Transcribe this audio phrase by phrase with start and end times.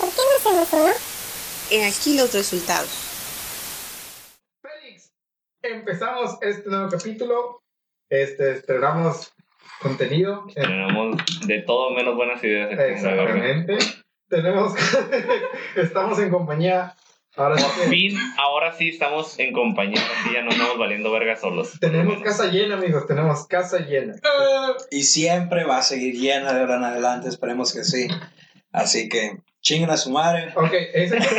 [0.00, 0.92] ¿Por qué no hacemos uno?
[1.70, 2.88] He aquí los resultados.
[4.62, 5.12] Félix,
[5.62, 7.62] empezamos este nuevo capítulo.
[8.08, 9.30] Este, estrenamos
[9.82, 10.46] contenido.
[10.54, 12.70] Tenemos de todo menos buenas ideas.
[12.72, 13.76] Exactamente.
[14.28, 14.72] Tenemos,
[15.76, 16.96] estamos en compañía.
[17.36, 21.12] Ahora sí Por que fin, ahora sí estamos en compañía, así ya no estamos valiendo
[21.12, 21.78] verga solos.
[21.78, 23.06] tenemos casa llena, amigos.
[23.06, 24.14] Tenemos casa llena.
[24.90, 28.08] Y siempre va a seguir llena de ahora en adelante, esperemos que sí.
[28.72, 30.52] Así que chinguen a su madre.
[30.54, 31.32] Ok, ese, es-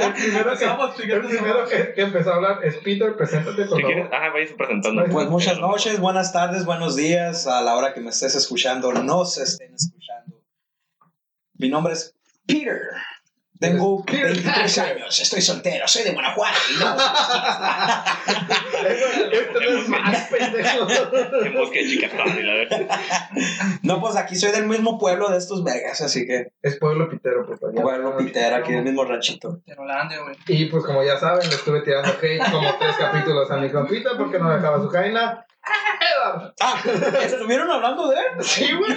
[0.00, 0.64] el primero, que,
[1.12, 3.16] el primero que, que empezó a hablar es Peter.
[3.16, 4.14] Preséntate, por Si favor.
[4.14, 5.04] ajá, vayas presentando.
[5.10, 9.38] Pues muchas noches, buenas tardes, buenos días a la hora que me estés escuchando, nos
[9.38, 10.42] estén escuchando.
[11.54, 12.14] Mi nombre es
[12.46, 12.80] Peter.
[13.60, 14.96] Tengo Peter 23 Parker.
[15.02, 16.56] años, estoy soltero, soy de Guanajuato.
[16.74, 16.96] y no-
[19.32, 20.86] Este no es más, pendejo.
[23.82, 27.46] No, pues aquí soy del mismo pueblo de estos vergas, así que Es Pueblo Pitero,
[27.46, 27.74] por favor.
[27.82, 29.60] pueblo Peter, aquí del mismo ranchito.
[29.66, 30.36] Güey.
[30.46, 34.10] Y pues como ya saben, le estuve tirando hate como tres capítulos a mi compita
[34.16, 35.44] porque no dejaba su jaina.
[36.60, 36.82] Ah,
[37.22, 38.42] ¿estuvieron hablando de él?
[38.42, 38.96] Sí, güey.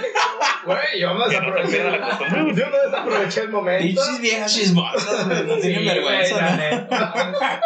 [0.64, 2.00] Güey, yo no no la desaproveché.
[2.00, 2.42] costumbre.
[2.42, 2.54] güey.
[2.56, 3.82] Yo no desaproveché el momento.
[3.84, 6.36] Pinches viejas chismosas, no tienen vergüenza.
[6.36, 6.56] la ¿no?
[6.56, 7.60] neta.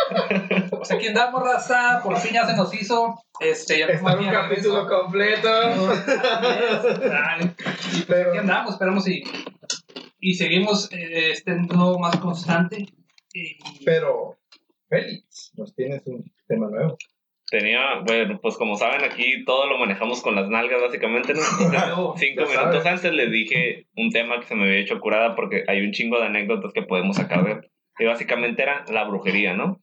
[0.70, 2.00] Pues aquí andamos, raza.
[2.02, 3.22] Por fin ya se nos hizo.
[3.40, 5.48] Este, ya Está un capítulo completo.
[7.12, 7.54] Ay,
[8.08, 9.22] Pero, Aquí andamos, esperemos y,
[10.20, 12.86] y seguimos eh, estando más constante.
[13.32, 14.38] Y, pero,
[14.88, 16.96] Félix, nos tienes un tema nuevo.
[17.48, 21.40] Tenía, bueno, pues como saben, aquí todo lo manejamos con las nalgas, básicamente, ¿no?
[22.16, 22.86] Cinco minutos sabes.
[22.86, 26.18] antes les dije un tema que se me había hecho curada porque hay un chingo
[26.18, 27.70] de anécdotas que podemos sacar de él.
[27.98, 29.80] Y básicamente era la brujería, ¿no?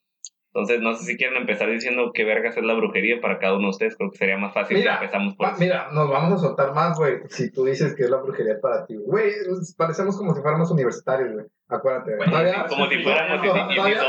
[0.56, 3.64] Entonces, no sé si quieren empezar diciendo qué vergas es la brujería para cada uno
[3.64, 3.98] de ustedes.
[3.98, 6.74] Creo que sería más fácil Mira, si empezamos por Ah, Mira, nos vamos a soltar
[6.76, 8.96] más, güey, si tú dices que es la brujería para ti.
[8.96, 9.32] Güey,
[9.76, 11.46] parecemos como si fuéramos universitarios, güey.
[11.70, 12.16] Acuérdate.
[12.18, 14.00] Güey, Todavía- como si fuéramos y- todavía-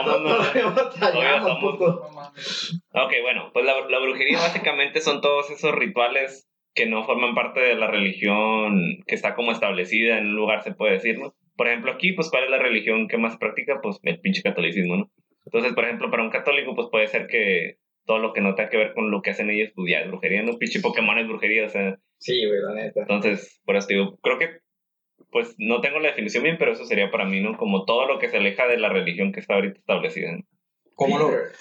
[1.40, 2.80] somos.
[2.92, 7.60] Ok, bueno, pues la, la brujería básicamente son todos esos rituales que no forman parte
[7.60, 11.34] de la religión que está como establecida en un lugar, se puede decir, ¿no?
[11.56, 13.78] Por ejemplo, aquí, pues, ¿cuál es la religión que más practica?
[13.80, 15.10] Pues el pinche catolicismo, ¿no?
[15.46, 18.70] Entonces, por ejemplo, para un católico, pues puede ser que todo lo que no tenga
[18.70, 20.58] que ver con lo que hacen ellos, pues ya es brujería, ¿no?
[20.58, 23.00] Pinche Pokémon es brujería, o sea, Sí, güey, la neta.
[23.00, 24.60] entonces, por eso digo, creo que,
[25.30, 27.56] pues, no tengo la definición bien, pero eso sería para mí, ¿no?
[27.56, 30.42] Como todo lo que se aleja de la religión que está ahorita establecida, ¿no?
[30.94, 31.52] Como lo, Peter.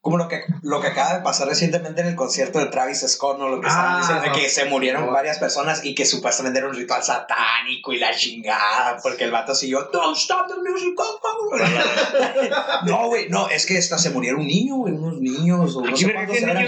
[0.00, 3.38] Como lo que, lo que acaba de pasar recientemente en el concierto de Travis Scott,
[3.38, 3.48] ¿no?
[3.48, 4.34] Lo que estaban Ah, diciendo de no.
[4.36, 5.12] que se murieron No.
[5.12, 9.54] varias personas y que supuestamente era un ritual satánico y la chingada, porque el vato
[9.56, 11.58] siguió, don't stop the music, go, go".
[12.86, 15.96] No, güey, no, es que hasta se murieron un niño, güey, unos niños, o no
[15.96, 16.64] sé cuántos ¿qué eran.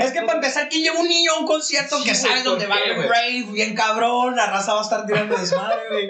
[0.00, 2.44] Es que para empezar, ¿quién lleva un niño a un concierto que Sí, sabe güey,
[2.44, 3.44] dónde ¿por va el rave?
[3.52, 6.08] Bien cabrón, la raza va a estar tirando desmadre, güey.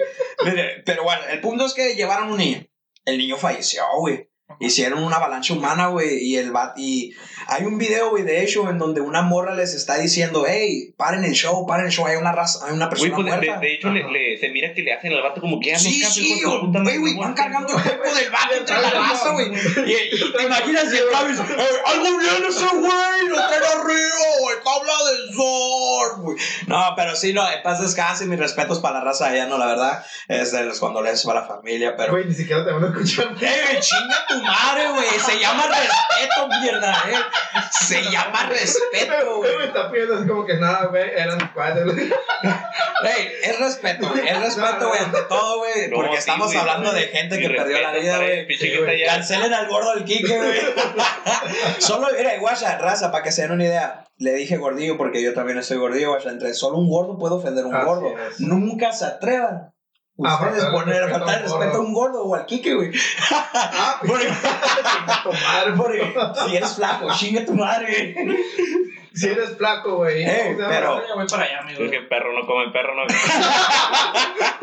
[0.85, 2.65] Pero bueno, el punto es que llevaron un niño.
[3.05, 4.29] El niño falleció, güey.
[4.59, 7.13] Hicieron una avalancha humana, güey, y el bat y
[7.47, 11.23] hay un video, güey, de hecho, en donde una morra les está diciendo, hey, paren
[11.23, 13.59] el show, paren el show, hay una raza, hay una Güey, persona pues de, muerta.
[13.59, 15.79] de- de hecho, le, le- se mira que le hacen al vato como que ya
[15.79, 19.31] Sí, no sí, güey, madre, güey, van cargando el cuerpo del vato entre la raza,
[19.31, 19.47] güey.
[19.53, 24.25] Y, y te imaginas y el Travis, "Eh, algo viene ese güey, lo trae arriba,
[24.41, 26.37] güey, habla del sol, güey.
[26.67, 29.67] No, pero sí, no, en paz descanse, mis respetos para la raza allá, no, la
[29.67, 32.11] verdad, es de los condolencias para la familia, pero...
[32.13, 33.27] Güey, ni siquiera te van a escuchar.
[33.41, 35.07] ¡Eh, chinga tu madre, güey!
[35.19, 37.15] Se llama respeto, mierda, ¿eh?
[37.71, 39.51] Se llama respeto, güey.
[39.53, 41.91] Güey, me está pidiendo así como que nada, güey, eran cuatro.
[41.91, 46.91] Ey, es respeto, es respeto, güey, ante todo, güey, No, porque sí, estamos güey, hablando
[46.91, 48.47] de gente mi que perdió la vida, güey.
[48.57, 49.05] Sí, güey.
[49.05, 50.59] Cancelen al gordo del Kike, güey.
[51.79, 54.01] Solo, mira, guacha, raza, para que se den una idea.
[54.17, 56.29] Le dije gordillo porque yo también estoy gordillo, guacha.
[56.29, 58.15] Entre solo un gordo puede ofender a un Así gordo.
[58.17, 58.39] es.
[58.39, 59.73] Nunca se atrevan.
[60.23, 60.39] A
[60.71, 62.91] poner a faltar respeto a un gordo o al Kike, güey.
[63.31, 64.27] Ah, Porque-
[65.23, 68.15] tu madre, porque porque si eres flaco, chinga tu madre.
[69.15, 70.23] Si eres flaco, güey.
[70.23, 71.83] Eh, pero- Ya voy para allá, amigo.
[71.83, 73.03] Es que perro no come perro, no.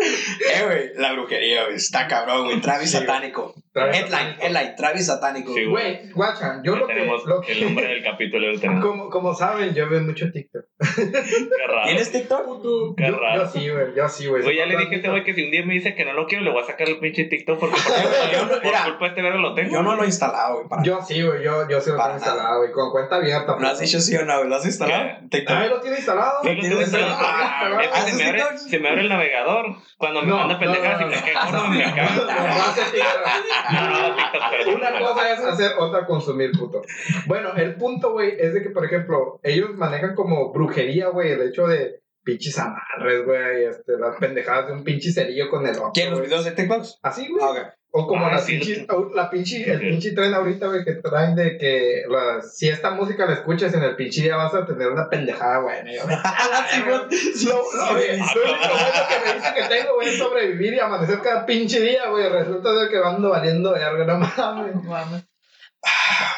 [0.02, 1.76] Eh, güey, la brujería, güey.
[1.76, 2.60] Está cabrón, güey.
[2.60, 3.54] Travis Sí, satánico.
[3.72, 5.54] Travis Headline, headline, Travis satánico.
[5.54, 8.52] Sí, Güey, guachan, yo lo que, tenemos lo que- el nombre del capítulo.
[8.52, 8.84] lo tenemos.
[8.84, 10.64] como, como saben, yo veo mucho TikTok.
[10.96, 11.84] Qué raro.
[11.86, 12.96] ¿Tienes TikTok?
[12.96, 13.42] Qué yo, raro.
[13.44, 14.42] yo sí, güey, yo sí, güey.
[14.42, 16.12] Güey, ya le dije a este güey que si un día me dice que no
[16.12, 19.38] lo quiero, le voy a sacar el pinche TikTok porque por, culpa de este verga
[19.38, 19.70] lo tengo.
[19.72, 20.82] Yo no lo he instalado, güey.
[20.84, 23.56] Yo sí, güey, yo, yo sí lo tengo instalado, güey, con cuenta abierta.
[23.58, 24.41] ¿No has dicho sí o no?
[24.42, 24.48] Güey?
[24.50, 25.28] ¿Lo has instalado?
[25.30, 25.58] TikTok.
[25.68, 26.32] ¿lo tiene instalado?
[26.42, 27.16] Lo instalado.
[27.20, 28.58] Ah, ¿haces se, me abre, TikTok?
[28.58, 29.66] se me abre el navegador
[29.96, 31.32] cuando me No, manda pendejadas no, no, y me no.
[31.32, 32.24] cago, no me cago.
[32.26, 33.72] No hace TikTok.
[33.72, 36.82] No, no, TikTok, pero Una cosa es hacer, otra consumir, puto.
[37.26, 41.42] Bueno, el punto, güey, es de que, por ejemplo, ellos manejan como brujería, güey, el
[41.42, 45.90] hecho de pinches amarres, güey, este, las pendejadas de un pinche cerillo con el otro.
[45.92, 46.10] ¿Quién?
[46.10, 46.84] ¿Los videos de TikTok?
[47.02, 47.44] Así, güey.
[47.44, 47.74] Ah.
[47.94, 48.86] O como Ah, la, sí, pinche, sí.
[49.14, 49.84] la pinche, el Sí.
[49.90, 53.82] pinche tren ahorita, güey, que traen de que la- si esta música la escuchas en
[53.82, 55.76] el pinche día vas a tener una pendejada, güey.
[55.90, 56.02] Y yo,
[56.66, 56.98] Sí, güey.
[57.44, 60.72] Lo, lo, güey, Ah, lo único bueno que me dice que tengo, güey, es sobrevivir
[60.74, 62.28] y amanecer cada pinche día, güey.
[62.30, 65.24] Resulta ser que ando valiendo verga, no mames.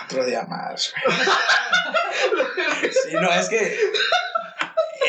[0.07, 1.17] Otro día más, güey.
[2.91, 3.77] Sí, no, es que.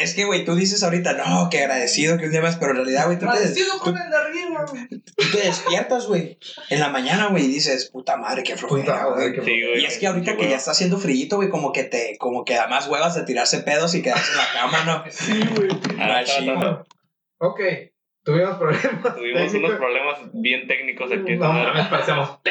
[0.01, 2.77] Es que, güey, tú dices ahorita, no, que agradecido que un día más, pero en
[2.77, 4.87] realidad, güey, tú te, Agradecido tú, con el de arriba, güey.
[4.87, 6.37] tú te despiertas, güey,
[6.69, 9.33] en la mañana, güey, y dices, puta madre, qué flojera, güey.
[9.33, 9.81] qué Sí, güey.
[9.81, 12.55] Y es que ahorita que ya está haciendo frío, güey, como que te, como que
[12.55, 15.11] da más huevas de tirarse pedos y quedarse en la cama, ¿no?
[15.11, 15.69] Sí, güey.
[15.99, 16.83] Ah.
[17.37, 17.59] Ok,
[18.23, 19.15] tuvimos problemas.
[19.15, 21.35] Tuvimos unos problemas bien técnicos aquí.
[21.35, 22.41] No mames, parecemos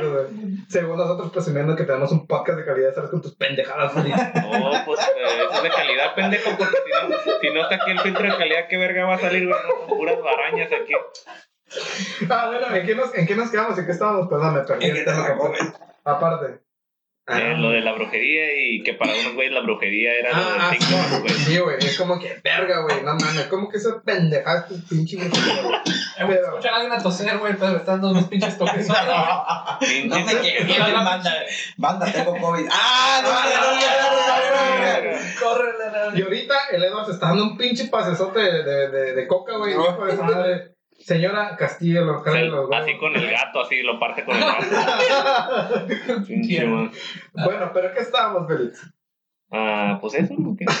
[0.00, 0.56] güey.
[0.68, 4.10] Según nosotros presumiendo que tenemos un podcast de calidad, sales con tus pendejadas, güey.
[4.10, 7.90] No, pues eh, eso es de calidad, pendejo, porque si no, si no está aquí
[7.90, 9.58] el filtro de calidad, ¿qué verga va a salir, güey?
[9.62, 10.92] No, son puras barañas aquí.
[12.30, 13.78] Ah, bueno, ¿en qué nos, en qué nos quedamos?
[13.78, 14.28] ¿En qué estábamos?
[14.28, 15.12] Perdón, me perdí ¿En qué el te?
[16.04, 16.65] Aparte.
[17.28, 20.36] Ah, Eh, lo de la brujería y que para unos güeyes la brujería era lo
[20.36, 21.34] Ah, de sí, TikTok, güey.
[21.34, 24.80] sí, güey, es como que verga, güey, no mames, como que esa pendejada es tu
[24.88, 25.74] pinche brujería, güey.
[26.18, 28.86] Eh, güey, Escuchan a alguien a toser, güey, pero están dando unos pinches toques.
[28.88, 28.96] No
[29.80, 31.34] Pinche- me quieres, bien, banda.
[31.76, 32.66] Banda, tengo COVID.
[32.72, 35.40] ¡Ah, no, no, no, no, no, no, no!
[35.40, 39.26] Córrele, Y ahorita el Edward se está dando un pinche pasesote de, de, de, de
[39.26, 39.82] coca, güey, No.
[39.82, 40.75] hijo de su madre.
[41.06, 44.34] Señora Castillo, lo O sea, cae los así con el gato, así lo parte con
[44.36, 44.66] el gato.
[47.32, 48.92] Bueno, pero ¿qué estábamos, Félix?
[49.52, 50.56] Ah, pues eso, ¿no?
[50.58, 50.64] ¿Qué?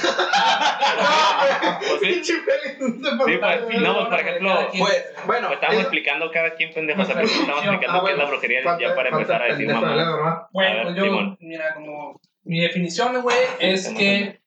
[0.96, 2.06] No, Pues sí.
[2.06, 2.86] Pinche Félix, no
[3.24, 6.72] se Sí, pues, no, pues, por ejemplo, Pues, Bueno, pues estábamos eh, explicando cada quien
[6.74, 9.42] pendejo, o sea, primero estamos explicando Ah, qué es la brujería falta- ya para empezar
[9.42, 10.48] a decir mamá.
[10.52, 11.36] Bueno, A ver, pues yo, Simón.
[11.40, 14.40] mira, como mi definición, güey, es que,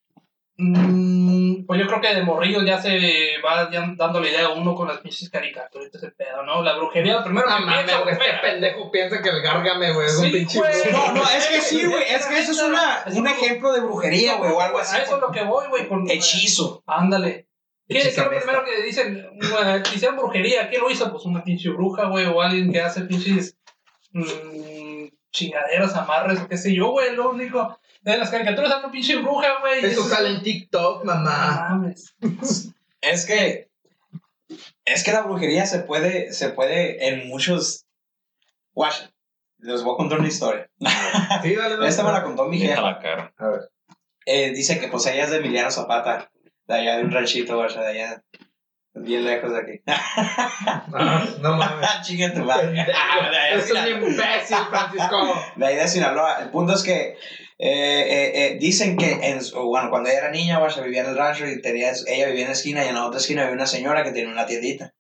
[0.59, 4.53] mm, pues yo creo que de morrillo ya se va ya dando la idea a
[4.53, 6.61] uno con las pinches caricaturitas de pedo, ¿no?
[6.61, 9.93] La brujería, lo primero No que mames, piensa, güey, este pendejo piensa que el gárgame,
[9.93, 10.73] güey, es un Sí, pinche güey.
[10.91, 12.03] no, no, es que sí, güey.
[12.03, 14.95] Es que eso es una, un ejemplo de brujería, güey, o algo así.
[14.97, 16.83] A eso es lo que voy, güey, con Hechizo.
[16.85, 17.47] Ándale.
[17.87, 19.29] ¿Qué, ¿Qué es lo primero que dicen?
[19.95, 20.69] hicieron brujería.
[20.69, 21.09] ¿Quién lo hizo?
[21.11, 23.57] Pues una pinche bruja, güey, o alguien que hace pinches
[24.11, 27.15] mm, chingaderas, amarres, o qué sé yo, güey.
[27.15, 27.79] Lo único.
[28.01, 29.83] De las caricaturas hay una pinche bruja, güey.
[29.85, 31.67] Eso es- sale en TikTok, No mamá.
[31.69, 32.13] mames.
[33.01, 33.69] Es que.
[34.85, 37.85] Es que la brujería se puede, se puede en muchos.
[38.73, 38.95] Watch.
[39.59, 40.69] Les voy a contar una historia.
[41.43, 41.87] Sí, dale, dale.
[41.87, 42.81] Esta me la contó mi jefa.
[42.81, 43.33] la cara.
[43.37, 43.61] A ver.
[44.25, 46.31] Eh, dice que pues ella es de Emiliano Zapata,
[46.67, 48.23] de allá de un ranchito, güey, de allá,
[48.93, 49.81] bien lejos de aquí.
[49.85, 51.89] Ah, no mames.
[52.03, 52.85] Chinga tu madre.
[52.95, 55.43] Ah, Es un imbécil, Francisco.
[55.55, 56.39] De ahí de Sinaloa.
[56.41, 57.17] El punto es que
[57.59, 61.09] eh, eh, eh, dicen que, en, bueno, cuando ella era niña, güey, se vivía en
[61.09, 63.53] el rancho y tenía, ella vivía en la esquina y en la otra esquina había
[63.53, 64.93] una señora que tenía una tiendita.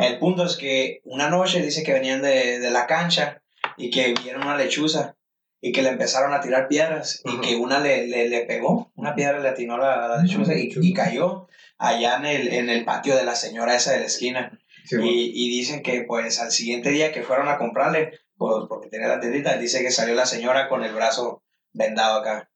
[0.00, 3.42] El punto es que una noche dice que venían de, de la cancha
[3.76, 5.16] y que vieron una lechuza
[5.60, 7.40] y que le empezaron a tirar piedras y Ajá.
[7.40, 10.72] que una le, le, le pegó, una piedra le atinó a la, la lechuza y,
[10.80, 11.48] y cayó
[11.78, 14.60] allá en el, en el patio de la señora esa de la esquina.
[14.84, 15.10] Sí, bueno.
[15.10, 19.08] Y, y dicen que pues al siguiente día que fueron a comprarle, pues porque tenía
[19.08, 21.42] la tiendita, dice que salió la señora con el brazo
[21.74, 22.48] vendado acá.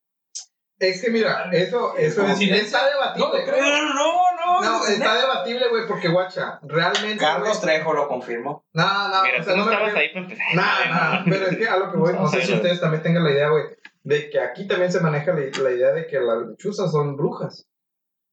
[0.79, 2.65] Es que mira, eso, eso es, Coincidencia.
[2.79, 3.45] está debatible.
[3.45, 3.63] No, creo.
[3.95, 7.19] no, no, No, está debatible, güey, porque guacha, realmente.
[7.19, 8.65] Carlos Trejo lo confirmó.
[8.73, 10.47] No, no, Mira, o sea, tú no me estabas refiero- ahí para empezar.
[10.55, 13.25] Nah, nah, pero es que a lo que voy, no sé si ustedes también tengan
[13.25, 13.65] la idea, güey,
[14.05, 17.67] de que aquí también se maneja la, la idea de que las lechuzas son brujas.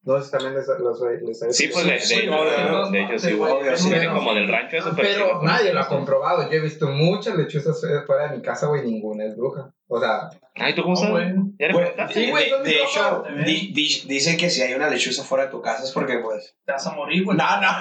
[0.04, 2.92] No sé si también les, les, les ha Sí, pues de, de Sí, hecho, obvio,
[2.92, 3.52] de hecho, sí, sí, güey.
[3.52, 3.90] obvio, sí.
[3.90, 5.48] Viene como del rancho eso, pero, sí, Pero güey.
[5.48, 6.44] nadie lo ha comprobado.
[6.44, 9.74] Yo he visto muchas lechuzas eh, fuera de mi casa, güey, ninguna es bruja.
[9.88, 11.34] O sea, Ay, ¿tú cómo No, sabes?
[11.58, 13.28] de, hecho, ojos.
[13.46, 16.56] di- di- dicen que si hay una lechuza fuera de tu casa es porque, pues.
[16.66, 17.38] Te vas a morir, güey.
[17.38, 17.68] No, no.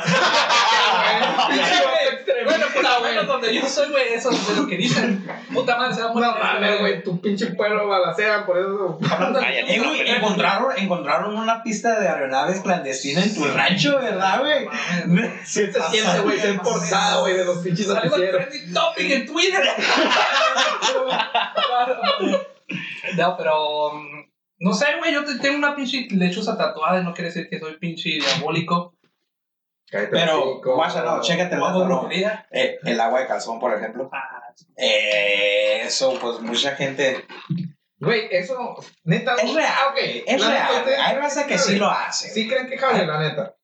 [2.45, 5.27] Bueno, por lo menos donde yo soy, güey, eso es de lo que dicen.
[5.53, 6.29] Puta madre, se va a morir.
[6.29, 8.99] no mames, güey, tu pinche pueblo balacean, por eso.
[10.07, 14.69] Encontraron, encontraron una pista de aeronaves clandestina en tu rancho, ¿verdad, güey?
[15.45, 18.47] Sí se siente, güey, ser portada, güey, de los pinches noticieros.
[18.49, 19.63] trending topic en Twitter.
[23.17, 23.93] no, pero.
[23.95, 27.49] mm, No sé, güey, yo te- tengo una pinche lechuza tatuada y no quiere decir
[27.49, 28.95] que soy pinche diabólico.
[29.91, 31.85] Cállate, Pero, guacha, no, chécate dato, no.
[31.85, 32.47] brujería.
[32.51, 34.09] Eh, el agua de calzón, por ejemplo.
[34.13, 37.25] Ah, Eh, eso, pues mucha gente.
[37.99, 39.35] Güey, eso, neta.
[39.37, 40.85] Es real, ok, Es la real.
[41.01, 42.29] Hay raza que sí lo hace.
[42.31, 43.55] Sí creen que jale, la neta.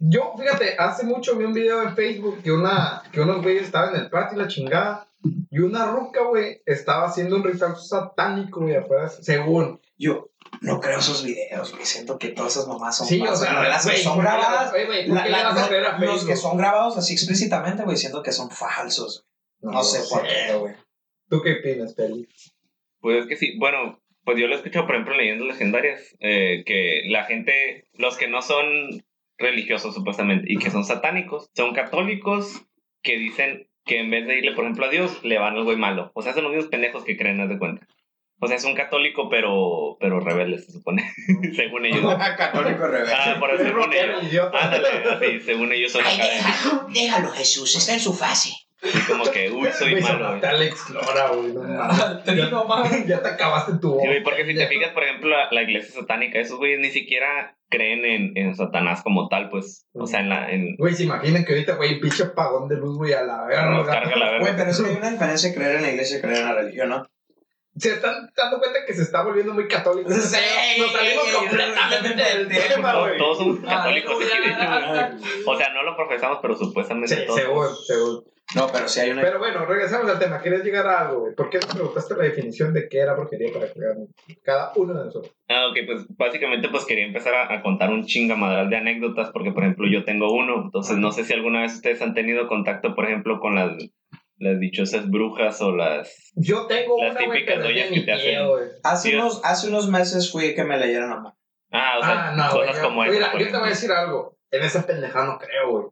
[0.00, 3.94] Yo, fíjate, hace mucho vi un video en Facebook que, una, que unos güeyes estaban
[3.94, 5.07] en el patio y la chingada.
[5.50, 9.80] Y una ruca, güey, estaba haciendo un ritual satánico, güey, afuera, según.
[9.96, 11.84] Yo no creo esos videos, güey.
[11.84, 14.36] Siento que todas esas mamás son Sí, o sea, las que son ¿por qué le
[14.36, 14.60] grabadas.
[14.64, 16.96] vas- güey, güey, ¿por la- qué la- le vas a no- los que son grabados
[16.96, 19.26] así explícitamente, güey, siento que son falsos.
[19.60, 20.74] No, sé por qué, güey.
[21.28, 22.28] ¿Tú qué opinas, Peli?
[23.00, 26.00] Pues es que sí, bueno, pues yo lo he escuchado, por ejemplo, en leyendas legendarias,
[26.20, 28.64] eh, que la gente, los que no son
[29.36, 32.62] religiosos supuestamente y que son satánicos, son católicos
[33.02, 35.76] que dicen que en vez de irle, por ejemplo, a Dios, le van al güey
[35.76, 36.12] malo.
[36.14, 37.88] O sea, son los mismos pendejos que creen, haz de cuenta.
[38.40, 41.12] O sea, es un católico, pero, pero rebelde, se supone,
[41.56, 42.14] según ellos.
[42.36, 43.12] Católico rebelde.
[43.12, 44.50] Ah, por eso, según ellos.
[44.54, 46.86] Ándale, así, según ellos son acá.
[46.94, 48.52] déjalo, Jesús, está en su fase.
[49.08, 50.28] Como que, uy, soy Güey, malo.
[50.38, 50.44] güey.
[50.44, 52.24] Alex Lora, güey, no mames.
[52.24, 53.06] trino, man.
[53.06, 54.04] Ya te acabaste tu Sí, voz.
[54.06, 57.56] güey, porque si te fijas, por ejemplo, la, la iglesia satánica, esos güeyes ni siquiera
[57.70, 59.86] creen en, en Satanás como tal, pues.
[59.94, 60.50] O sea, en la.
[60.50, 63.46] En, Güey, se imaginen que ahorita, güey, pinche apagón de luz, güey, a la nos
[63.48, 63.84] verga.
[63.86, 64.56] carga la Güey, verga.
[64.58, 66.88] pero es que hay una diferencia creer en la iglesia y creer en la religión,
[66.90, 67.06] ¿no?
[67.76, 70.10] Se están dando cuenta que se está volviendo muy católico.
[70.10, 70.36] Sí,
[70.80, 73.18] Nos salimos completamente del tema, güey.
[73.18, 74.68] todos somos católicos aquí, de hecho, güey.
[74.68, 75.16] Aleluya.
[75.46, 77.40] O sea, no lo profesamos, pero supuestamente Sí, todos.
[77.40, 78.24] seguro, seguro.
[78.54, 79.20] No, pero sí hay una.
[79.22, 80.40] Pero bueno, regresamos al tema.
[80.40, 81.34] ¿Quieres llegar a algo, güey?
[81.34, 83.66] ¿Por qué no preguntaste la definición de qué era brujería para
[84.42, 85.34] cada uno de nosotros?
[85.48, 89.52] Ah, ok, pues básicamente pues quería empezar a, a contar un chingamadral de anécdotas, porque
[89.52, 92.94] por ejemplo yo tengo uno, entonces no sé si alguna vez ustedes han tenido contacto,
[92.94, 93.72] por ejemplo, con las,
[94.38, 96.32] las dichosas brujas o las...
[96.34, 98.56] Yo tengo Las una, típicas doñas que te hacen- tío.
[98.82, 101.38] Hace unos, hace unos meses fui que me leyeran la mano.
[101.70, 103.12] Ah, o sea, Ah, no, cosas yo- como esa.
[103.12, 104.38] Mira, yo te voy a decir algo.
[104.50, 105.84] En esa pendejada no creo, güey.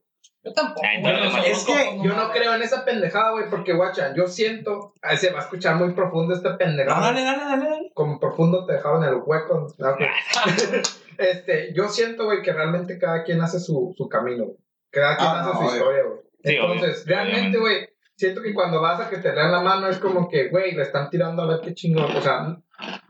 [0.46, 0.80] Yo tampoco.
[0.86, 4.94] Ah, entonces es que Yo no creo en esa pendejada, güey, porque, guacha, yo siento...
[5.02, 7.00] Ahí se va a escuchar muy profundo esta No, pendejada.
[7.00, 7.90] dale, dale, dale, dale.
[7.94, 9.66] como profundo te dejaron el hueco.
[9.76, 10.00] No, ok.
[11.18, 14.46] este, yo siento, güey, que realmente cada quien hace su, su camino.
[14.90, 15.76] Cada quien Ah, hace no, su obvio.
[15.76, 16.18] historia, güey.
[16.44, 19.88] Sí, Entonces, obvio, realmente, güey, siento que cuando vas a que te lean la mano
[19.88, 22.14] es como que, güey, le están tirando a ver qué chingón.
[22.16, 22.56] O sea,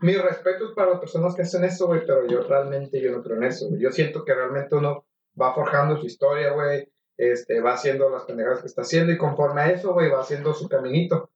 [0.00, 3.36] mis respetos para las personas que hacen eso, güey, pero yo realmente yo no creo
[3.36, 3.68] en eso.
[3.68, 3.80] güey.
[3.82, 5.04] Yo siento que realmente uno
[5.40, 6.88] va forjando su historia, güey.
[7.16, 10.52] Este, va haciendo las pendejadas que está haciendo y conforme a eso, güey, va haciendo
[10.54, 11.30] su caminito.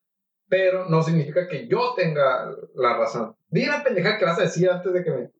[0.49, 3.37] Pero no significa que yo tenga la razón.
[3.49, 5.31] Dime la pendejada que vas a decir antes de que me...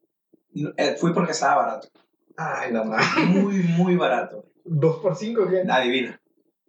[0.77, 1.89] Eh, fui porque estaba barato.
[2.37, 3.05] Ay, no más.
[3.27, 4.45] Muy, muy barato.
[4.63, 5.63] ¿Dos por cinco qué?
[5.69, 6.19] Adivina.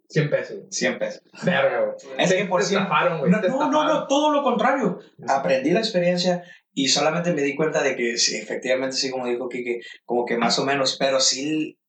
[0.09, 0.57] 100 pesos.
[0.69, 1.23] 100 pesos.
[1.43, 1.95] Verga, güey.
[2.19, 2.87] Es que por cien-
[3.19, 3.31] güey.
[3.31, 4.99] No, no, no, no, todo lo contrario.
[5.27, 9.49] Aprendí la experiencia y solamente me di cuenta de que sí, efectivamente, sí, como dijo
[9.49, 11.79] Kike, como que más o menos, pero sí,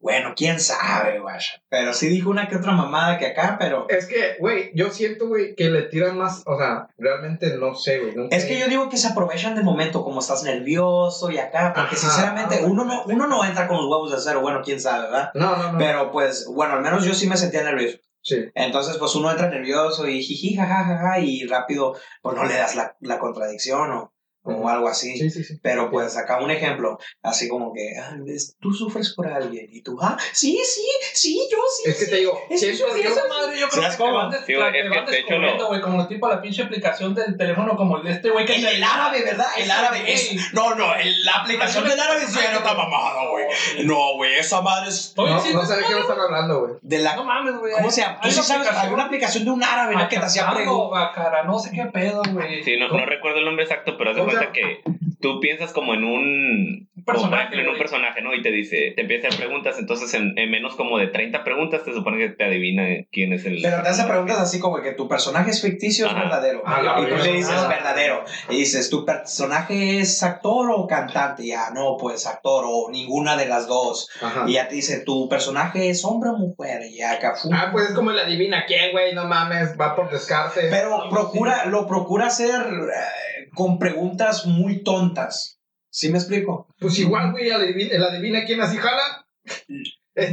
[0.00, 1.62] bueno, quién sabe, guacha.
[1.68, 5.28] Pero sí dijo una que otra mamada que acá, pero Es que, güey, yo siento,
[5.28, 8.28] güey, que le tiran más, o sea, realmente no sé, güey.
[8.30, 11.96] es que yo digo que se aprovechan del momento como estás nervioso y acá, porque
[11.96, 12.08] Ajá.
[12.08, 15.30] sinceramente uno no, uno no entra con los huevos de cero, bueno, quién sabe, ¿verdad?
[15.34, 15.78] No, no, no.
[15.78, 17.98] Pero pues, bueno, al menos yo sí me sentía nervioso.
[18.22, 18.50] Sí.
[18.54, 22.96] Entonces, pues uno entra nervioso y jiji, jajaja, y rápido, pues no le das la,
[23.00, 24.12] la contradicción o,
[24.56, 25.16] o algo así.
[25.16, 25.58] Sí, sí, sí.
[25.62, 28.16] Pero pues acá un ejemplo, así como que, ah,
[28.60, 31.90] tú sufres por alguien y tú, ah, sí, sí, sí, yo sí.
[31.90, 33.10] Es que te digo, Es que siento Sí, yo.
[33.10, 34.16] esa madre yo creo ¿Sabes que te cómo?
[34.16, 36.28] van, des- Sí, güey, te es van que, de hecho, descubriendo, lo- güey, como tipo
[36.28, 39.46] la pinche aplicación del teléfono, como el de este güey que El, el árabe, ¿verdad?
[39.56, 40.12] El árabe güey.
[40.12, 40.52] es.
[40.52, 43.44] No, no, el- la aplicación del árabe sí no está mamada, güey.
[43.84, 45.14] No, güey, esa madre es.
[45.16, 46.72] No, no sé de qué me están hablando, güey.
[46.82, 47.16] De la.
[47.16, 47.72] No mames, güey.
[47.72, 48.20] ¿Cómo se llama?
[48.20, 50.08] Tú sí sabes, hay una aplicación de un árabe, ¿no?
[50.08, 51.10] Que te hacía preguntas.
[51.46, 52.62] No sé qué pedo, güey.
[52.64, 54.82] Sí, no, no recuerdo el nombre exacto, pero haz de ¿Cómo se cuenta que
[55.20, 57.36] tú piensas como en un Como personaje.
[57.42, 57.78] ejemplo en un güey.
[57.82, 58.34] personaje, ¿no?
[58.34, 61.44] Y te dice, te empieza a hacer preguntas, entonces en, en menos como de 30
[61.44, 63.58] preguntas te supone que te adivina quién es el...
[63.62, 66.62] Pero te hace preguntas así como que tu personaje es ficticio o verdadero.
[66.64, 67.68] Ah, la y tú le dices Ah.
[67.68, 68.24] verdadero.
[68.48, 71.46] Y dices, ¿tu personaje es actor o cantante?
[71.46, 74.08] Ya, no, pues actor o ninguna de las dos.
[74.22, 74.44] Ajá.
[74.46, 76.82] Y ya te dice, ¿tu personaje es hombre o mujer?
[76.88, 80.10] Y ya, acá, Ah, pues es como el adivina quién, güey, no mames, va por
[80.10, 80.68] descarte.
[80.70, 85.58] Pero procura, lo procura hacer eh, con preguntas muy tontas.
[85.92, 86.68] ¿Sí me explico?
[86.78, 89.26] Pues igual, güey, el adivina, el adivina quién así jala.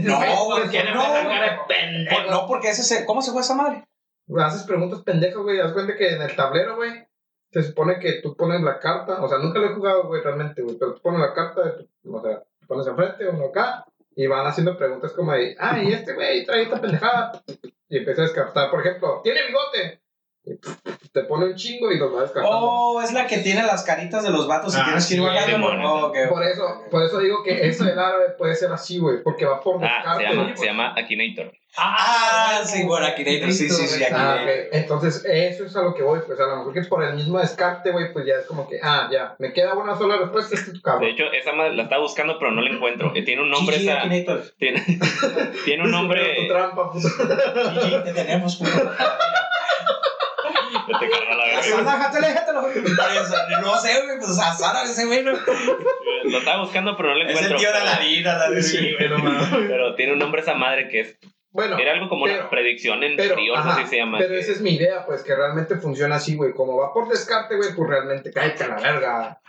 [0.03, 1.01] No, güey, güey, tiene no.
[1.01, 2.15] cara de pendejo.
[2.15, 3.83] Por- no, porque ese se, ¿cómo se fue esa madre?
[4.39, 5.59] Haces preguntas pendejas, güey.
[5.59, 6.91] Haz cuenta que en el tablero, güey,
[7.51, 9.21] se supone que tú pones la carta.
[9.24, 10.77] O sea, nunca lo he jugado, güey, realmente, güey.
[10.77, 11.62] Pero tú pones la carta,
[12.05, 13.86] o sea, pones enfrente, uno acá.
[14.15, 17.43] Y van haciendo preguntas como de, ah, y este güey trae esta pendejada.
[17.88, 20.01] Y empieza a descartar, por ejemplo, ¿tiene bigote?
[21.13, 22.57] Te pone un chingo y los va descartando.
[22.59, 25.19] Oh, es la que tiene las caritas de los vatos y Ah, tienes que ir
[25.19, 25.67] sí, bajando.
[25.89, 26.17] Oh, ok.
[26.29, 29.59] Por eso, por eso digo que eso del árabe puede ser así, güey, porque va
[29.61, 30.23] por Ah, descarte.
[30.27, 31.53] se llama, se llama Akinator.
[31.79, 34.49] Ah, sí, bueno, Akinator, sí, sí, sí, Ah, Akinator.
[34.73, 37.39] Entonces, eso es a lo que voy, pues a lo mejor que por el mismo
[37.39, 40.67] descarte, güey, pues ya es como que, ah, ya, me queda una sola respuesta, este
[40.67, 41.09] es tu De cabrón.
[41.09, 43.11] hecho, esa madre la estaba buscando, pero no la encuentro.
[43.15, 44.01] Eh, Tiene un nombre esa...
[44.57, 44.83] Tiene,
[45.65, 46.47] tiene un Tu nombre...
[46.47, 47.07] trampa, puto.
[48.03, 48.71] Te tenemos, puto.
[50.71, 51.59] Ya te carga la verga.
[51.59, 52.62] Asana, játale, játalo.
[53.62, 55.24] No sé, güey, pues Asana, ese güey.
[55.24, 55.31] no-
[56.24, 57.57] Lo estaba buscando, pero no lo Es el encuentro.
[57.59, 58.63] tío de pero- Aladín, Aladín.
[58.63, 58.95] Sí.
[58.97, 61.17] Pero tiene un nombre esa madre que es...
[61.50, 64.19] Bueno, Era algo como pero- una predicción en pero, frío, ajá, así se llama.
[64.19, 66.53] pero esa es mi idea, pues que realmente funciona así, güey.
[66.53, 69.41] Como va por descarte, güey, pues realmente cállate a la verga.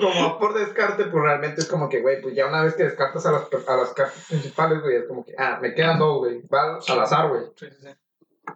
[0.00, 2.84] como va por descarte, pues realmente es como que, güey, pues ya una vez que
[2.84, 6.18] descartas a las, a las cartas principales, güey, es como que, ah, me quedan dos,
[6.18, 6.40] güey.
[6.52, 7.42] Va al azar, güey.
[7.56, 7.88] Sí, sí, sí.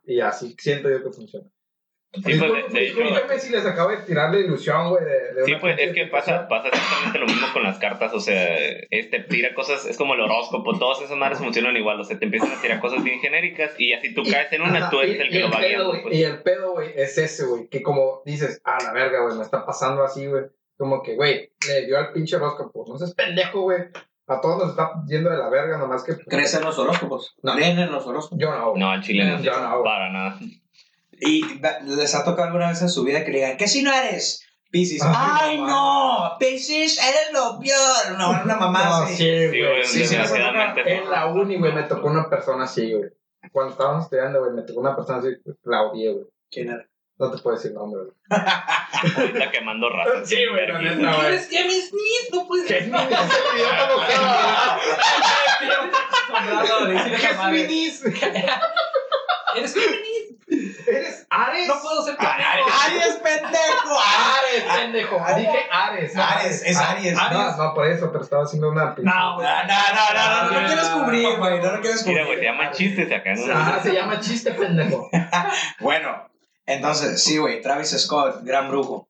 [0.05, 1.49] Y así siento yo que funciona.
[2.15, 2.49] Sí, pues, de,
[2.81, 3.01] de hecho...
[3.03, 5.05] Discúlpeme si les acabo de tirar la ilusión, güey,
[5.45, 8.57] Sí, pues es que pasa, pasa exactamente lo mismo con las cartas, o sea,
[8.91, 12.25] este tira cosas, es como el horóscopo, todas esas madres funcionan igual, o sea, te
[12.25, 15.17] empiezan a tirar cosas bien genéricas y así tú caes en una, Ajá, tú eres
[15.17, 16.03] y- el y que lo va pedo, guiando.
[16.05, 16.15] pues.
[16.17, 19.43] Y el pedo, güey, es ese, güey, que como dices, ah, la verga, güey, me
[19.43, 20.45] está pasando así, güey.
[20.79, 22.85] Como que, güey, le dio al pinche horóscopo.
[22.89, 23.79] No seas pendejo, güey.
[24.29, 26.13] A todos nos está yendo de la verga, nomás que.
[26.15, 27.37] pues, ¿Crees en los horóscopos?
[27.43, 27.55] No.
[27.55, 28.39] ¿Creen en los horóscopos?
[28.39, 28.75] Yo no.
[28.77, 30.39] No, al chile no, Yo no, para nada.
[31.19, 31.43] ¿Y
[31.85, 34.43] les ha tocado alguna vez en su vida que le digan, ¿qué si no eres?
[34.71, 35.01] Piscis.
[35.03, 36.37] Ay, ¡Ay, no!
[36.39, 38.19] Piscis, eres lo peor.
[38.19, 39.17] No, una mamá No, así.
[39.17, 39.85] sí, Sí, güey.
[39.85, 40.17] sí.
[40.87, 43.09] En la uni, güey, me tocó una persona así, güey.
[43.53, 45.29] Cuando estábamos estudiando, güey, me tocó una persona así,
[45.63, 46.25] la odié, güey.
[46.51, 46.85] ¿Quién era?
[47.19, 48.13] No te puedo decir nombre, güey.
[49.17, 50.29] Ahorita quemando razas.
[50.29, 50.97] Sí, güey, la vergüenza.
[51.01, 51.27] neta, güey.
[51.29, 52.85] Eres Jamie Smith, no puedes ¿Qué es
[56.89, 57.53] decir ¿Qué esa es madre.
[57.67, 58.05] Minis?
[58.05, 60.27] Eres Géminis.
[60.87, 61.67] ¿Eres Ares?
[61.69, 62.69] No puedo ser pendejo.
[62.85, 63.99] Aries, pendejo.
[63.99, 65.25] Ares, pendejo.
[65.37, 66.15] Dije Ares.
[66.15, 67.15] no Ares, es Aries.
[67.15, 69.11] No, no, por eso, pero estaba haciendo una pinche.
[69.11, 69.47] No, No, güey.
[69.47, 72.27] no, no, no, no, no, no quieres cubrir, güey, no lo quieres Mira, cubrir.
[72.27, 73.35] güey, se llaman chistes acá.
[73.35, 73.43] ¿no?
[73.55, 75.11] Ah, se llama chiste, pendejo.
[75.81, 76.29] Bueno,
[76.67, 79.09] entonces, sí, güey, Travis Scott, gran brujo.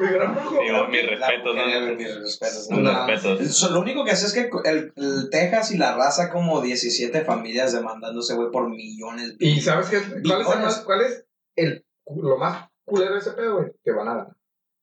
[0.00, 0.60] Muy gran brujo.
[0.88, 1.94] Mis respetos, La- ¿no?
[1.94, 2.70] Mis respetos.
[2.70, 3.06] No.
[3.06, 3.70] respetos.
[3.70, 7.72] Lo único que sé es que el, el Texas y la raza, como 17 familias
[7.72, 9.34] demandándose, güey, por millones.
[9.38, 10.00] ¿Y sabes qué?
[10.26, 11.24] ¿Cuál es, el más- cuál es
[11.56, 11.84] el,
[12.16, 13.72] lo más culero de ese pedo, güey?
[13.84, 14.36] Que van a ganar.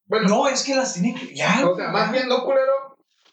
[0.06, 1.36] Bueno, No, es que las tienen que.
[1.36, 1.68] Ya.
[1.68, 2.88] o sea, más bien no culero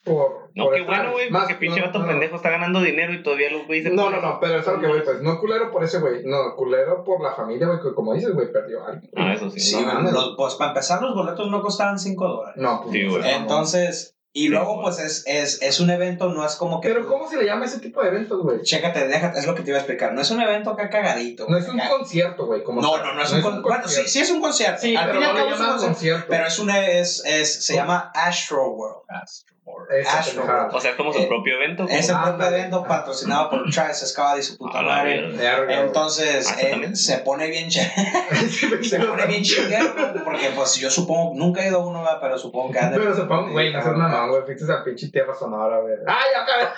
[0.06, 0.50] por.
[0.54, 2.80] No, por qué el bueno, güey, Más- porque pinche no, vato no, pendejo está ganando
[2.80, 5.20] dinero y todavía los güeyes No, no, no, pero es a lo que voy, pues.
[5.20, 6.24] No culero por ese güey.
[6.24, 9.10] No, culero por la familia, güey, que como dices, güey, perdió a alguien.
[9.16, 9.60] Ah, eso sí.
[9.60, 12.62] Sí, no güey, los- pues para empezar, los boletos no costaban 5 dólares.
[12.62, 12.92] No, pues.
[12.94, 13.22] Sí, güey.
[13.34, 14.82] Entonces, y luego, güey.
[14.84, 16.88] pues es, es, es un evento, no es como que.
[16.88, 18.60] Pero, ¿cómo se le llama ese tipo de eventos, güey?
[18.62, 20.12] Chécate, déjate, es lo que te iba a explicar.
[20.12, 21.44] No es un evento acá cagadito.
[21.44, 21.90] No güey, es un acá.
[21.90, 22.62] concierto, güey.
[22.62, 23.68] como No, no, no es un concierto.
[23.68, 24.80] Bueno, sí, sí es un concierto.
[24.82, 26.26] Sí, Al pero fin y al no cabo le es un llaman concierto.
[26.28, 29.04] Pero es una, es, es, se llama Astro World.
[29.08, 29.55] Astro
[29.86, 30.68] pendejada.
[30.72, 31.86] O sea, es como su Eh, propio evento.
[31.88, 35.34] Es el propio evento patrocinado por Travis Scott y su puta madre.
[35.80, 37.92] Entonces, Ah, ¿eso eh, se pone bien ch-
[38.88, 42.18] se pone bien chinguero, porque pues yo supongo, nunca he ido a uno, ¿verdad?
[42.20, 44.42] pero supongo que Pero se pone, güey, no seas mamón, güey.
[44.44, 45.94] Fuiste a pinche tierra sonora, güey.
[46.06, 46.74] ¡Ay, acá!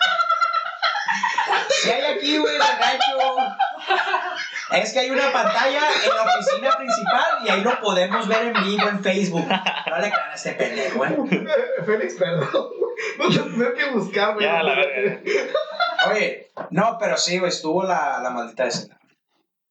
[1.71, 3.37] Si hay aquí, güey, en el rancho.
[4.73, 8.65] Es que hay una pantalla en la oficina principal y ahí lo podemos ver en
[8.65, 9.47] vivo en Facebook.
[9.49, 11.17] No le crean a este pendejo, ¿eh?
[11.87, 12.49] Félix, perdón.
[13.19, 14.45] No te tengo que buscar, güey.
[14.47, 15.21] Ya, la verga.
[16.11, 18.99] Oye, no, pero sí, güey, estuvo la, la maldita escena.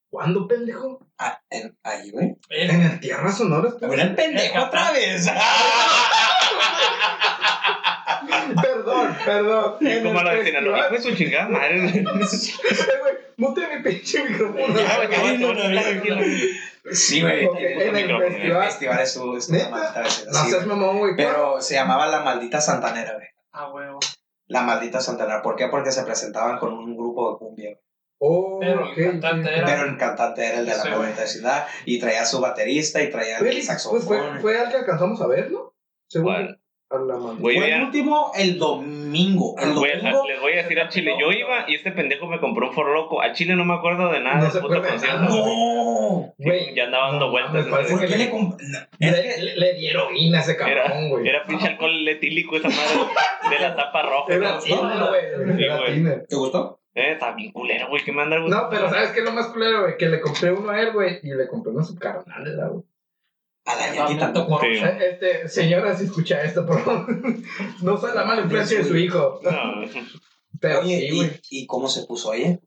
[0.10, 1.00] ¿Cuándo, pendejo?
[1.20, 2.36] Ah, en- ahí, güey.
[2.50, 3.70] En el tierra sonora.
[3.70, 3.90] estuvo?
[3.90, 5.28] Mira el pendejo otra vez.
[8.62, 9.76] Perdón, perdón, perdón.
[9.82, 12.04] El lo de hijo festival- de su chingada madre.
[13.02, 13.18] güey.
[13.38, 14.68] Mute mi pinche micrófono.
[14.80, 16.18] Ya, güey, ya, Ay, no, güey, no, no, tranquilo.
[16.92, 17.46] Sí, güey.
[17.46, 18.10] En el.
[18.12, 19.00] El festival.
[19.02, 21.16] estuvo, No seas mamón, güey.
[21.16, 23.28] Pero se llamaba La Maldita Santanera, güey.
[23.52, 24.00] Ah, huevo.
[24.48, 25.42] La Maldita Santanera.
[25.42, 25.68] ¿Por qué?
[25.68, 27.70] Porque se presentaban con un grupo de cumbia.
[27.72, 27.82] güey.
[28.20, 31.22] Oh, Pero el ok, cantante era- Pero el cantante era el de la Sí, maldita
[31.22, 34.04] vecindad y traía su baterista y traía el saxofón.
[34.04, 35.76] Pues fue, fue al que alcanzamos a verlo.
[36.10, 36.60] Según ¿Cuál?
[36.90, 36.98] A.
[37.40, 39.56] Güey, Fue el último el domingo.
[39.60, 40.24] El Voy a- domingo.
[40.26, 42.94] les voy a decir al chile, yo iba y este pendejo me compró un foro
[42.94, 43.20] loco.
[43.22, 45.20] Al chile no me acuerdo de nada No del puto concierto.
[45.20, 45.28] nada.
[45.36, 46.34] ¡No!
[46.40, 47.66] Sí, ya andaba dando no vueltas.
[47.68, 50.52] parece ¿Por que qué le- le comp- no, Le, le, le di heroína a ese
[50.54, 51.28] Era, cabrón, güey.
[51.28, 53.10] era pinche alcohol etílico esa madre
[53.50, 54.34] de la tapa roja.
[54.34, 55.10] Era ¿no?
[55.10, 55.58] güey.
[55.58, 56.26] Sí, güey.
[56.28, 56.80] ¿te gustó?
[56.96, 59.48] Eh, está bien culero, güey, que me anda No, pero ¿sabes qué es lo más
[59.48, 59.98] culero, güey?
[59.98, 62.70] Que le compré uno a él, güey, y le compré uno a su carnal, ¿verdad,
[62.72, 62.84] güey?
[63.68, 64.32] A la No, ñaquita.
[64.32, 64.60] no, no.
[64.60, 64.68] Sí.
[64.68, 67.06] Eh, Este, señora, si escucha esto, por favor.
[67.84, 69.40] No soy la mala influencia de su hijo.
[69.44, 69.52] No,
[70.60, 71.32] Pero Oye, sí, ¿y, güey.
[71.52, 72.60] ¿y cómo se puso, oye?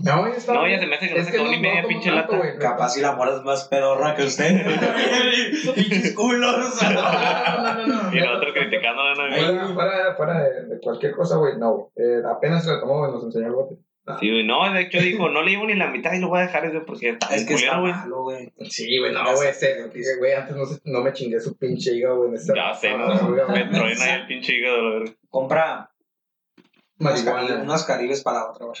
[0.00, 0.52] No, ya está.
[0.54, 2.36] no, ya se me hace que no Es se que acabó ni media pinche lata.
[2.36, 2.58] güey.
[2.58, 4.66] Capaz si la mora es más pedorra que usted.
[5.76, 6.82] Pinches culos.
[6.82, 8.16] No, no, no, no.
[8.16, 9.28] Y nosotros criticándola, ¿no?
[9.28, 9.44] güey?
[9.46, 11.86] Fuera, fuera, fuera de, de cualquier cosa, güey, no, güey.
[11.96, 13.76] Eh, apenas se lo tomó y nos enseñó el bote.
[14.20, 16.38] Sí, güey, no, de hecho dijo, no le llevo ni la mitad y lo voy
[16.38, 17.92] a dejar ese porque está Es bien que está güey.
[17.92, 18.52] malo, güey.
[18.70, 22.28] Sí, güey, no, güey, ese- güey, antes no, no me chingué su pinche hígado, güey.
[22.30, 25.14] en ese- Ya sé, Ah, no, güey, me truena ahí el pinche hígado, la verdad.
[25.28, 25.90] Compra
[27.00, 27.46] unas, Marihuana.
[27.48, 28.78] caribes, unas caribes para otra, güey.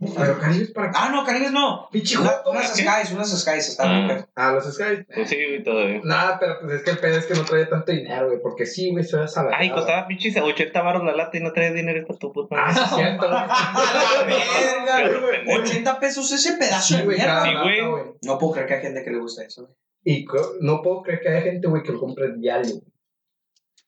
[0.00, 0.96] Pero Caribes para qué?
[1.00, 1.88] Ah, no, caribes no.
[1.90, 3.68] Pinche unas skies, unas skies.
[3.70, 4.00] Están Ah.
[4.08, 4.28] ricas.
[4.36, 5.04] Ah, los Sky.
[5.12, 6.00] Pues sí, güey, todavía.
[6.04, 8.64] Nada, pero pues es que el pedo es que no traía tanto dinero, güey, porque
[8.64, 9.60] sí, güey, soy asalariado.
[9.60, 12.54] Ay, costaba pinches 80 baros la lata y no traes dinero para tu puta.
[12.58, 13.26] Ah, sí, es cierto.
[13.28, 15.18] ¡A la verga!
[15.20, 15.32] güey.
[15.44, 15.60] pendejo.
[15.62, 17.44] 80 pesos ese pedazo de güey, mierda.
[17.44, 18.18] Sí.
[18.22, 19.74] No puedo creer que hay gente que le guste eso, güey.
[20.04, 20.26] Y
[20.60, 22.76] no puedo creer que haya gente, güey, que lo compre diario.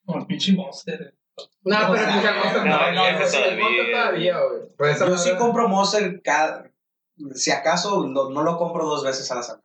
[0.04, 1.14] Como el pinche monster.
[1.64, 3.62] No, No, pero no, pues el Monster no, güey, el todavía.
[3.64, 4.60] Monster todavía, güey.
[4.76, 6.70] Pues Yo sí compro Monster cada...
[7.34, 9.64] Si acaso lo- no lo compro dos veces a la semana.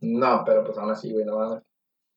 [0.00, 1.62] No, pero pues aún así, güey, no mames.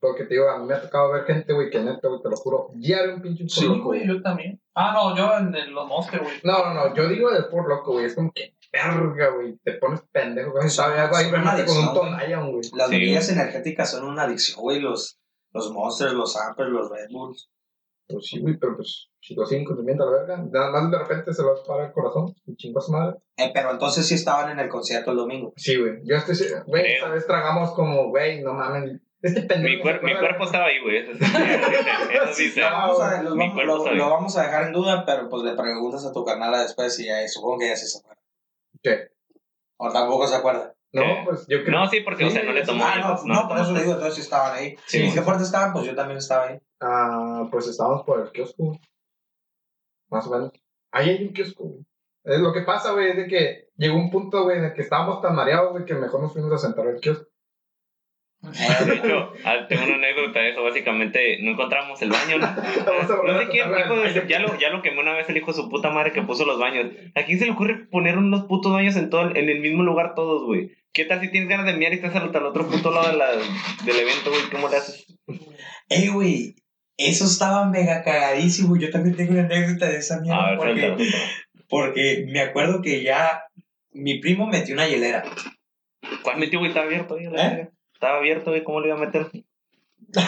[0.01, 2.29] Porque te digo, a mí me ha tocado ver gente, güey, que neta, güey, te
[2.29, 4.61] lo juro, diario un pinche Sí, güey, yo también.
[4.75, 6.35] Ah, no, yo en el- los monster, güey.
[6.43, 9.73] No, no, no, yo digo del por loco, güey, es como que verga, güey, te
[9.73, 12.69] pones pendejo eso, sabe algo ahí, realmente con un adicción, Tonayan, güey.
[12.73, 14.79] Las Sí, bebidas energéticas son una adicción, güey.
[14.81, 15.17] Los,
[15.53, 17.49] los Monsters, los Ampers, los Red Bulls.
[18.07, 20.97] Pues sí, güey, pero pues, si lo siguen consumiendo a la verga, nada más de
[20.99, 23.17] repente se lo para el corazón, y chingo a su madre.
[23.37, 25.53] Eh, pero entonces sí estaban en el concierto el domingo.
[25.55, 26.35] Sí, güey, yo estoy,
[26.67, 29.77] güey, esa vez tragamos como, güey, no mames, este pendejo.
[29.77, 30.97] Mi, cuer- mi cuerpo estaba ahí, güey.
[31.09, 35.03] Eso sí, sí vamos, a, los Mi vamos- cuerpo lo- vamos a dejar en duda,
[35.05, 37.99] pero pues le preguntas a tu canal después y eh, supongo que ya sí se
[37.99, 38.21] acuerda.
[38.83, 39.07] ¿Qué?
[39.77, 40.75] O tampoco se acuerda.
[40.93, 41.21] No, ¿Qué?
[41.25, 41.79] pues yo creo.
[41.79, 42.83] No, sí, porque, o sea, no le tomó.
[42.85, 44.77] Ah, no, no, por eso le digo, entonces sí estaban ahí.
[44.85, 45.73] Sí, ¿En sí, qué parte estaban?
[45.73, 46.59] Pues yo también estaba ahí.
[46.79, 48.79] Ah, pues estábamos por el kiosco.
[50.09, 50.51] Más o menos.
[50.91, 51.85] Ahí hay un kiosco, güey.
[52.23, 54.81] Es lo que pasa, güey, es de que llegó un punto, güey, en el que
[54.81, 57.27] estábamos tan mareados, güey, que mejor nos fuimos a sentar al kiosco.
[58.51, 60.63] De hecho, ah, tengo una anécdota de eso.
[60.63, 62.47] Básicamente, no encontramos el baño, ¿no?
[63.25, 65.53] No sé quién, hijo de ya, lo, ya lo quemó una vez el hijo de
[65.61, 66.91] su puta madre que puso los baños.
[67.15, 69.83] ¿A quién se le ocurre poner unos putos baños en todo el- en el mismo
[69.83, 70.71] lugar todos, güey?
[70.93, 73.17] ¿Qué tal si tienes ganas de miar y estás al, al otro puto lado de
[73.17, 74.43] la, del evento, güey?
[74.51, 75.05] ¿Cómo le haces?
[75.89, 76.55] Ey, güey,
[76.97, 78.77] eso estaba mega cagadísimo.
[78.77, 80.41] Yo también tengo una anécdota de esa mierda.
[80.47, 80.95] A ver, porque,
[81.67, 83.43] porque me acuerdo que ya
[83.91, 85.23] mi primo metió una hielera.
[86.23, 86.69] ¿Cuál metió, güey?
[86.69, 87.69] Estaba abierto, ¿Eh?
[88.05, 88.63] Estaba abierto, güey.
[88.63, 89.31] ¿Cómo le iba a meter?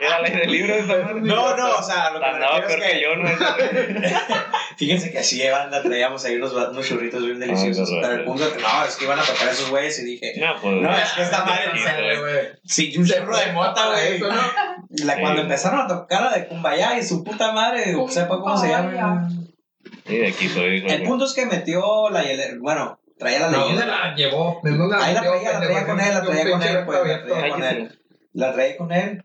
[0.00, 1.20] Era al aire libre madre.
[1.20, 3.02] No, no, o sea, lo que me Andaba refiero peor es que que...
[3.02, 3.28] yo, ¿no?
[4.76, 7.88] Fíjense que así de banda traíamos ahí unos, unos churritos bien deliciosos.
[7.88, 10.04] qué pero el punto es que no, es que iban a tocar esos güeyes y
[10.04, 10.74] dije, No, pues.
[10.74, 12.18] No, es que esta madre Sí, no güey.
[12.18, 12.46] güey.
[12.64, 14.16] sí, un churro de mota, güey.
[14.16, 14.42] Eso, ¿no?
[15.04, 15.20] La, Sí.
[15.20, 19.28] Cuando empezaron a tocar la de Kumbaya y su puta madre, sepa cómo se llama.
[20.06, 23.56] Y de aquí soy, El punto es que metió la hielera, bueno, traía la ¿De
[23.56, 23.86] dónde leyenda.
[24.08, 24.60] la llevó?
[24.62, 27.24] ¿De dónde Ahí la traía, la traía con él, la traía con él, pues, la
[27.24, 28.00] traía con él.
[28.32, 29.22] La traía con él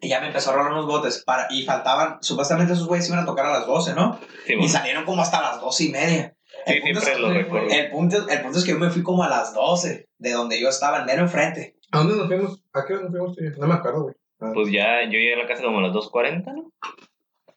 [0.00, 1.22] y ya me empezó a rolar unos botes.
[1.24, 4.18] Para, y faltaban, supuestamente esos güeyes iban a tocar a las 12, ¿no?
[4.46, 6.36] Sí, Y salieron como hasta las 12 y media.
[6.66, 7.68] Sí, El punto, siempre es, lo recuerdo.
[7.70, 10.60] el, punto, el punto es que yo me fui como a las 12, de donde
[10.60, 11.76] yo estaba, en mero enfrente.
[11.90, 12.62] ¿A dónde nos fuimos?
[12.72, 13.58] ¿A qué hora nos fuimos?
[13.58, 14.14] No me acuerdo, güey.
[14.40, 16.70] Ah, Pues ya, yo llegué a la casa como a las 2.40, ¿no?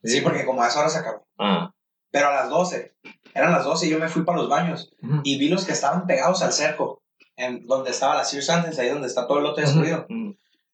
[0.04, 1.28] Sí, porque como a esa hora se acabó.
[1.38, 1.72] Ah,
[2.12, 2.96] Pero a las 12.
[3.38, 4.92] Eran las 12 y yo me fui para los baños.
[5.24, 7.02] Y vi los que estaban pegados al cerco.
[7.36, 10.08] En donde estaba la Sears Antes, ahí donde está todo el lote destruido.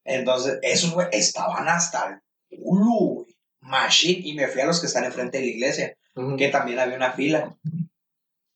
[0.06, 3.36] Entonces, esos, güey, estaban hasta el culo, güey.
[3.62, 4.21] Machine.
[4.28, 5.97] Y me fui a los que están enfrente de la iglesia.
[6.38, 7.56] Que también había una fila.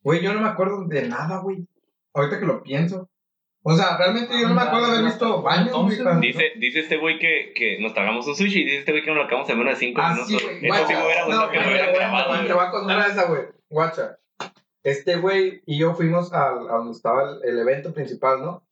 [0.02, 1.67] Güey, yo no me acuerdo de nada, güey.
[2.13, 3.10] Ahorita que lo pienso.
[3.63, 5.74] O sea, realmente yo no me acuerdo de haber visto baños,
[6.22, 9.10] Dice, dice este güey que, que nos tragamos un sushi y dice este güey que
[9.10, 10.32] nos lo acabamos en menos de 5 Ah, minutos.
[10.32, 10.48] Eso
[10.88, 12.46] sí me hubiera No, gustado que lo hubieran grabado.
[12.48, 13.41] Te voy a contar esa, güey.
[13.69, 14.17] Guacha.
[14.84, 18.63] Este güey y yo fuimos al, a donde estaba el, el evento principal, ¿no?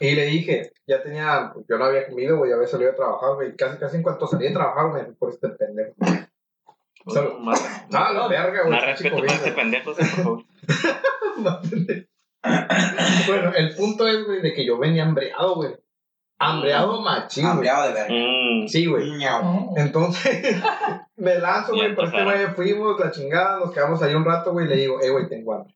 [0.00, 3.34] Y le dije, ya tenía, pues, yo no había comido, güey, había salido a trabajar,
[3.36, 3.54] güey.
[3.54, 5.94] Casi, casi en cuanto salí a trabajar, me fui por este pendejo.
[7.06, 7.38] Salud.
[7.38, 7.62] Más,
[7.92, 8.72] Ah, la verga, güey.
[8.72, 10.44] más pinche respeto para este pendejo, por favor.
[13.28, 15.76] bueno, el punto es, güey, de que yo venía hambreado, güey.
[16.38, 17.46] Hambreado machín.
[17.46, 18.14] Hambreado de verga.
[18.14, 19.10] Mm, Sí, güey.
[19.76, 20.56] Entonces,
[21.16, 24.66] me lanzo, güey, por este güey, fuimos, la chingada, nos quedamos ahí un rato, güey,
[24.66, 25.74] y le digo, eh, güey, tengo hambre.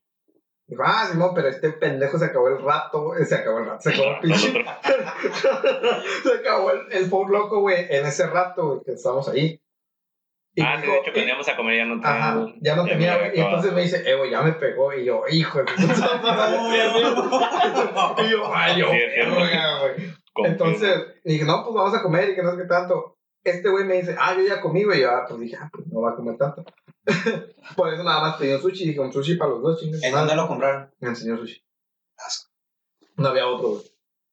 [0.67, 3.81] Dijo, ah, Simón, pero este pendejo se acabó el rato, güey, se acabó el rato,
[3.81, 4.53] se acabó el pinche,
[6.23, 9.61] se acabó el, el food loco, güey, en ese rato, güey, que estábamos ahí.
[10.55, 12.11] Y Ah, dijo, de hecho, cuando íbamos a comer ya no tenía.
[12.11, 15.05] Ajá, ya no tenía, güey, y entonces me dice, eh, güey, ya me pegó, y
[15.05, 15.85] yo, hijo de puta
[18.19, 20.20] y yo, ay, yo, güey.
[20.37, 23.17] Entonces, dije, no, pues vamos a comer y que no sé qué tanto.
[23.43, 25.01] Este güey me dice, ah, yo ya comí, güey.
[25.01, 26.65] Yo, ah, pues dije, ah, pues no va a comer tanto.
[27.77, 28.87] Por eso nada más pedí un sushi.
[28.89, 30.03] Dije, un sushi para los dos, chingas.
[30.03, 30.91] ¿En dónde lo compraron?
[31.01, 31.63] Me enseñó sushi.
[33.17, 33.83] No había otro, güey.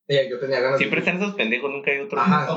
[0.08, 1.06] Y yo tenía ganas Siempre de.
[1.10, 2.20] están esos pendejos, nunca hay otro.
[2.20, 2.48] Ajá,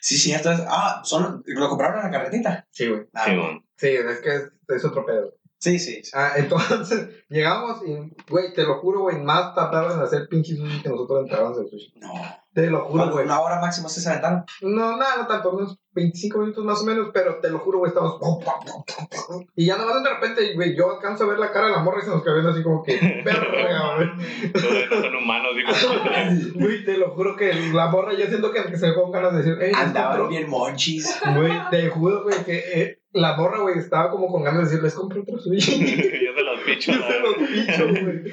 [0.00, 0.50] Sí, cierto.
[0.50, 2.66] es- Ah, son, lo compraron en la carretita.
[2.70, 3.02] sí, güey.
[3.14, 3.36] Ah, Sí.
[3.76, 5.34] Sí, es que es, es otro pedo.
[5.60, 6.02] Sí, sí.
[6.02, 6.10] sí.
[6.14, 7.94] Ah, entonces, llegamos y,
[8.28, 11.68] güey, te lo juro, güey, más tardaron en hacer pinche sushi que nosotros entrábamos el
[11.70, 11.94] sushi.
[12.00, 12.12] No.
[12.52, 13.24] Te lo juro, ¿Cuál- güey.
[13.26, 14.44] Una hora máximo se aventaron.
[14.62, 17.90] No, nada, no tanto, unos 25 minutos más o menos, pero te lo juro, güey,
[17.90, 18.18] estamos...
[19.54, 21.98] Y ya nomás de repente, güey, yo alcanzo a ver la cara de la morra
[22.00, 22.96] y se nos viendo así como que...
[23.24, 24.52] Verga, güey.
[24.52, 25.70] Todos no son humanos, digo.
[26.60, 29.38] Güey, te lo juro que la morra yo siento que, se me con ganas de
[29.38, 29.62] decir...
[29.62, 30.28] "Ey, Andaban les compro-".
[30.30, 31.20] bien monchis.
[31.36, 34.82] Güey, te juro, güey, que eh, la morra, güey, estaba como con ganas de decir,
[34.82, 35.78] les compro otro sushi.
[36.24, 36.92] Yo se los picho.
[36.92, 38.20] Yo se los picho, güey.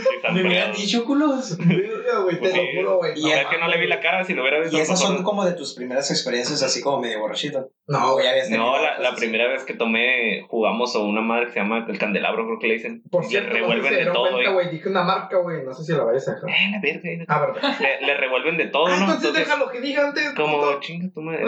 [0.00, 1.58] Sí, Me hubieran dicho culos.
[1.66, 2.68] Verga, güey, te Pues lo sí.
[2.76, 3.12] juro, güey.
[3.16, 4.76] Y es que no le vi la cara, si lo hubiera visto.
[4.76, 7.70] Y esas son mejor- como de tus primeras experiencias así como medio borrachito.
[7.88, 11.52] No, güey, ya habías No, la, primera vez que tomé, jugamos a una madre que
[11.52, 13.02] se llama el candelabro, creo que le dicen.
[13.10, 14.30] Por le cierto, revuelven de todo.
[14.30, 16.48] cuenta, y- güey, dije una marca, güey, no sé si la vayas a dejar.
[16.50, 17.10] Eh, la verga.
[17.10, 17.24] eh.
[17.28, 17.76] Ah, verdad.
[17.80, 19.04] Le, le revuelven de todo, Ah, ¿no?
[19.06, 20.32] entonces déjalo que diga antes.
[20.34, 21.44] como chinga tu madre.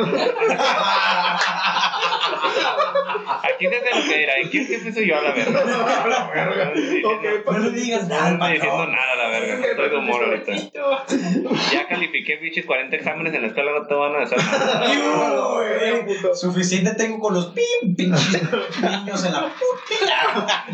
[3.42, 4.32] Aquí se hace lo que era.
[4.44, 5.64] Aquí el jefe soy yo a la verga.
[6.08, 6.72] La verga.
[6.74, 7.52] Sí, Ok, no.
[7.52, 9.66] No le digas nada, No estoy diciendo nada, la verga.
[9.66, 10.52] Estoy de humor ahorita.
[11.72, 14.84] Ya califiqué bichis 40 exámenes en la escuela, no te van a hacer nada.
[16.34, 18.42] Suficiente tengo con los pim, pinches
[18.82, 20.66] niños en la puta.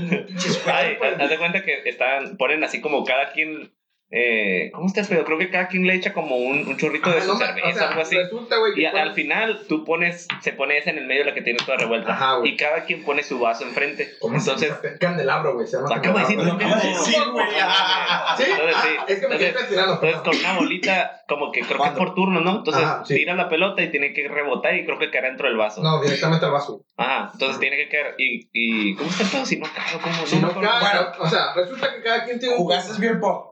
[1.18, 3.72] Haz de cuenta que están, ponen así como cada quien.
[4.10, 7.20] Eh, ¿Cómo estás, pero Creo que cada quien le echa como un, un chorrito de
[7.20, 8.16] su no, cerveza, o sea, algo así.
[8.16, 11.58] Resulta, Y al final tú pones, se pone esa en el medio la que tiene
[11.58, 12.12] toda revuelta.
[12.12, 12.52] Ajá, güey.
[12.52, 14.08] y cada quien pone su vaso enfrente.
[14.20, 14.98] ¿Cómo se Entonces, llama?
[14.98, 16.66] Candelabro, güey, se llama acabo de decir, candelabro.
[16.68, 17.46] Lo acabo de decir, güey.
[17.48, 18.44] ¿Sí?
[18.50, 18.88] Entonces, sí.
[18.98, 22.14] Ah, es que me Entonces, entonces con una bolita, como que creo que es por
[22.14, 22.56] turno, ¿no?
[22.58, 23.14] Entonces Ajá, sí.
[23.14, 25.82] tira la pelota y tiene que rebotar y creo que caerá dentro del vaso.
[25.82, 26.82] No, directamente al vaso.
[26.96, 28.14] Ajá, entonces tiene que caer.
[28.16, 29.44] ¿Y, y cómo está pedo?
[29.44, 30.26] Si no cae, ¿cómo?
[30.26, 30.70] Si no acuerdo.
[30.80, 32.60] cae, o sea, resulta que cada quien tiene un...
[32.62, 33.47] ¿Jugaste beer pong?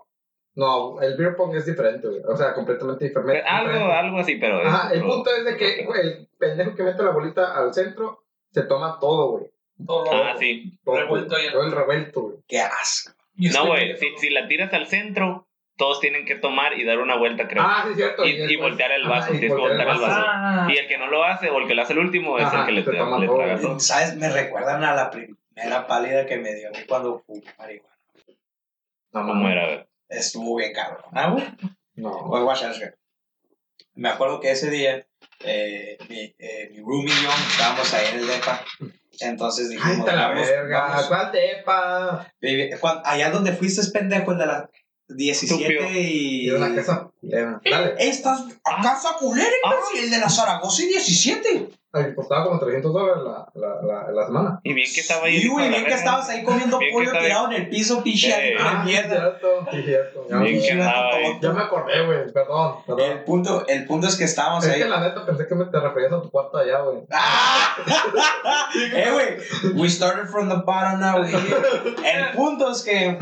[0.56, 2.20] No, el beer pong es diferente, güey.
[2.26, 3.42] O sea, completamente diferente.
[3.42, 4.60] Algo, algo así, pero.
[4.66, 8.24] Ajá, el punto es de que güey, el pendejo que mete la bolita al centro
[8.52, 9.50] se toma todo, güey.
[9.86, 10.72] Todo Ah, sí.
[10.84, 11.36] Todo, Revuelto.
[11.52, 12.36] Todo el revuelto, güey.
[12.48, 13.12] Qué asco.
[13.36, 17.00] Y No, güey, si, si la tiras al centro, todos tienen que tomar y dar
[17.00, 17.62] una vuelta, creo.
[17.62, 18.24] Ah, sí, es cierto.
[18.24, 20.06] Y- y después- voltear el vaso, y tienes que voltear el vaso.
[20.26, 22.46] Ah, Y el que no lo hace o el que lo hace el último es
[22.46, 23.78] Ajá, el que le, toma le traga todo.
[23.78, 24.16] ¿Sabes?
[24.16, 27.94] Me recuerdan a la primera pálida que me dio a mí cuando fumé marihuana.
[29.12, 29.50] No, no, ¿Cómo no.
[29.50, 29.66] era?
[29.66, 29.86] güey?
[30.08, 31.02] Estuvo bien cabrón.
[31.12, 31.44] ¿Ah, güey?
[31.94, 32.28] No.
[32.70, 32.94] Es que
[33.94, 35.06] Me acuerdo que ese día
[35.40, 38.64] eh, mi, eh, mi roomie y yo estábamos ahí en el depa.
[39.20, 40.80] Entonces Ay, dijimos, te la vamos, verga.
[40.88, 41.06] vamos.
[41.06, 41.32] ¿Cuál
[42.78, 44.64] cuan- allá donde fuiste es pendejo, el de las
[45.08, 45.90] 17 Estúpido.
[46.00, 46.46] y...
[46.46, 47.08] Y una casa.
[47.20, 47.60] culera.
[47.70, 47.94] Dale.
[47.98, 49.74] Estás a casa culera, Ah.
[49.74, 51.68] imbécil, el de la Zaragoza y 17.
[51.92, 54.60] Ay, costaba como 300 dólares la, la, la, la semana.
[54.64, 55.46] Y bien que estaba ahí.
[55.48, 58.54] Güey, la bien que estabas ahí comiendo pollo tirado en el piso, pinche Eh.
[58.54, 59.38] animal de sí, mierda.
[59.40, 59.66] cierto.
[59.70, 60.26] Cierto.
[61.40, 62.32] Ya, me acordé, güey.
[62.34, 63.22] Perdón, El perdón.
[63.24, 64.82] punto, el punto es que estábamos Es ahí.
[64.82, 66.98] que la neta pensé que me te referías a tu cuarto allá, güey.
[67.10, 67.76] ¡Ah!
[68.94, 71.22] eh, güey, we started from the bottom now.
[71.22, 71.56] we here.
[72.04, 73.18] El punto es que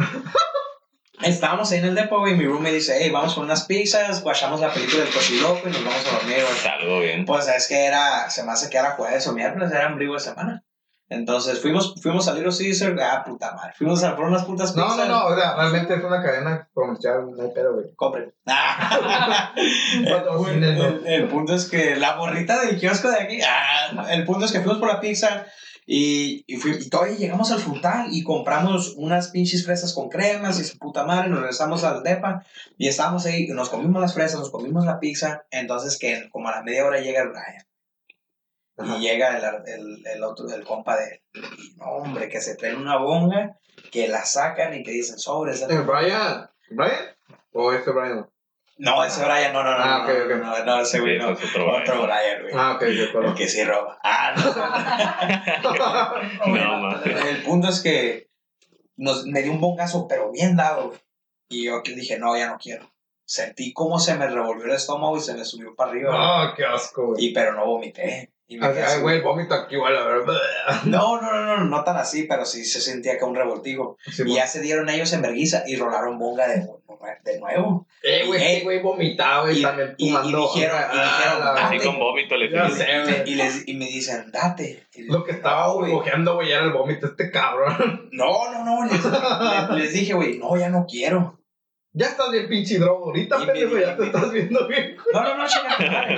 [1.25, 2.35] estábamos ahí en el depo, güey.
[2.35, 5.73] Mi room me dice, hey, vamos con unas pizzas, guachamos la película del cochiloco y
[5.73, 6.73] nos vamos a dormir, güey.
[6.73, 7.25] Algo bien.
[7.25, 10.21] Pues es que era, se me hace que era jueves o miércoles, era ombligo de
[10.21, 10.65] semana.
[11.11, 13.75] Entonces fuimos, fuimos a Little Caesar, ah, puta madre.
[13.77, 15.07] Fuimos a por unas putas No, pizzas.
[15.07, 15.27] no, no.
[15.27, 17.27] O sea, realmente es una cadena comercial.
[17.37, 17.87] No hay pedo, güey.
[17.95, 18.33] Compren.
[19.97, 20.87] el, Patrocínenos.
[21.05, 24.53] el- el punto es que la borrita del kiosco de aquí, ah, el punto es
[24.53, 25.47] que fuimos por la pizza
[25.87, 30.59] Y, y, fui, y todavía llegamos al frutal y compramos unas pinches fresas con cremas
[30.59, 32.45] y su puta madre, nos regresamos al depa
[32.79, 36.53] y estábamos ahí, nos comimos las fresas, nos comimos la pizza, entonces que como a
[36.53, 37.67] la media hora llega el Brian.
[38.77, 38.97] Ajá.
[38.97, 41.43] Y llega el, el, el otro, el compa de él.
[41.59, 43.59] Y hombre, que se traen una bonga,
[43.93, 45.63] que la sacan y que dicen sobres.
[45.63, 46.51] ¿El Brian?
[46.71, 47.15] ¿Brian?
[47.53, 48.27] ¿O este Brian?
[48.77, 49.85] No, ese Brian, no, no, no.
[49.85, 50.43] Ah, no, ok, ok.
[50.43, 51.31] no, no, ese güey no.
[51.31, 52.55] es otro Otro Brian, güey.
[52.57, 53.35] Ah, ok, El acuerdo.
[53.35, 53.99] que sí roba.
[54.03, 54.35] Ah,
[55.63, 55.75] no.
[56.57, 57.07] No, mames.
[57.27, 58.29] El punto es que
[58.97, 60.89] nos, me dio un bongazo, pero bien dado.
[60.89, 61.01] güey.
[61.49, 62.91] Y yo que dije, no, ya no quiero.
[63.27, 66.11] Sentí como se me revolvió el estómago y se me subió para arriba.
[66.15, 67.27] Ah, qué asco, güey.
[67.27, 68.34] Y pero no vomité.
[68.47, 70.35] Y me Ay, quedé ay, así, güey, el vómito aquí, güey, la verdad.
[70.85, 73.97] No, no, no, no, no tan así, pero sí se sentía que un revoltijo.
[74.13, 76.67] Sí, y ya se dieron ellos en verguiza y rolaron bonga de,
[77.25, 77.87] de nuevo.
[78.03, 81.99] Eh, güey, Eh, güey, vomitado y, y- también y- y dijeron- y ah, Así con
[81.99, 84.87] vómito le sé, Y y les, y me dicen, date.
[84.95, 88.09] Y Lo que estaba burbujeando, güey, era el vómito, este cabrón.
[88.13, 88.85] No, no, no.
[88.87, 91.41] Les, les- les dije, güey, no, ya no quiero.
[91.97, 93.07] Ya estás bien pinche drogo.
[93.07, 94.97] Ahorita, Y pendejo, ya te estás viendo bien.
[95.13, 96.17] No, no, no, chinga tu madre.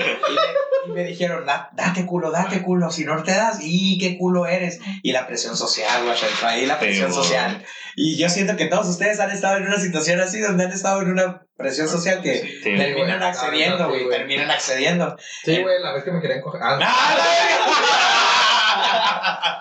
[0.86, 2.90] Y me, dijeron, "Da- date culo, date culo.
[2.90, 4.78] Si no te das, y qué culo eres.
[5.02, 7.22] Y la presión social, güey, ahí la presión güey.
[7.24, 7.64] social.
[7.96, 11.02] Y yo siento que todos ustedes han estado en una situación así, donde han estado
[11.02, 12.48] en una presión social que Sí.
[12.62, 12.76] Sí.
[12.76, 13.30] terminan güey.
[13.30, 14.18] accediendo, Ah, sí, güey, güey.
[14.18, 15.16] terminan accediendo.
[15.44, 16.60] Sí, güey, la vez que me querían coger.
[16.62, 16.78] Ah,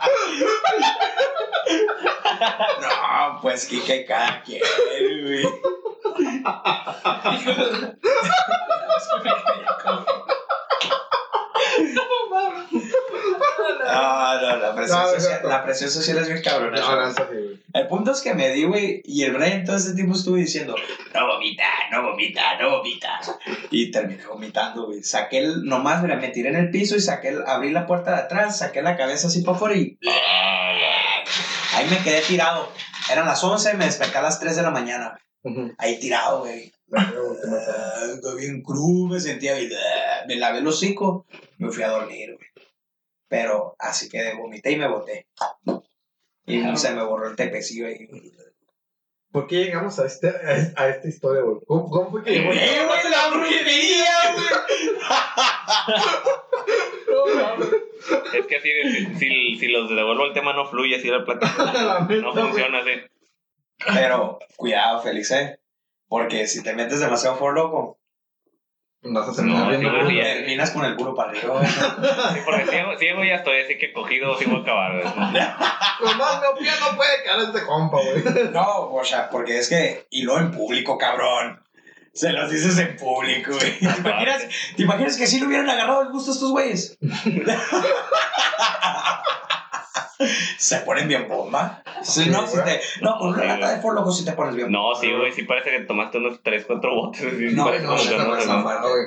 [2.81, 4.61] No, pues que, que cada quien,
[5.23, 5.43] güey.
[13.85, 15.49] No, no, la presión, No, social, no.
[15.49, 16.81] la presión social es bien cabrona.
[17.73, 20.75] El punto es que me di, güey, y el Brian todo ese tiempo estuvo diciendo,
[21.13, 23.19] no vomita, no vomita, no vomita.
[23.71, 25.03] Y terminé vomitando, güey.
[25.03, 28.11] Saqué el, nomás, mira, me tiré en el piso y saqué el, abrí la puerta
[28.11, 31.23] de atrás, saqué la cabeza así para afuera y Ah,
[31.75, 32.71] ahí me quedé tirado.
[33.11, 35.19] Eran las 11, me desperté a las 3 de la mañana.
[35.77, 36.71] Ahí tirado, güey.
[38.15, 39.71] Estoy bien crudo, me sentía bien.
[40.27, 41.25] Me lavé el hocico,
[41.57, 42.47] me fui a dormir, güey.
[43.27, 45.27] Pero así que vomité y me boté.
[46.45, 48.07] Y se me borró el tepecillo ahí.
[49.31, 51.57] ¿Por qué llegamos a, este, a, es- a esta historia, güey?
[51.67, 52.51] ¿Cómo, cómo fue que llegó?
[52.53, 54.45] ¡Eh, güey, la brujería, güey!
[58.33, 62.07] Es que así, si, si, si los devuelvo el tema no fluye, así la neta,
[62.21, 62.91] no funciona así.
[63.93, 65.59] Pero cuidado, Félix, ¿eh?
[66.07, 67.99] Porque si te metes demasiado for loco,
[69.07, 71.67] Vas a terminar No, viendo sí, terminas con el culo para arriba, güey.
[71.67, 75.03] Sí, porque ciego, ciego ya estoy, así que cogido sí voy a acabar.
[75.99, 78.23] Con más miopía no puede quedar este compa, güey.
[78.51, 80.07] No, o sea, porque es que.
[80.09, 81.61] Y lo en público, cabrón.
[82.13, 83.77] Se los dices en público, güey.
[83.77, 86.97] ¿Te imaginas, ¿Te imaginas que sí le hubieran agarrado el gusto a estos güeyes?
[90.57, 91.83] Se ponen bien bomba.
[92.03, 94.55] Sí, no, si te, no, con una Sí, lata de for loco sí te pones
[94.55, 97.21] bien No, sí, güey, sí parece que tomaste unos 3, 4 botes.
[97.21, 99.05] así, No, No, no, no, no, no, no, no, güey.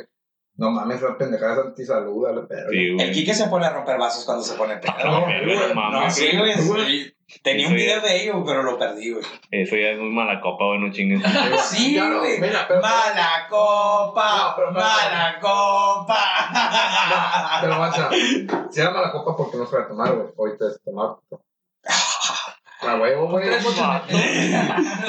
[0.57, 2.68] No mames, esa pendejada es antisalud, a la perra.
[2.71, 3.12] Sí, El.
[3.12, 4.92] Quique se pone a romper vasos cuando se pone pedo.
[5.75, 6.55] No, No, sí, güey.
[6.55, 7.14] sí.
[7.42, 9.25] Tenía un ya- video de ello, pero lo perdí, güey.
[9.51, 11.21] Eso ya es muy mala copa, güey, no chingues.
[11.71, 12.40] Sí, güey.
[12.40, 12.66] Mala
[13.49, 16.18] copa, No, pero- mala copa.
[17.61, 18.11] Pero, guacha,
[18.70, 20.28] si era mala copa porque no se va a tomar, güey.
[20.37, 21.16] Ahorita es tomar.
[21.28, 21.42] puto.
[22.81, 23.48] A huevo, güey.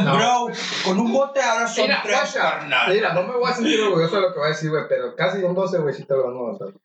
[0.03, 0.15] No.
[0.15, 0.47] Bro,
[0.85, 2.91] con un bote ahora son Mira, tres, carnal.
[2.91, 5.15] Mira, no me voy a sentir orgulloso de lo que voy a decir, güey, pero
[5.15, 6.81] casi un 12, güey, sí te lo van a levantar.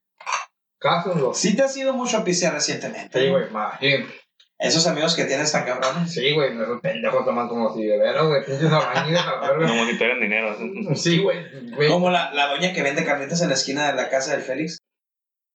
[0.79, 1.41] Casi un 12.
[1.41, 3.21] Sí te has ido mucho a pisear recientemente.
[3.21, 4.07] Sí, güey, imagín.
[4.59, 6.13] Esos amigos que tienes tan cabrones.
[6.13, 9.69] Sí, güey, esos pendejos toman como si de veras, güey, pinches albañiles a la verga.
[9.69, 10.57] Como si tuvieran dinero.
[10.95, 11.89] Sí, güey, güey.
[11.89, 14.79] Como la, la doña que vende carnitas en la esquina de la casa del Félix.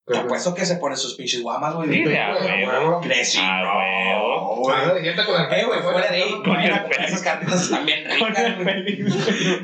[0.10, 1.88] Te Pues, apuesto que se pone sus pinches guamas, güey.
[1.88, 3.00] Sí, de huevo.
[3.40, 4.76] Ah, no, güey.
[4.84, 9.06] Con el Eh, güey, fuera de ahí, Con esas carnitas, están bien ricas, güey.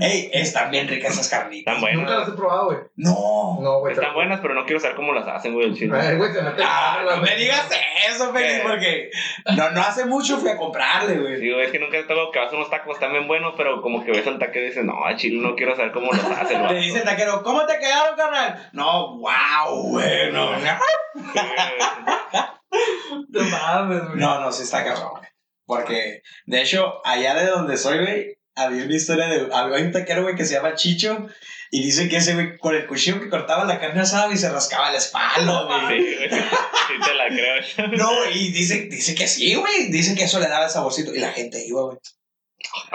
[0.01, 1.73] Ey, están bien ricas esas carnitas.
[1.73, 1.99] Están buenas.
[1.99, 2.77] Nunca las he probado, güey.
[2.95, 3.58] No.
[3.60, 3.93] No, güey.
[3.93, 5.97] Están buenas, pero no quiero saber cómo las hacen, güey, el chile.
[6.63, 7.67] Ah, no me digas
[8.08, 9.10] eso, Félix, porque
[9.58, 11.39] no, no hace mucho fui a comprarle, güey.
[11.39, 14.03] Digo, es que nunca he estado que vas a unos tacos bien buenos, pero como
[14.03, 16.67] que ves al taquero y dices, no, chile no quiero saber cómo los hace el
[16.67, 18.69] Te dice el taquero, ¿cómo te quedaron, carnal?
[18.73, 20.51] No, wow, güey, no.
[23.29, 24.17] No mames, güey.
[24.17, 25.29] No, no, sí está cabrón, güey.
[25.65, 29.49] Porque, de hecho, allá de donde soy, güey, había una historia de.
[29.51, 31.27] Había un taquero, güey, que se llama Chicho.
[31.71, 34.49] Y dice que ese, güey, con el cuchillo que cortaba la carne asada y se
[34.49, 36.01] rascaba la espalda, güey.
[36.01, 37.87] Sí, güey, sí te la creo.
[37.97, 39.89] No, y dice, dice que sí, güey.
[39.89, 41.13] Dice que eso le daba el saborcito.
[41.13, 41.97] Y la gente iba, güey.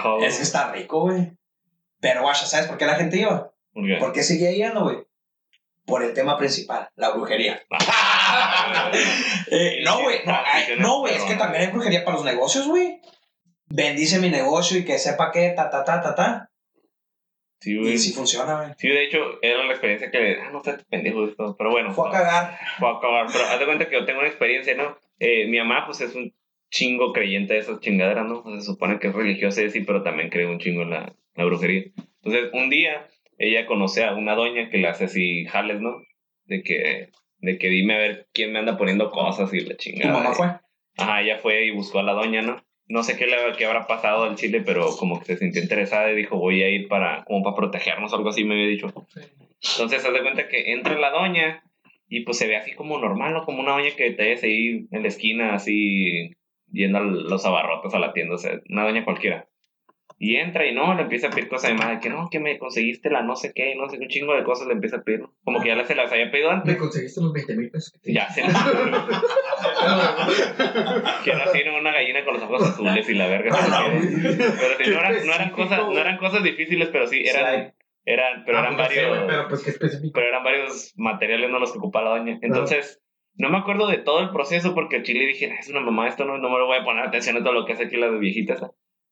[0.01, 0.23] ¿Cómo?
[0.23, 1.31] Es que está rico, güey.
[1.99, 3.51] Pero, guacha, ¿sabes por qué la gente iba?
[3.73, 3.95] ¿Por qué?
[3.99, 4.97] ¿Por qué seguía yendo, güey?
[5.91, 7.61] Por el tema principal, la brujería.
[9.53, 10.19] Eh, no, güey.
[10.25, 11.13] No, ay, no, güey.
[11.15, 13.01] Es que también hay brujería para los negocios, güey.
[13.67, 16.49] Bendice mi negocio y que sepa que ta, ta, ta, ta, ta.
[17.59, 17.93] Sí, güey.
[17.93, 18.69] Y sí funciona, güey.
[18.77, 20.37] Sí, de hecho, era la experiencia que...
[20.41, 21.93] Ah, no está pendejo esto, pero bueno.
[21.93, 22.59] Fue a cagar.
[22.79, 23.27] Fue a cagar.
[23.29, 24.97] Pero haz de cuenta que yo tengo una experiencia, ¿no?
[25.19, 26.33] Eh, mi mamá, pues, es un
[26.69, 28.41] chingo creyente de esas chingaderas, ¿no?
[28.43, 31.45] Pues, se supone que es religiosa sí, pero también cree un chingo en la, la
[31.45, 31.83] brujería.
[32.23, 33.05] Entonces, un día,
[33.41, 35.95] ella conoce a una doña que le hace así jales, ¿no?
[36.45, 39.77] De que, de que dime a ver quién me anda poniendo cosas y la ¿Tu
[39.77, 40.13] chingada.
[40.13, 40.47] mamá fue?
[40.97, 42.63] Ajá, ella fue y buscó a la doña, ¿no?
[42.87, 46.11] No sé qué, le, qué habrá pasado al chile, pero como que se sintió interesada
[46.11, 48.87] y dijo, voy a ir para, como para protegernos, algo así me había dicho.
[48.87, 51.63] Entonces, se da cuenta que entra la doña
[52.07, 53.45] y pues se ve así como normal, ¿no?
[53.45, 56.31] Como una doña que te ves ahí en la esquina, así,
[56.69, 59.47] yendo a los abarrotes a la tienda, o sea, una doña cualquiera.
[60.23, 62.59] Y entra y no, le empieza a pedir cosas mi madre, que no, que me
[62.59, 65.01] conseguiste la no sé qué, no sé qué, un chingo de cosas le empieza a
[65.01, 65.21] pedir.
[65.21, 65.33] ¿no?
[65.43, 66.71] Como que ya se las había pedido antes.
[66.73, 67.99] Me conseguiste los 20 mil pesos.
[68.03, 68.43] Ya se
[71.23, 73.49] que no tiene una gallina con los ojos azules y la verga.
[73.51, 77.73] Ah, pero sí, no, eran, no, eran cosas, no eran cosas difíciles, pero sí, eran,
[78.05, 80.11] eran, pero Ah, eran pues varios, pero pues qué específico.
[80.13, 82.37] pero eran varios materiales no los que ocupaba la doña.
[82.43, 83.01] Entonces,
[83.35, 86.07] no me acuerdo de todo el proceso porque al chile dije, "Ah, es una mamá,
[86.07, 87.97] esto no, no me lo voy a poner atención a todo lo que hace aquí
[87.97, 88.61] la de viejitas.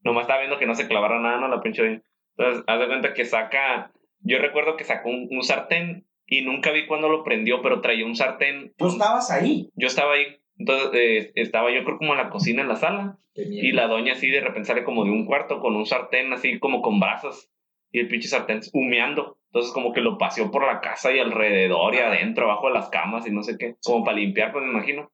[0.03, 2.01] Nomás estaba viendo que no se clavara nada, no la pinche doña.
[2.37, 3.91] Entonces, haz de cuenta que saca,
[4.21, 8.05] yo recuerdo que sacó un, un sartén y nunca vi cuándo lo prendió, pero traía
[8.05, 8.73] un sartén.
[8.77, 9.69] Tú estabas ahí.
[9.75, 13.17] Yo estaba ahí, entonces eh, estaba yo creo como en la cocina, en la sala.
[13.35, 16.59] Y la doña así de repente sale como de un cuarto con un sartén así
[16.59, 17.49] como con brasas.
[17.91, 19.37] Y el pinche sartén humeando.
[19.45, 22.89] Entonces como que lo paseó por la casa y alrededor y adentro, abajo de las
[22.89, 23.77] camas y no sé qué.
[23.83, 25.11] Como para limpiar, pues me imagino.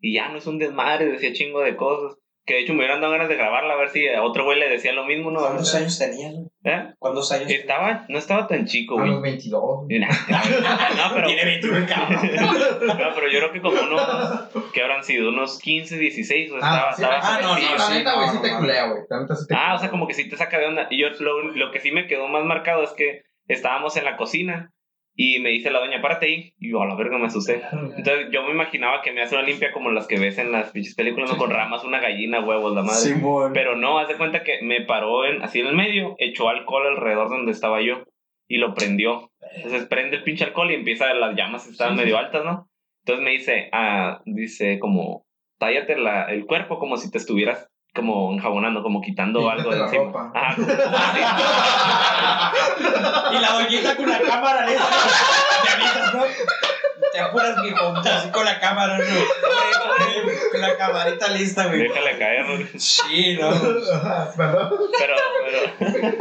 [0.00, 2.18] Y ya no es un desmadre, decía chingo de cosas.
[2.46, 4.58] Que de hecho me hubieran dado ganas de grabarla a ver si a otro güey
[4.60, 5.40] le decía lo mismo, ¿no?
[5.40, 6.32] ¿Cuántos años tenías?
[6.34, 6.46] güey?
[6.64, 6.92] ¿Eh?
[6.98, 7.50] ¿Cuántos años?
[7.50, 9.12] Estaba, no estaba tan chico, A güey.
[9.12, 9.86] los 22.
[9.88, 10.14] Y nada.
[10.96, 11.26] No, pero...
[11.26, 12.20] Tiene 21, cabrón.
[12.98, 14.02] No, pero yo creo que como unos,
[14.72, 17.76] que habrán sido unos 15, 16, o estaba, Ah, sí, estaba ah, no, sí, no,
[17.78, 18.58] la neta, güey, no, sí no, te no.
[18.58, 19.02] culea, güey.
[19.54, 20.86] Ah, o sea, como que sí te saca de onda.
[20.90, 24.16] Y yo lo, lo que sí me quedó más marcado es que estábamos en la
[24.18, 24.70] cocina
[25.16, 26.54] y me dice la doña, párate ahí.
[26.58, 27.62] Y yo, a la verga, me asusté.
[27.72, 30.72] Entonces yo me imaginaba que me hace una limpia como las que ves en las
[30.72, 31.38] pinches películas, ¿no?
[31.38, 32.98] Con ramas, una gallina, huevos, la madre.
[32.98, 33.52] Simón.
[33.52, 36.86] Pero no, haz de cuenta que me paró en, así en el medio, echó alcohol
[36.86, 38.04] alrededor de donde estaba yo
[38.48, 39.30] y lo prendió.
[39.54, 42.68] Entonces prende el pinche alcohol y empieza, las llamas estaban medio altas, ¿no?
[43.04, 45.26] Entonces me dice, ah, dice como,
[45.58, 49.76] tállate la, el cuerpo como si te estuvieras como enjabonando, como quitando Quítate algo de
[49.78, 50.04] la encima.
[50.04, 50.32] ropa.
[50.34, 51.20] Ajá, como- así.
[53.36, 54.84] y la doñita con la cámara lista.
[55.62, 56.24] Te avisas, ¿no?
[57.12, 57.94] Te apuras, mijo.
[57.96, 59.04] Así con la cámara, ¿no?
[60.52, 61.82] Con la camarita lista, güey.
[61.82, 62.66] Déjale caer, ¿no?
[62.78, 63.48] Sí, no.
[63.48, 64.70] Ajá, ¿Perdón?
[64.98, 65.14] Pero,
[65.44, 66.14] pero,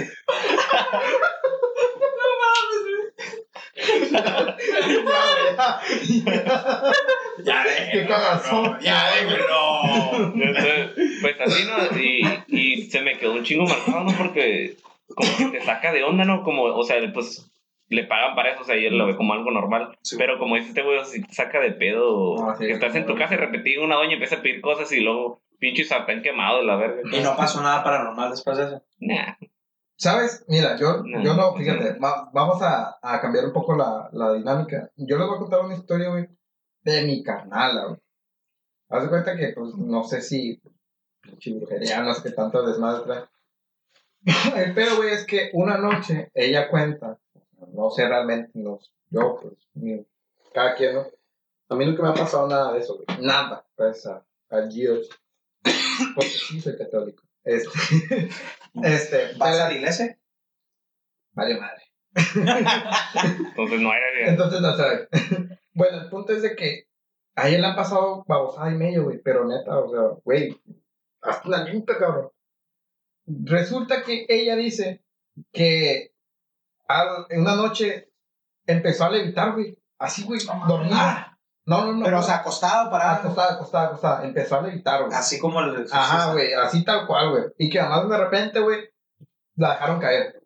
[7.44, 8.08] Ya Qué déjenlo.
[8.08, 8.78] cagazón.
[8.80, 10.32] Ya déjenlo.
[10.34, 11.98] entonces, pues así, ¿no?
[11.98, 14.12] Y, y se me quedó un chingo marcado, ¿no?
[14.16, 14.76] Porque
[15.14, 16.42] como que te saca de onda, ¿no?
[16.42, 17.50] Como, o sea, pues
[17.88, 19.96] le pagan para eso, o sea, y él lo ve como algo normal.
[20.02, 20.16] Sí.
[20.18, 22.72] Pero como dice este güey, o sea, si te saca de pedo, No, sí, que
[22.72, 25.84] estás en tu casa y repetí una doña empieza a pedir cosas y luego pinche
[25.84, 27.02] sartén quemado la verga.
[27.12, 28.82] Y no pasó nada paranormal después de eso.
[29.00, 29.34] Nah.
[29.96, 30.44] ¿Sabes?
[30.48, 31.22] Mira, yo No.
[31.22, 34.90] yo no, fíjate, va- vamos a, a cambiar un poco la, la dinámica.
[34.96, 36.28] Yo les voy a contar una historia, güey,
[36.82, 37.98] de mi carnala, güey.
[38.90, 40.60] Haz de cuenta que, pues, no sé si
[41.46, 43.24] brujería, no sé qué tanto desmadre trae.
[44.66, 47.18] El pedo, güey, es que una noche ella cuenta,
[47.72, 48.78] no sé realmente, no,
[49.10, 50.04] yo, pues, ni-
[50.52, 51.06] cada quien, ¿no?
[51.70, 53.06] A mí nunca me ha pasado nada de eso, güey.
[53.20, 55.08] Nada, pues, a, a Dios.
[56.14, 57.22] Porque sí soy católico.
[57.42, 57.70] Este,
[58.82, 60.18] este, ¿Vas a la iglesia?
[61.32, 61.82] Vale madre.
[62.14, 65.08] Entonces no era Entonces no sabe.
[65.74, 66.86] bueno, el punto es de que
[67.36, 69.20] a ella le han pasado babosada y medio, güey.
[69.22, 70.60] Pero neta, o sea, güey,
[71.22, 72.30] hasta una limpia, cabrón.
[73.26, 75.02] Resulta que ella dice
[75.52, 76.12] que
[76.86, 78.10] al- en una noche
[78.66, 79.76] empezó a levitar, güey.
[79.98, 81.33] Así, güey, dormida.
[81.66, 82.04] No, no, no.
[82.04, 82.22] pero, no.
[82.22, 83.20] o sea, acostado, parado.
[83.20, 84.24] acostada, acostada, acostada.
[84.24, 85.16] Empezó a levitar, güey.
[85.16, 85.86] Así como el.
[85.90, 87.44] Ajá, güey, así tal cual, güey.
[87.58, 88.80] Y que además de repente, güey,
[89.56, 90.40] la dejaron caer.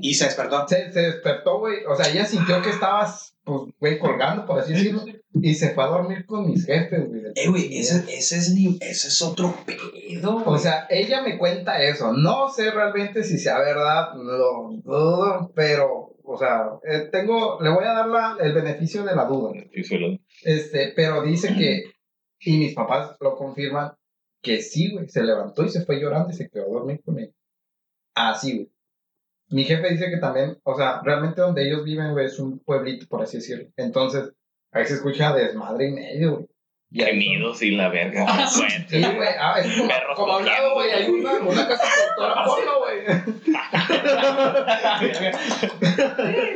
[0.00, 0.66] Y se despertó.
[0.68, 1.84] Se, se despertó, güey.
[1.86, 5.04] O sea, ella sintió que estabas, pues, güey, colgando, por así decirlo.
[5.34, 7.22] Y se fue a dormir con mis jefes, güey.
[7.34, 10.42] Eh, güey, ese, ese, es ni, ese es otro pedo.
[10.44, 12.12] O sea, ella me cuenta eso.
[12.12, 17.84] No sé realmente si sea verdad, lo dudo, pero, o sea, eh, tengo, le voy
[17.84, 19.52] a dar la- el beneficio de la duda.
[20.42, 21.84] Este, pero dice que,
[22.40, 23.92] y mis papás lo confirman,
[24.42, 27.18] que sí, güey, se levantó y se fue llorando y se quedó a dormir con
[27.18, 27.32] él.
[28.14, 28.70] Así, güey.
[29.50, 33.06] mi jefe dice que también, o sea, realmente donde ellos viven, güey, es un pueblito,
[33.08, 33.68] por así decirlo.
[33.76, 34.32] Entonces,
[34.72, 36.48] ahí se escucha desmadre y medio, güey.
[36.94, 38.26] Gemidos y la verga.
[38.28, 39.16] Ah, Sí, frecuentes.
[39.16, 41.84] güey, ah, es como, Perros como hablado, güey, hay una, una casa
[42.16, 43.02] productora porno, güey.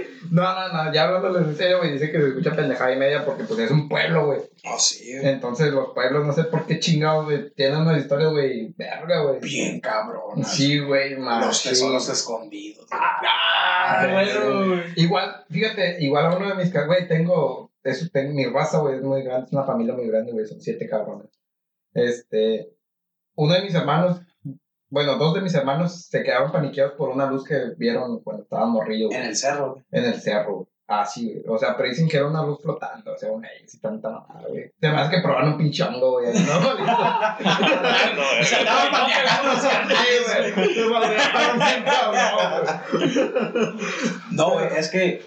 [0.30, 3.24] No, no, no, ya hablándoles en serio, güey, dice que se escucha pendejada y media
[3.24, 4.40] porque pues es un pueblo, güey.
[4.64, 5.28] Oh, sí, güey.
[5.28, 9.40] Entonces los pueblos, no sé por qué chingados, güey, tienen unas historias, güey, verga, güey.
[9.40, 10.44] Bien cabrón.
[10.44, 11.42] Sí, güey, man.
[11.42, 11.68] Los sí.
[11.70, 12.86] tesoros escondidos.
[12.90, 14.80] Ah, bueno, güey.
[14.96, 19.02] Igual, fíjate, igual a uno de mis güey, tengo, eso, tengo, mi raza, güey, es
[19.02, 21.30] muy grande, es una familia muy grande, güey, son siete cabrones.
[21.94, 22.72] Este,
[23.36, 24.20] uno de mis hermanos,
[24.88, 28.70] bueno, dos de mis hermanos se quedaron paniqueados por una luz que vieron cuando estaban
[28.70, 29.84] morrillos, En el cerro, güey.
[29.90, 30.66] en el cerro, güey.
[30.88, 31.42] Ah, sí, güey.
[31.48, 34.46] O sea, pero dicen que era una luz flotando, o sea, una y tanta mamada,
[34.48, 34.70] güey.
[34.80, 36.26] Hace que probaron un pinche hongo, güey.
[36.32, 36.38] ¿no?
[38.16, 38.92] No, Se andaban
[42.10, 43.16] güey.
[44.30, 45.22] No, güey, es que.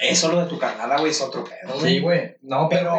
[0.00, 1.94] Eso lo de tu carnala, güey, es otro pedo, güey.
[1.94, 2.36] Sí, güey.
[2.42, 2.94] No, Pero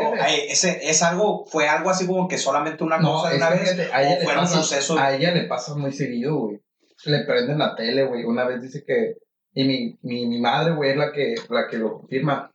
[0.50, 3.80] ese, es algo, fue algo así como que solamente una No, cosa de una vez.
[3.94, 5.00] a ella, o le fueron pasa, sucesos.
[5.00, 6.60] a ella le pasa muy seguido, güey.
[7.06, 8.26] Le prenden la tele, güey.
[8.26, 9.16] Una vez dice que.
[9.54, 12.52] Y mi, mi, mi madre, güey, es la que, la que lo confirma.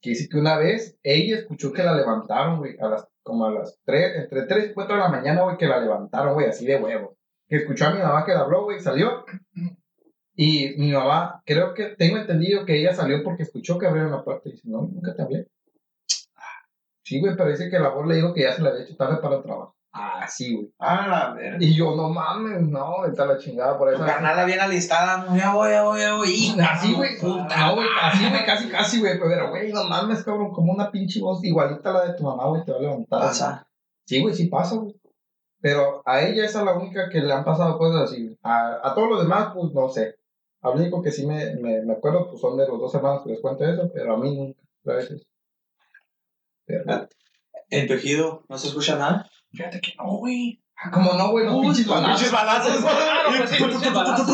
[0.00, 3.50] Que dice que una vez ella escuchó que la levantaron, güey, a las, como a
[3.50, 6.64] las 3, entre 3 y 4 de la mañana, güey, que la levantaron, güey, así
[6.64, 7.16] de huevo.
[7.48, 9.24] Que escuchó a mi mamá que la habló, güey, salió.
[10.40, 14.22] Y mi mamá, creo que tengo entendido que ella salió porque escuchó que abrieron la
[14.22, 15.48] puerta y dice, no, nunca te hablé.
[17.02, 18.94] Sí, güey, pero dice que la voz le dijo que ya se la había hecho
[18.96, 19.74] tarde para el trabajo.
[19.92, 20.70] Ah, sí, güey.
[20.78, 21.56] Ah, la verga.
[21.58, 24.06] Y yo, no mames, no, está la chingada por Tu eso.
[24.06, 26.28] carnala bien alistada, no, ya voy, ya voy, ya voy.
[26.30, 30.52] Y Así, güey, no, güey, así, güey, casi, casi, güey, pero, güey, no mames, cabrón,
[30.52, 33.20] como una pinche voz igualita a la de tu mamá, güey, te va a levantar.
[33.22, 33.66] Pasa.
[34.04, 34.94] Sí, güey, sí pasa, güey.
[35.60, 38.38] Pero a ella esa es la única que le han pasado cosas así, güey.
[38.44, 40.14] A, a todos los demás, pues, no sé.
[40.62, 43.30] Al único que sí me, me, me acuerdo, pues, son de los dos hermanos que
[43.30, 45.22] les cuento eso, pero a mí nunca, a veces.
[46.66, 46.84] Pero,
[47.70, 49.30] ¿En tu ejido no se escucha nada?
[49.52, 50.60] Fíjate que no, güey.
[50.92, 52.16] como no, güey, los Uy, pinches los balazos.
[52.20, 52.76] pinches balazos.
[52.80, 54.24] Claro, pues sí, pinches balazo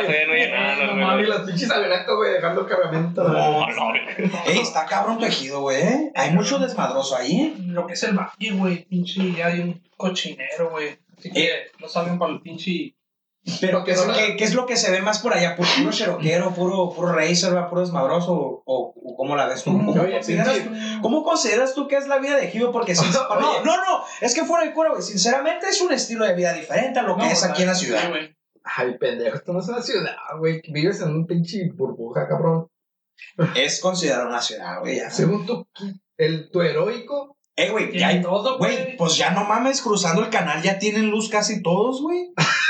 [0.00, 0.26] güey.
[0.26, 1.26] no oye nada, No güey.
[1.26, 3.24] las pinches avionetas, güey, dejando cargamento.
[3.28, 3.76] No, güey.
[3.76, 5.82] no, Ey, está cabrón tu ejido, güey.
[5.82, 6.12] ¿eh?
[6.14, 7.54] Hay mucho desmadroso ahí, ¿eh?
[7.66, 8.84] Lo que es el valle, güey.
[8.84, 10.98] Pinche, ya hay un cochinero, güey.
[11.16, 11.48] Así que
[11.80, 12.94] no saben para el pinche.
[13.60, 15.56] Pero ¿qué es, qué, qué es lo que se ve más por allá?
[15.56, 18.32] ¿Puro, puro cheroquero, puro, puro racer, puro desmadroso?
[18.32, 19.72] ¿O, o- o cómo la ves tú?
[19.72, 22.72] ¿Cómo, Oye, consideras, pinche- cómo consideras tú que es la vida de ejido?
[22.72, 25.02] Porque sin- no, no, no, es que fuera de cura, güey.
[25.02, 27.74] Sinceramente es un estilo de vida diferente a lo que No, es aquí en la
[27.74, 28.08] ciudad.
[28.10, 28.36] güey.
[28.62, 30.60] Ay, pendejo, esto no es una ciudad, güey.
[30.68, 32.68] Vives en un pinche burbuja, cabrón.
[33.54, 34.96] Es considerado una ciudad, güey.
[34.98, 35.10] ya.
[35.10, 35.66] Según tu,
[36.18, 38.96] el, tu heroico, Eh, güey, ya hay todo, güey.
[38.96, 42.32] pues ya no mames, cruzando el canal ya tienen luz casi todos, güey.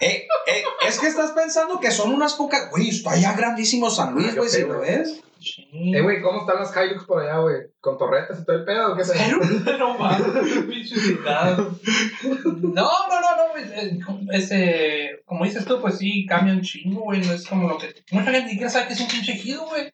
[0.00, 2.70] eh, eh, es que estás pensando que son unas pocas.
[2.70, 5.20] Güey, está ya grandísimo San Luis, güey, si lo ves.
[5.72, 7.56] Eh, güey, ¿cómo están las Hilux por allá, güey?
[7.80, 8.92] ¿Con torretas y todo el pedo?
[8.92, 9.14] o ¿Qué sé?
[9.78, 10.26] No mames.
[12.44, 13.64] No, no, no, no, güey.
[13.72, 13.98] eh,
[14.32, 17.20] Ese, como dices tú, pues sí, cambia un chingo, güey.
[17.20, 17.94] No es como lo que.
[18.10, 19.92] Mucha gente ni siquiera sabe que es un pinche ejido, güey.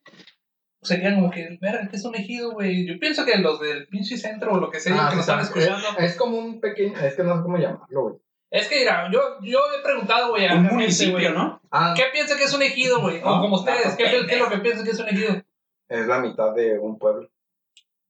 [0.83, 2.87] Serían como que, verga, que es un ejido, güey.
[2.87, 5.41] Yo pienso que los del pinche centro o lo que sea Ah, que nos están
[5.41, 5.79] escuchando.
[5.99, 8.15] Es como un pequeño, es que no sé cómo llamarlo, güey.
[8.51, 11.61] Es que, mira, yo, yo he preguntado, güey, a Un gente, municipio, ¿no?
[11.71, 13.19] Ah, ¿Qué piensa que es un ejido, güey?
[13.19, 15.43] O como ustedes, no, ¿qué, qué es lo que piensan que es un ejido?
[15.89, 17.29] es la mitad de un pueblo.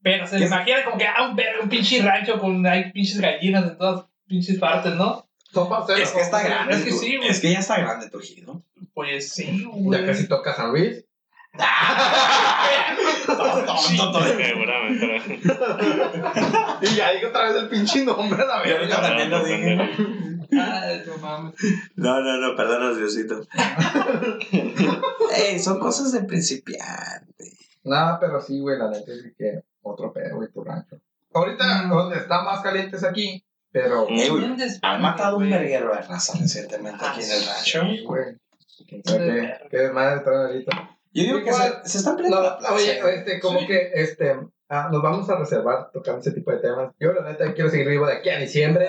[0.02, 3.78] Pero se imagina como que, ah, un, un pinche rancho con hay pinches gallinas en
[3.78, 5.26] todas pinches partes, ¿no?
[5.62, 6.02] Parceros.
[6.02, 6.74] Es que está grande.
[6.74, 7.28] Es que sí, güey.
[7.28, 8.62] Es que ya está grande tu ejido.
[8.92, 10.00] Pues sí, güey.
[10.00, 11.04] Ya casi toca San Luis.
[14.36, 15.40] Seguramente.
[15.44, 15.54] ¿no?
[16.82, 19.08] Y ya digo otra vez el pinche nombre, la Y ahorita verga.
[19.08, 19.78] también lo dije.
[20.60, 21.52] Ay, no.
[21.96, 23.40] No, no, no, perdónanos, Diosito.
[25.36, 27.56] Ey, son cosas de principiante.
[27.84, 30.96] No, pero sí, güey, la neta es que otro pedo, güey, tu rancho.
[31.32, 31.90] Ahorita, Mm.
[31.90, 34.06] donde está más caliente es aquí, pero...
[34.08, 35.58] Eh, güey, Bien despacio, Han matado un güey.
[35.58, 37.80] verguero de raza recientemente aquí en el rancho.
[37.82, 38.24] Sí, güey.
[38.88, 40.93] ¿Quién sabe qué, qué desmadre traen ahorita?
[41.14, 43.66] Yo digo que Igual, se, se están peleando No, oye, este, como Sí.
[43.66, 44.36] que, este,
[44.68, 46.92] ah, nos vamos a reservar tocando ese tipo de temas.
[47.00, 48.88] Yo, la neta, quiero seguir vivo de aquí a diciembre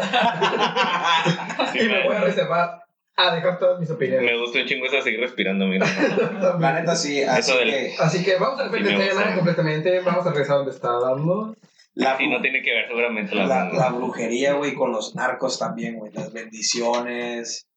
[1.72, 2.82] Sí, y me voy a reservar
[3.18, 4.30] a dejar todas mis opiniones.
[4.30, 5.86] me gusta un chingo eso de seguir respirando, mira.
[6.60, 10.00] La neta sí, así Eso del- que Así que vamos a repetir el tema completamente.
[10.02, 11.56] Vamos a regresar donde está dando.
[11.94, 15.58] la, Sí, no tiene que ver seguramente la, la, la brujería, güey, con los narcos
[15.60, 17.68] también, güey, las bendiciones.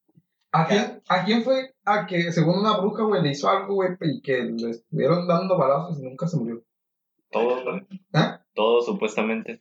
[0.61, 3.91] ¿A quién, ¿A quién fue a que, según una bruja, güey, le hizo algo, güey,
[4.01, 6.63] y que le estuvieron dando balazos y nunca se murió?
[7.31, 7.87] Todo, güey.
[8.13, 8.41] ¿Ah?
[8.55, 9.61] Todo supuestamente.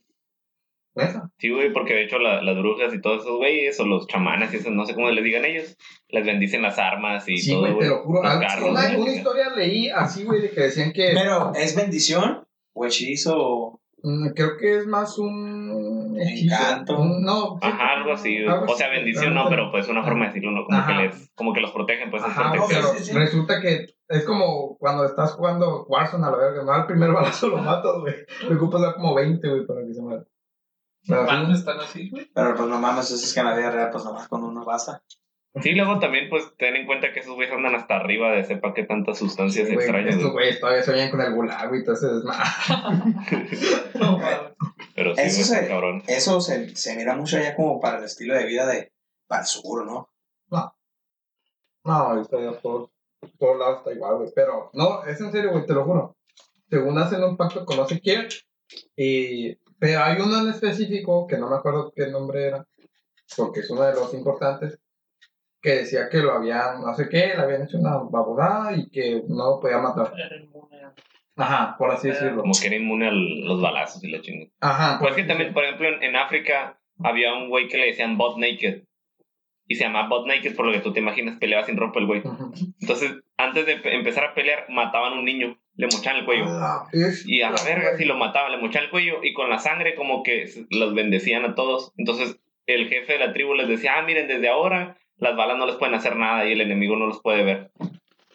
[0.94, 1.30] Esa.
[1.38, 4.52] Sí, güey, porque de hecho la- las brujas y todos esos güeyes, o los chamanes
[4.52, 5.76] y esos, no sé cómo les digan ellos,
[6.08, 8.20] les bendicen las armas y Sí, todo, güey, te lo juro.
[8.24, 11.12] Ah, carros, una, una historia leí así, güey, de que decían que.
[11.14, 13.80] Pero, ¿es bendición o hechizo
[14.34, 16.16] creo que es más un.
[16.18, 17.04] Encanto.
[17.20, 17.58] No.
[17.60, 18.44] Ajá, algo así.
[18.44, 20.64] O sea, bendición no, pero pues una forma de decirlo, ¿no?
[20.64, 22.82] Como, que, les, como que los protegen, pues es Ajá, protección.
[22.82, 23.12] pero sí, sí.
[23.12, 27.48] resulta que es como cuando estás jugando Warzone a la verga, no al primer balazo
[27.48, 28.14] lo matas, güey.
[28.48, 30.24] Le ocupas dar como 20, güey, para que se muera.
[31.06, 32.30] ¿Cuándo están así, güey?
[32.34, 34.64] Pero pues no mames, eso es que en la vida real, pues nomás con uno
[34.64, 35.02] basta.
[35.62, 38.74] Sí, luego también, pues, ten en cuenta que esos güeyes andan hasta arriba de sepa
[38.74, 40.14] qué tantas sustancias güey, extrañas.
[40.16, 40.44] estos güey.
[40.46, 42.38] güeyes todavía sueñan con el gulag, güey, entonces es más.
[43.94, 44.18] No.
[44.94, 46.02] Pero sí, Eso se- cabrón.
[46.06, 48.92] Eso se, se mira mucho allá como para el estilo de vida de
[49.26, 50.10] para el sur, ¿no?
[51.84, 52.90] No, está ya por
[53.38, 54.30] todos lados está igual, güey.
[54.34, 56.16] Pero, no, es en serio, güey, te lo juro.
[56.68, 58.28] Según hacen un pacto con no sé quién,
[58.94, 62.66] y, pero hay uno en específico, que no me acuerdo qué nombre era,
[63.36, 64.78] porque es uno de los importantes,
[65.60, 69.22] que decía que lo habían, no sé qué, le habían hecho una babodada y que
[69.28, 70.12] no lo podía matar.
[70.16, 70.94] Era inmune a-
[71.36, 72.40] Ajera por así decirlo.
[72.42, 74.50] Como que era inmune a los balazos y la chingada.
[74.60, 74.98] Ajá.
[75.00, 78.38] Pues que también, por ejemplo, en, en África había un güey que le decían Bot
[78.38, 78.82] Naked.
[79.70, 82.06] Y se llama Bot Naked por lo que tú te imaginas, peleaba sin ropa el
[82.06, 82.22] güey.
[82.80, 86.46] Entonces, antes de pe- empezar a pelear, mataban a un niño, le mochaban el cuello.
[87.26, 89.94] Y a la verga, si lo mataban, le mochaban el cuello y con la sangre
[89.94, 91.92] como que los bendecían a todos.
[91.98, 95.66] Entonces, el jefe de la tribu les decía, ah, miren, desde ahora las balas no
[95.66, 97.70] les pueden hacer nada y el enemigo no los puede ver.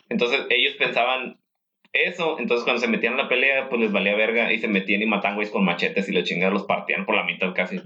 [0.09, 1.37] Entonces, ellos pensaban
[1.93, 5.03] eso, entonces cuando se metían en la pelea, pues les valía verga y se metían
[5.03, 7.81] y mataban güeyes con machetes y la chingada los partían por la mitad casi.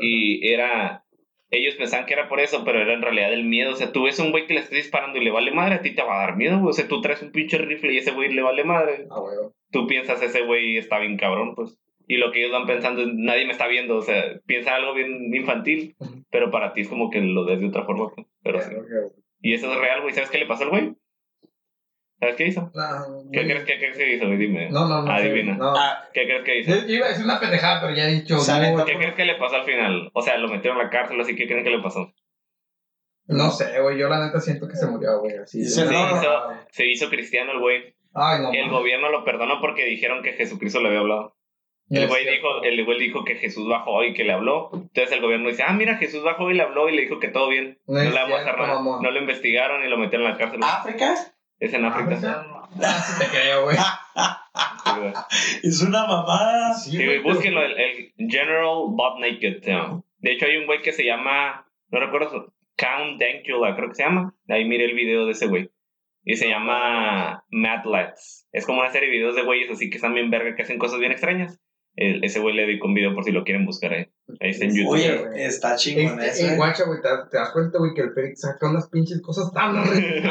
[0.00, 1.04] Y era.
[1.50, 3.72] Ellos pensaban que era por eso, pero era en realidad el miedo.
[3.72, 5.76] O sea, tú ves a un güey que le estás disparando y le vale madre,
[5.76, 6.68] a ti te va a dar miedo, güey.
[6.68, 9.06] O sea, tú traes un pinche rifle y ese güey le vale madre.
[9.10, 9.34] Ah, güey.
[9.70, 11.78] Tú piensas, ese güey está bien cabrón, pues.
[12.10, 13.96] Y lo que ellos van pensando es, nadie me está viendo.
[13.96, 15.94] O sea, piensan algo bien infantil,
[16.30, 18.10] pero para ti es como que lo ves de otra forma.
[18.42, 18.74] Pero sí.
[19.42, 20.14] Y eso es real, güey.
[20.14, 20.94] ¿Sabes qué le pasó al güey?
[22.18, 22.72] ¿Sabes qué hizo?
[22.74, 24.38] No, ¿Qué crees, qué crees que hizo, güey?
[24.38, 24.70] Dime.
[24.70, 25.12] No, no, no.
[25.12, 25.54] Adivina.
[25.54, 25.74] No.
[25.76, 26.86] Ah, ¿Qué crees que hizo?
[26.86, 28.36] Yo iba a decir una pendejada, pero ya he dicho.
[28.36, 30.10] No, ¿Qué crees que le pasó al final?
[30.14, 32.12] O sea, lo metieron a la cárcel, así que ¿qué creen que le pasó?
[33.26, 33.98] No sé, güey.
[33.98, 35.36] Yo la neta siento que se murió, güey.
[35.36, 35.62] Así.
[35.62, 36.32] Se hizo,
[36.70, 37.94] se hizo cristiano el güey.
[38.14, 38.52] Ay, no.
[38.52, 41.37] El gobierno lo perdonó porque dijeron que Jesucristo le había hablado.
[41.90, 44.70] No El güey dijo, el güey dijo que Jesús bajó y que le habló.
[44.74, 47.28] Entonces el gobierno dice, ah, mira, Jesús bajó y le habló y le dijo que
[47.28, 47.78] todo bien.
[47.86, 49.02] No No, le vamos a.
[49.02, 50.60] No lo investigaron y lo metieron en la cárcel.
[50.62, 51.14] África
[51.58, 52.14] Es en África.
[52.16, 52.42] África.
[52.46, 52.68] No, no.
[53.18, 53.76] Te creo, güey.
[53.76, 56.74] Sí, es una mamada.
[56.74, 59.62] Sí, Sí, güey, búsquenlo, el, el General Bob Naked.
[59.64, 60.02] llama.
[60.18, 63.94] De hecho, hay un güey que se llama, no recuerdo, su- Count Dankula, creo que
[63.94, 64.34] se llama.
[64.48, 65.70] Ahí miré el video de ese güey.
[66.24, 68.46] Y se llama Mad Lads.
[68.52, 70.78] Es como una serie de videos de güeyes así que están bien verga, que hacen
[70.78, 71.60] cosas bien extrañas.
[72.00, 74.06] El- ese güey le dedico un video por si lo quieren buscar ahí.
[74.40, 74.92] Ahí está en YouTube.
[74.92, 76.46] Oye, está chingón eso.
[76.46, 76.56] eh, eh.
[76.56, 79.74] guacha, güey, te, te das cuenta, güey, que el Félix saca unas pinches cosas tan
[79.84, 80.22] güey,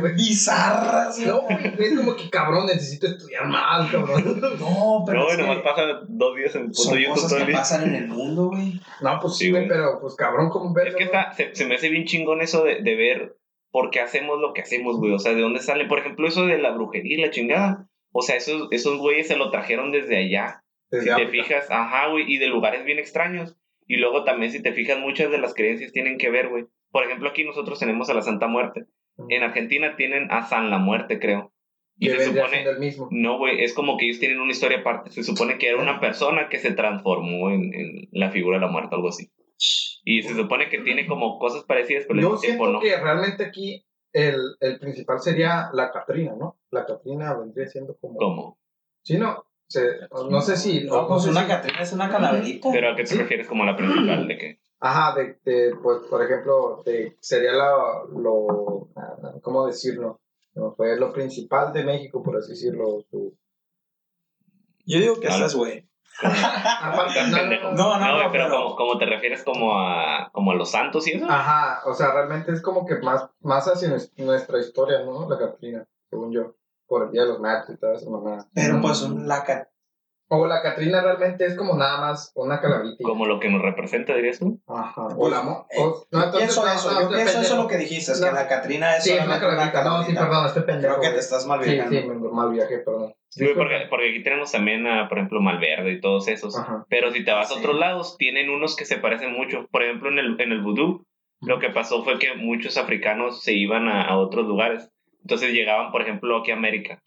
[0.00, 0.14] güey.
[0.14, 4.40] Bizarras, No, güey, es como que cabrón, necesito estudiar más, cabrón.
[4.60, 7.88] No, pero no, güey, nomás pasa dos días en puto son YouTube cosas que pasan
[7.88, 8.80] en el mundo, güey.
[9.00, 9.78] No, pues Sí, sí, güey, güey.
[9.78, 10.90] pero pues cabrón, como verga.
[10.90, 11.16] Es que güey.
[11.20, 13.36] está, se, se me hace bien chingón eso de, de ver
[13.70, 15.12] por qué hacemos lo que hacemos, güey.
[15.12, 15.84] O sea, de dónde sale.
[15.86, 17.86] Por ejemplo, eso de la brujería y la chingada.
[18.12, 20.62] O sea, esos, esos güeyes se lo trajeron desde allá.
[20.90, 21.44] Desde si te África.
[21.44, 23.56] fijas, ajá, güey, y de lugares bien extraños.
[23.86, 26.66] Y luego también, si te fijas, muchas de las creencias tienen que ver, güey.
[26.90, 28.86] Por ejemplo, aquí nosotros tenemos a la Santa Muerte.
[29.28, 31.52] En Argentina tienen a San la Muerte, creo.
[31.98, 32.62] Y se supone.
[32.62, 33.08] el mismo.
[33.10, 35.10] No, güey, es como que ellos tienen una historia aparte.
[35.10, 38.72] Se supone que era una persona que se transformó en, en la figura de la
[38.72, 39.30] muerte, algo así.
[40.04, 42.80] Y se supone que tiene como cosas parecidas, pero Yo mismo tiempo siento no.
[42.80, 46.58] que realmente aquí el, el principal sería la Catrina, ¿no?
[46.70, 48.16] La Catrina vendría siendo como...
[48.18, 48.58] ¿Cómo?
[49.02, 50.00] Sí, no, se-
[50.30, 50.84] no sé si...
[50.84, 52.68] No, pues sé una si- Catrina es una calaverita.
[52.72, 53.18] ¿Pero a qué te Sí.
[53.18, 54.60] refieres como la principal de que?
[54.80, 57.74] Ajá, de, de, pues, por ejemplo, de, sería la,
[58.16, 58.88] lo,
[59.42, 60.20] ¿cómo decirlo?
[60.54, 63.04] No, fue lo principal de México, por así decirlo.
[63.10, 63.36] Su...
[64.86, 65.88] Yo digo que estás, güey.
[66.82, 70.30] Aparte, no, no, No, no, güey, no, pero pero- como, como te refieres como a,
[70.32, 71.26] como a los santos y eso.
[71.28, 75.28] Ajá, o sea, realmente es como que más, más hacia nues- nuestra historia, ¿no?
[75.28, 76.54] La Catrina, según yo,
[76.86, 78.46] por el Día de los Muertos y toda esa mamada.
[78.54, 79.44] Pero pues un la
[80.32, 83.02] O la Catrina realmente es como nada más una calaverita.
[83.02, 84.60] Como lo que nos representa, dirías tú.
[84.68, 85.42] Ajá, o la...
[85.42, 88.12] mo- Eh, o- no, entonces, pienso no, eso, no, yo pienso eso lo que dijiste,
[88.12, 89.84] es que la Catrina es Sí, es una solamente una calaverita.
[89.84, 90.94] No, sí, perdón, estoy pendejo.
[90.98, 92.00] Creo que te estás mal Sí, viajando.
[92.00, 93.12] sí, me mal viaje, perdón.
[93.28, 96.56] Sí, porque, porque aquí tenemos también, a, por ejemplo, Malverde y todos esos.
[96.56, 96.84] Ajá.
[96.88, 97.58] Pero si te vas a Sí.
[97.60, 99.66] otros lados, tienen unos que se parecen mucho.
[99.72, 101.06] Por ejemplo, en el, en el vudú,
[101.40, 104.90] lo que pasó fue que muchos africanos se iban a, a otros lugares.
[105.22, 107.02] Entonces llegaban, por ejemplo, aquí a América.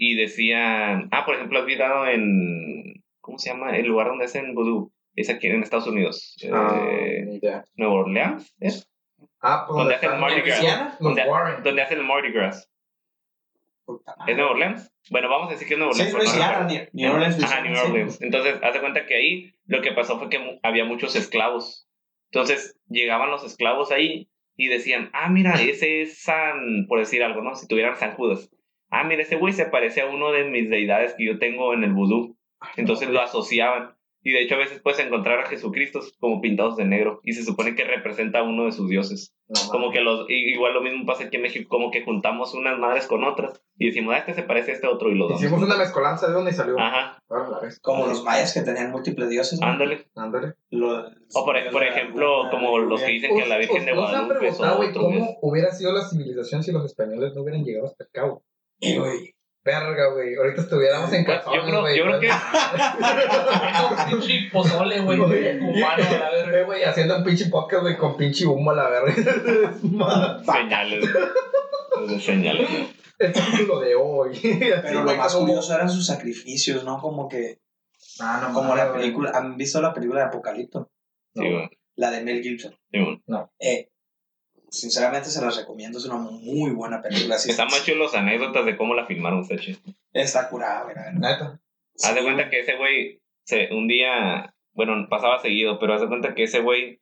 [0.00, 3.76] Y decían, ah, por ejemplo, has mirado en, ¿Cómo se llama?
[3.76, 4.92] El lugar donde hacen vudú.
[5.16, 6.36] Es aquí en Estados Unidos.
[6.52, 7.64] Ah, Eh, idea.
[7.74, 8.88] Nueva Orleans, ¿es?
[9.42, 10.96] Ah, ¿Dónde donde hacen están Mardi Gras?
[11.28, 11.62] Warren.
[11.64, 12.70] dónde hacen el Mardi Gras?
[14.28, 14.36] ¿Es.
[14.36, 14.92] Nueva Orleans?
[15.10, 16.14] Bueno, vamos a decir que es Nueva Sí, Orleans.
[16.14, 16.90] pero no Luisiana, recuerdo.
[16.92, 17.42] New New Orleans.
[17.44, 17.80] Ajá, New sí.
[17.90, 18.22] Orleans.
[18.22, 21.88] Entonces, haz de cuenta que ahí lo que pasó fue que había muchos esclavos.
[22.30, 27.42] Entonces, llegaban los esclavos ahí y decían, ah, mira, ese es San, por decir algo,
[27.42, 27.56] ¿no?
[27.56, 28.48] Si tuvieran San Judas.
[28.90, 31.84] Ah, mira, ese güey se parece a uno de mis deidades que yo tengo en
[31.84, 32.36] el vudú.
[32.76, 33.94] Entonces lo asociaban.
[34.20, 37.20] Y de hecho a veces puedes encontrar a Jesucristo como pintados de negro.
[37.22, 39.32] Y se supone que representa a uno de sus dioses.
[39.48, 42.52] No, Como que los, i- igual lo mismo pasa aquí en México, como que juntamos
[42.54, 43.62] unas madres con otras.
[43.78, 45.40] Y decimos, ah, este se parece a este otro y lo damos.
[45.40, 46.78] Hicimos una mezcolanza de dónde salió.
[46.78, 47.22] Ajá,
[47.62, 47.78] ves.
[47.80, 49.60] Como los mayas que tenían múltiples dioses.
[49.60, 49.66] ¿no?
[49.68, 50.06] ándale.
[50.16, 50.54] Ándale.
[50.70, 54.16] Los- O por, por ejemplo, como los que dicen que la Virgen de ¿No se
[54.16, 58.24] han Guadalupe cómo hubiera sido la civilización si los españoles no hubieran llegado hasta acá,
[58.24, 58.42] güey?
[58.80, 59.34] Eh, güey.
[59.64, 60.34] Verga, güey.
[60.36, 61.98] Ahorita estuviéramos en calzones, yo creo- güey.
[61.98, 66.64] yo creo que- Un pinche pozole, güey, Güey, humano, a la verga.
[66.64, 69.74] Güey, haciendo un pinche podcast, güey, con pinche humo a la verga.
[72.20, 72.68] Señales.
[73.18, 74.38] El título de hoy.
[74.40, 76.98] Pero lo más curioso eran sus sacrificios, ¿no?
[77.00, 77.58] Como que.
[78.20, 79.32] Ah, no, Como la película.
[79.34, 80.90] ¿Han visto la película de Apocalipto?
[81.34, 81.68] Sí, güey.
[81.96, 82.72] La de Mel Gibson.
[82.92, 83.20] Sí, güey.
[83.58, 83.90] Eh,
[84.70, 85.98] sinceramente se las recomiendo.
[85.98, 87.38] Es una muy buena película.
[87.38, 89.78] Sí, Está más anécdotas de cómo la filmaron, chido.
[90.12, 91.12] Está curada, verdad.
[91.12, 91.60] Neta.
[92.02, 96.08] Haz de cuenta que ese güey, se, un día, bueno, pasaba seguido, pero haz de
[96.08, 97.00] cuenta que ese güey,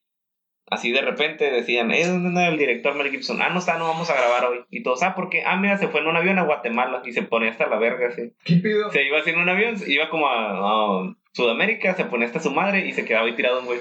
[0.70, 3.42] así de repente decían, eh, ¿dónde anda el director Mel Gibson?
[3.42, 4.64] Ah, no está, no vamos a grabar hoy.
[4.70, 5.42] Y todos, ah, ¿por qué?
[5.44, 8.08] Ah, mira, se fue en un avión a Guatemala y se ponía hasta la verga,
[8.08, 8.32] así.
[8.44, 8.90] ¿Qué pido?
[8.90, 12.50] Se iba así en un avión, iba como a, a Sudamérica, se ponía hasta su
[12.50, 13.80] madre y se quedaba ahí tirado un güey.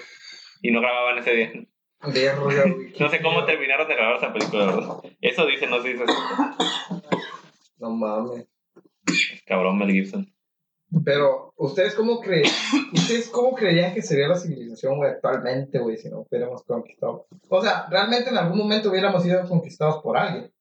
[0.61, 1.51] Y no grababan ese día.
[2.13, 2.93] Verga, güey.
[2.99, 4.97] No sé cómo terminaron de grabar esa película, verdad.
[5.21, 6.05] Eso dice, no se dice.
[7.77, 8.47] No mames.
[9.45, 10.35] Cabrón Mel Gibson.
[11.03, 12.45] Pero, ¿ustedes cómo creen?
[12.93, 17.27] ¿Ustedes cómo creían que sería la civilización, güey, actualmente, güey, si no hubiéramos conquistado?
[17.49, 20.51] O sea, realmente en algún momento hubiéramos sido conquistados por alguien.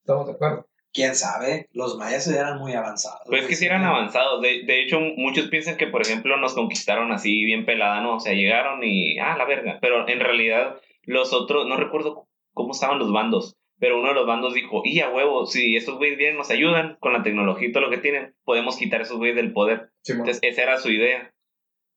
[0.00, 0.66] ¿Estamos de acuerdo?
[0.94, 3.22] Quién sabe, los mayas eran muy avanzados.
[3.26, 4.42] Pues es que sí eran avanzados.
[4.42, 8.16] De, de hecho, muchos piensan que, por ejemplo, nos conquistaron así bien pelada, ¿no?
[8.16, 9.78] O sea, llegaron y, ah, la verga.
[9.80, 14.26] Pero en realidad, los otros, no recuerdo cómo estaban los bandos, pero uno de los
[14.26, 17.72] bandos dijo, y a huevo, si estos güeyes vienen, nos ayudan con la tecnología y
[17.72, 19.90] todo lo que tienen, podemos quitar a esos güeyes del poder.
[20.02, 21.32] Sí, Entonces, esa era su idea.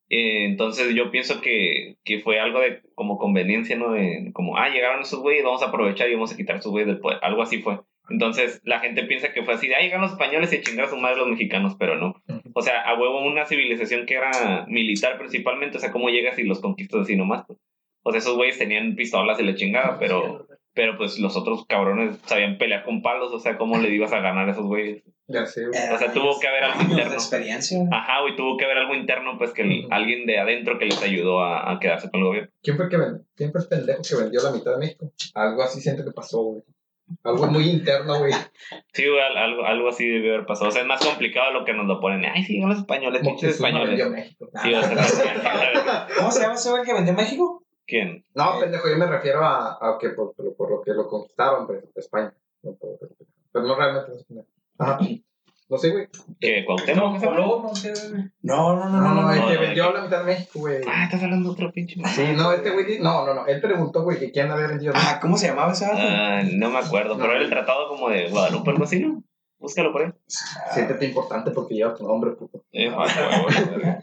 [0.10, 3.92] Eh, entonces, yo pienso que, que fue algo de como conveniencia, ¿no?
[3.92, 6.72] De, como, ah, llegaron esos güeyes, vamos a aprovechar y vamos a quitar a esos
[6.72, 7.20] güeyes del poder.
[7.22, 7.80] Algo así fue.
[8.10, 10.86] Entonces, la gente piensa que fue así, de, ah, llegaron los españoles y a chingar
[10.86, 12.16] a su madre los mexicanos, pero no.
[12.54, 16.44] O sea, a huevo una civilización que era militar principalmente, o sea, ¿cómo llegas y
[16.44, 17.46] los conquistas así nomás?
[17.46, 17.60] Pues?
[18.08, 22.18] O sea, esos güeyes tenían pistolas y la chingada, pero, pero pues los otros cabrones
[22.26, 25.04] sabían pelear con palos, o sea, ¿cómo le ibas a ganar a esos güeyes?
[25.28, 25.80] Ya sé, güey.
[25.92, 27.14] O sea, tuvo que haber algo años de interno.
[27.16, 27.80] experiencia.
[27.92, 31.02] Ajá, güey, tuvo que haber algo interno, pues que el- alguien de adentro que les
[31.02, 32.52] ayudó a, a quedarse con el gobierno.
[32.62, 32.98] ¿Quién fue, que
[33.36, 35.12] ¿Quién fue el pendejo que vendió la mitad de México?
[35.34, 36.62] Algo así siento que pasó, güey.
[37.24, 38.34] Algo muy interno, güey.
[38.94, 40.70] Sí, güey, al- algo, algo así debió haber pasado.
[40.70, 42.24] O sea, es más complicado lo que nos lo ponen.
[42.26, 43.88] Ay, sí, los españoles, no españoles.
[43.90, 44.50] vendió México.
[44.62, 47.64] Sí, o sea, ¿Cómo se llama ese güey que vendió México?
[47.86, 48.24] ¿Quién?
[48.34, 51.68] No, pendejo, yo me refiero a, a que por, por, por lo que lo conquistaron,
[51.68, 52.34] pues, España.
[52.64, 52.98] No, por-
[53.52, 54.10] pero no realmente.
[54.12, 54.48] no es pendejo.
[54.78, 55.00] Ajá.
[55.68, 56.08] No sé, güey.
[56.40, 56.64] ¿Qué?
[56.64, 57.24] ¿Cuauhtémoc?
[57.24, 57.92] No, no sé.
[58.44, 59.22] No, no, no, No, no.
[59.24, 59.94] no, el no, que no, vendió no.
[59.94, 60.78] la mitad de México, güey.
[60.88, 61.96] Ah, estás hablando de otro pinche.
[62.10, 63.00] Sí, no, este güey.
[63.00, 63.48] No, no, no.
[63.48, 65.98] Él preguntó, güey, que quién había vendido Ah, ¿cómo se llamaba ese vato?
[66.00, 67.34] Ah, no me acuerdo, pero No.
[67.34, 69.24] era el tratado como de Guadalupe, algo así, ¿no?
[69.58, 70.12] Búscalo por ahí.
[70.74, 72.64] Siéntete importante porque lleva tu nombre, puto.
[72.72, 73.06] Eh, ah,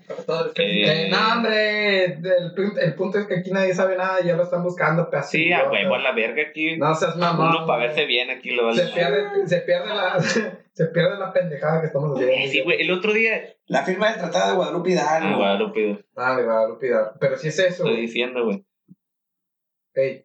[0.57, 2.05] Eh, no, hombre.
[2.05, 5.09] El, el punto es que aquí nadie sabe nada y ya lo están buscando.
[5.11, 6.77] pedazos Sí, de a huevo, a la verga aquí.
[6.79, 7.49] No seas mamón.
[7.57, 8.95] Uno para verse bien aquí lo Se vale.
[8.95, 10.19] pierde, se pierde la.
[10.75, 12.35] Se pierde la pendejada que estamos haciendo.
[12.35, 13.43] Eh, Sí, güey, el otro día.
[13.67, 15.37] La firma del Tratado de Guadalupe Ah, Hidalgo.
[15.37, 17.13] Guadalupe, Ah, le va a olvidar.
[17.21, 17.85] Pero si es eso.
[17.85, 18.65] estoy diciendo, güey.
[19.95, 20.25] Ey,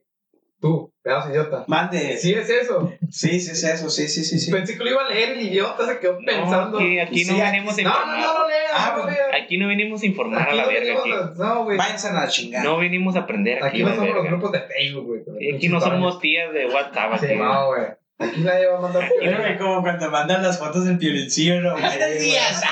[0.60, 1.64] tú, pedazo de idiota.
[1.68, 2.18] Mande.
[2.18, 2.92] Sí es eso.
[3.10, 3.90] Sí, sí, es eso.
[3.90, 4.40] Sí, sí, sí.
[4.40, 4.52] sí.
[4.52, 6.80] Pensé que lo iba a leer el idiota, se quedó pensando.
[6.80, 8.20] No, aquí, aquí no Sí, venimos a No, no, informar.
[8.20, 9.28] no lo leas, Ah, no lo pues, leas.
[9.44, 10.94] Aquí no venimos a informar a Aquí la no verga.
[11.00, 11.78] Aquí, venimos a- No, güey.
[11.78, 12.64] Váyanse a la chingada.
[12.64, 14.30] no venimos a aprender aquí, Aquí no somos los verga.
[14.30, 15.20] grupos de Facebook, güey.
[15.26, 16.96] los Aquí no somos tías de WhatsApp.
[17.12, 17.20] baños.
[17.22, 17.36] Sí, aquí.
[17.36, 17.82] no, güey.
[18.20, 19.10] Aquí nadie va a mandar.
[19.22, 21.74] Y no que como cuando mandan las fotos del piolincillo, ¿no?
[21.74, 22.64] Buenos días.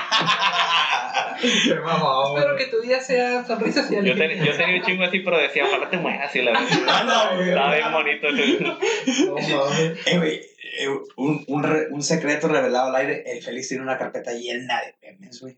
[1.46, 4.28] Espero que tu día sea sonrisas y Yo, alegría.
[4.30, 6.36] ten- yo tenía un chingo así, pero decía, ojalá te mueras.
[6.36, 6.68] Y la verdad.
[6.88, 7.38] Ah.
[7.42, 8.28] Estaba bien bonito.
[8.32, 10.08] No mames.
[10.08, 10.42] Eh, güey,
[10.80, 10.88] eh,
[11.18, 13.24] un, un, re- un secreto revelado al aire.
[13.26, 15.58] El Félix tiene una carpeta llena de memes, güey.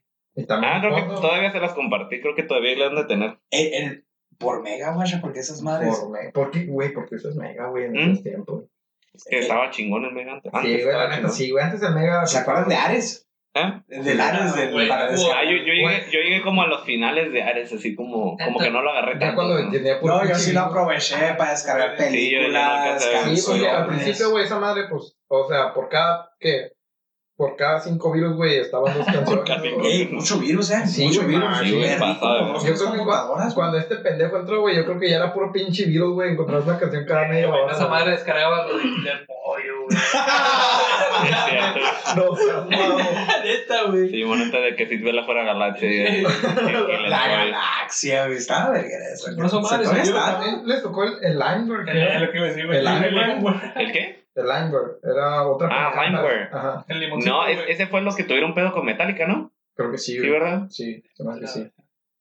[0.50, 2.22] Ah, creo que todavía se las compartí.
[2.22, 3.38] Creo que todavía le han de tener.
[3.52, 4.04] El, el-
[4.38, 5.96] por mega, güey, porque esas madres.
[5.98, 6.94] por me- ¿Por qué, güey?
[6.94, 8.12] Porque eso es mega, güey, en ¿Mm?
[8.12, 8.66] esos tiempos.
[9.28, 10.52] Que estaba chingón el Mega antes.
[10.62, 11.64] Sí, güey, sí, güey.
[11.64, 12.24] Antes el mega.
[12.28, 13.27] ¿Se acuerdan de Ares?
[13.58, 13.84] ¿Ah?
[13.88, 15.06] Del Ares, del Güey, para.
[15.08, 18.60] Ah, yo, yo, llegué, yo llegué como a los finales de Ares, así como, como
[18.60, 19.36] que no lo agarré Ya tanto.
[19.36, 19.72] cuando ¿no?
[20.02, 23.04] No, yo sí lo aproveché para descargar Sí, yo- yo películas.
[23.04, 24.04] Sí, porque al canciones.
[24.04, 26.72] principio, güey, esa madre, pues, o sea, por cada, ¿qué?
[27.36, 29.06] Por cada cinco virus, güey, estaban dos
[29.46, 29.86] canciones.
[29.86, 30.88] Ey, mucho virus, eh.
[30.88, 31.44] Sí, mucho virus.
[31.44, 31.90] man, Sí, güey.
[31.92, 35.32] Yo Son creo que cuando, cuando este pendejo entró, güey, yo creo que ya era
[35.34, 37.74] puro pinche virus, güey, encontrar una canción cada media Güey, hora.
[37.74, 38.84] esa madre descargaba lo de
[39.28, 39.98] Pollo, güey.
[41.28, 41.80] Es cierto.
[42.16, 42.66] No.
[43.44, 44.10] Neta, güey.
[44.10, 45.90] Sí, bueno, antes de que Sitbela fuera galaxia.
[45.90, 46.24] y-
[47.10, 48.38] La galaxia, güey.
[48.38, 49.32] Estaba verguera eso.
[49.38, 49.92] No son madres,
[50.66, 51.38] les tocó el, el
[51.86, 52.20] ¿qué?
[52.20, 52.80] lo que iba a decir, güey.
[52.80, 52.88] El.
[52.88, 54.28] ¿El qué?
[54.36, 56.04] El Limeware, era otra Ah.
[56.06, 56.50] Limeware.
[56.54, 59.52] Ajá, El limoncito, No, ese fue los que tuvieron pedo con Metallica, ¿no?
[59.76, 60.30] creo que sí, Sí.
[60.30, 60.68] ¿verdad?
[60.70, 61.72] Sí, se me hace que sí.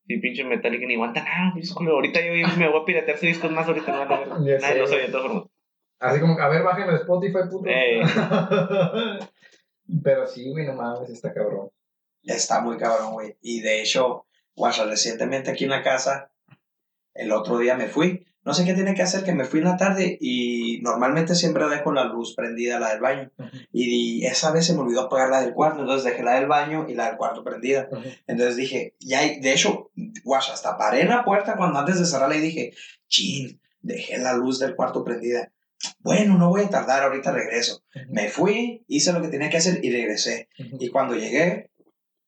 [0.06, 1.92] Sí, pinche Metallica ni aguanta nada, pinche culo.
[1.92, 4.60] Ahorita yo me voy a piratear discos más ahorita, no van a ver.
[4.60, 4.86] Ya
[6.00, 6.06] De.
[6.06, 7.68] Así como, a ver, bájenme el Spotify, puto.
[7.68, 8.02] Ey.
[10.02, 11.70] Pero sí, güey, no mames, está cabrón.
[12.22, 13.36] Está muy cabrón, güey.
[13.40, 16.30] Y de hecho, guacha, recientemente aquí en la casa,
[17.14, 18.26] el otro día me fui.
[18.44, 21.68] No sé qué tiene que hacer, que me fui en la tarde y normalmente siempre
[21.68, 23.32] dejo la luz prendida, la del baño.
[23.72, 26.86] Y esa vez se me olvidó apagar la del cuarto, entonces dejé la del baño
[26.88, 27.88] y la del cuarto prendida.
[28.28, 29.90] Entonces dije, ya, de hecho,
[30.22, 32.72] guacha, hasta paré en la puerta cuando antes de cerrarla y dije,
[33.08, 35.50] chin, dejé la luz del cuarto prendida.
[36.00, 37.82] Bueno, no voy a tardar, ahorita regreso.
[38.08, 40.48] Me fui, hice lo que tenía que hacer y regresé.
[40.58, 40.76] Ujú.
[40.80, 41.70] Y cuando llegué,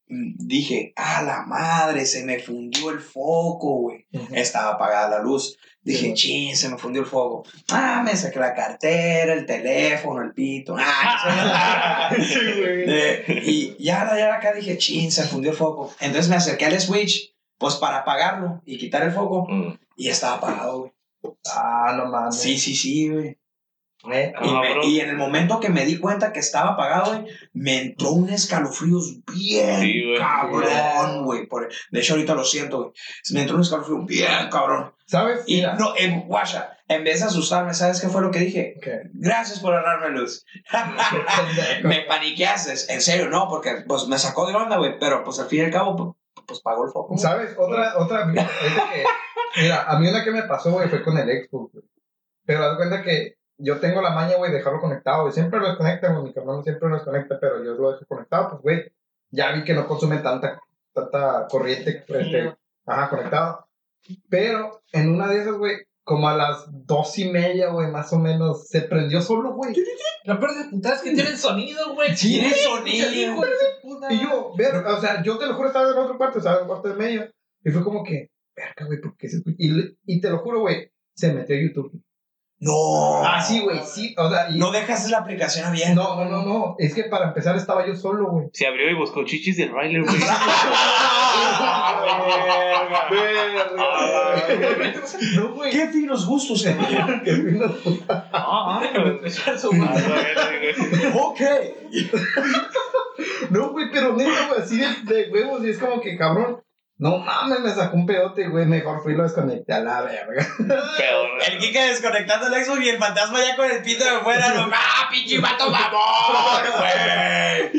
[0.09, 4.07] mm, dije, a la madre, se me fundió el foco, güey.
[4.13, 4.35] Ujú.
[4.35, 5.57] Estaba apagada la luz.
[5.81, 6.15] Dije, Sí.
[6.15, 7.45] chin, se me fundió el foco.
[7.71, 10.77] Ah, me saqué la cartera, el teléfono, el pito.
[10.79, 13.49] Ah, Sí, güey.
[13.49, 15.95] y ya, ya acá dije, chin, se fundió el foco.
[16.01, 19.47] Entonces me acerqué al switch, pues para apagarlo y quitar el foco.
[19.49, 19.79] Mm.
[19.97, 20.93] Y estaba apagado, güey.
[21.55, 22.41] Ah, no mames.
[22.41, 23.39] Sí, sí, sí, güey.
[24.13, 27.27] Eh, Y, me- y en el momento que me di cuenta que estaba apagado, güey,
[27.53, 30.19] me entró un escalofríos bien Sí, güey.
[30.19, 31.47] cabrón, güey.
[31.49, 32.91] Por- De hecho, ahorita lo siento, güey.
[33.33, 34.95] Me entró un escalofrío bien cabrón.
[35.07, 35.41] ¿Sabes?
[35.47, 35.75] Y Mira.
[35.75, 38.75] no, en guasha, en vez de asustarme, ¿sabes qué fue lo que dije?
[38.81, 39.01] ¿Qué?
[39.15, 40.45] Gracias por agarrarme luz.
[41.83, 42.93] Me paniqueaste.
[42.93, 44.99] En serio, no, porque pues me sacó de onda, güey.
[44.99, 46.18] Pero pues al fin y al cabo,
[46.49, 47.17] pues, pagó el foco.
[47.19, 47.55] ¿Sabes?
[47.59, 48.43] Otra, otra, que,
[49.63, 51.85] mira, a mí una que me pasó, güey, fue con el Xbox, güey.
[52.47, 55.35] Pero haz cuenta que yo tengo la maña, güey, de dejarlo conectado, güey.
[55.35, 58.63] Siempre lo desconecta, güey, mi carnal siempre lo desconecta, pero yo lo dejo conectado, pues,
[58.63, 58.93] güey,
[59.31, 60.59] ya vi que no consume tanta,
[60.95, 63.69] tanta corriente, este, ajá, conectado.
[64.31, 65.77] Pero en una de esas, güey,
[66.09, 69.75] como a las dos y media, güey, más o menos, se prendió solo, güey.
[70.25, 72.15] Lo peor de putas es que tienen sonido, güey.
[72.15, 73.11] Tiene Sí, sonido.
[73.45, 76.39] su puta Y yo, ver, o sea, yo te lo juro, estaba en otro cuarto,
[76.39, 77.31] estaba en el cuarto de medio.
[77.63, 79.57] Y fue como que, verga, güey, ¿por qué se escucha?
[79.59, 79.71] Y,
[80.07, 82.03] y te lo juro, güey, se metió a YouTube.
[82.61, 83.23] No.
[83.25, 85.95] Ah, sí, güey, sí, o sea, y, No dejas la aplicación abierta.
[85.95, 88.49] no, no, no, no, es que para empezar estaba yo solo, güey.
[88.53, 90.17] Se abrió y buscó chichis del Riley, güey.
[95.37, 95.71] No, güey.
[95.73, 97.21] Qué finos gustos tenía.
[97.25, 97.75] Qué fino.
[98.09, 98.83] Ah,
[99.59, 100.75] Su madre.
[101.15, 101.41] ok.
[103.51, 106.61] No, güey, pero neta, güey, así de, de huevos, y es como que, cabrón,
[106.99, 110.47] no mames, me sacó un pedote, güey, mejor fui y lo desconecté a la verga.
[110.59, 111.29] Peor.
[111.49, 114.49] El Kike desconectando el Xbox y el fantasma ya con el pito de fuera.
[114.55, 117.71] No, ¡Ah, pinche vato mamón, güey!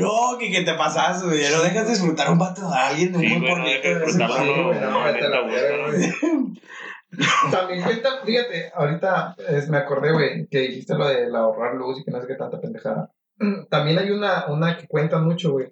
[0.00, 1.40] No, Kike, te pasas, güey.
[1.50, 3.82] No dejas de disfrutar un vato de alguien de un Sí, buen güey, no porrito.
[3.82, 4.60] dejes de de vez en disfrutarlo, cuando.
[4.62, 4.68] no.
[4.68, 6.12] güey, no, vete a la neta, verga, güey.
[7.50, 12.00] También, ahorita, fíjate, ahorita es- me acordé, güey, que dijiste lo de la ahorrar luz
[12.00, 13.10] y que no sé qué tanta pendejada.
[13.70, 15.68] También hay una, una que cuentan mucho, güey.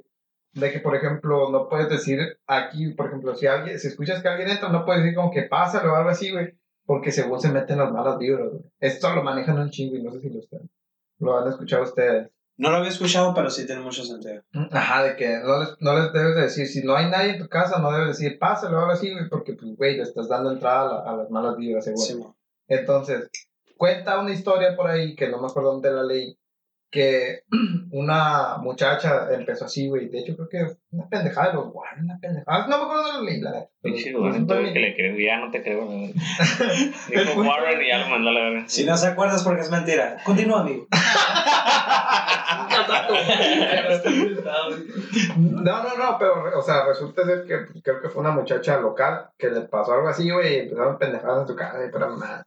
[0.54, 4.28] De que, por ejemplo, no puedes decir aquí, por ejemplo, si alguien, si escuchas que
[4.28, 6.54] alguien entra, no puedes decir como que pásalo o algo así, güey.
[6.84, 8.62] Porque según se meten las malas vibras, güey.
[8.80, 10.68] Esto lo manejan un chingo y no sé si lo, están,
[11.20, 12.28] lo han escuchado ustedes.
[12.58, 14.42] No lo había escuchado, pero sí tiene mucho sentido.
[14.72, 17.38] Ajá, de que no les, no les debes de decir, si no hay nadie en
[17.38, 20.52] tu casa, no debes decir, pásalo ahora sí, güey, porque, pues, güey, le estás dando
[20.52, 22.04] entrada a, la- a las malas vibras, seguro.
[22.04, 22.20] Sí.
[22.68, 23.30] Entonces,
[23.78, 26.36] cuenta una historia por ahí, que no me acuerdo dónde la leí,
[26.92, 27.40] que
[27.90, 32.18] una muchacha empezó así, güey, de hecho creo que una pendejada de los Warren, una
[32.20, 33.70] pendejada, no me acuerdo la leí, la neta.
[33.80, 35.88] Pinche Warren, todo que le creo, ya no te creo.
[37.08, 38.64] Dijo Warren y ya lo mandó a la verga.
[38.68, 40.18] Si no se acuerdas porque es mentira.
[40.24, 40.86] Continúa, amigo.
[45.36, 49.28] No, no, no, pero, o sea, resulta ser que creo que fue una muchacha local
[49.38, 52.44] que le pasó algo así, güey, y empezaron pendejadas en su casa, y pero más.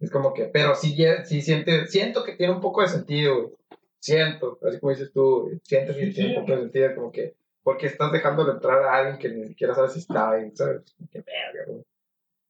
[0.00, 3.57] Es como que, pero sí, sí siente, siento que tiene un poco de sentido, güey.
[4.00, 7.34] Siento, así como dices tú, güey, siento que tiene un poco de sentido, como que,
[7.62, 10.82] porque estás dejando entrar a alguien que ni siquiera sabes si está ahí, ¿sabes?
[11.10, 11.82] Qué verga, güey.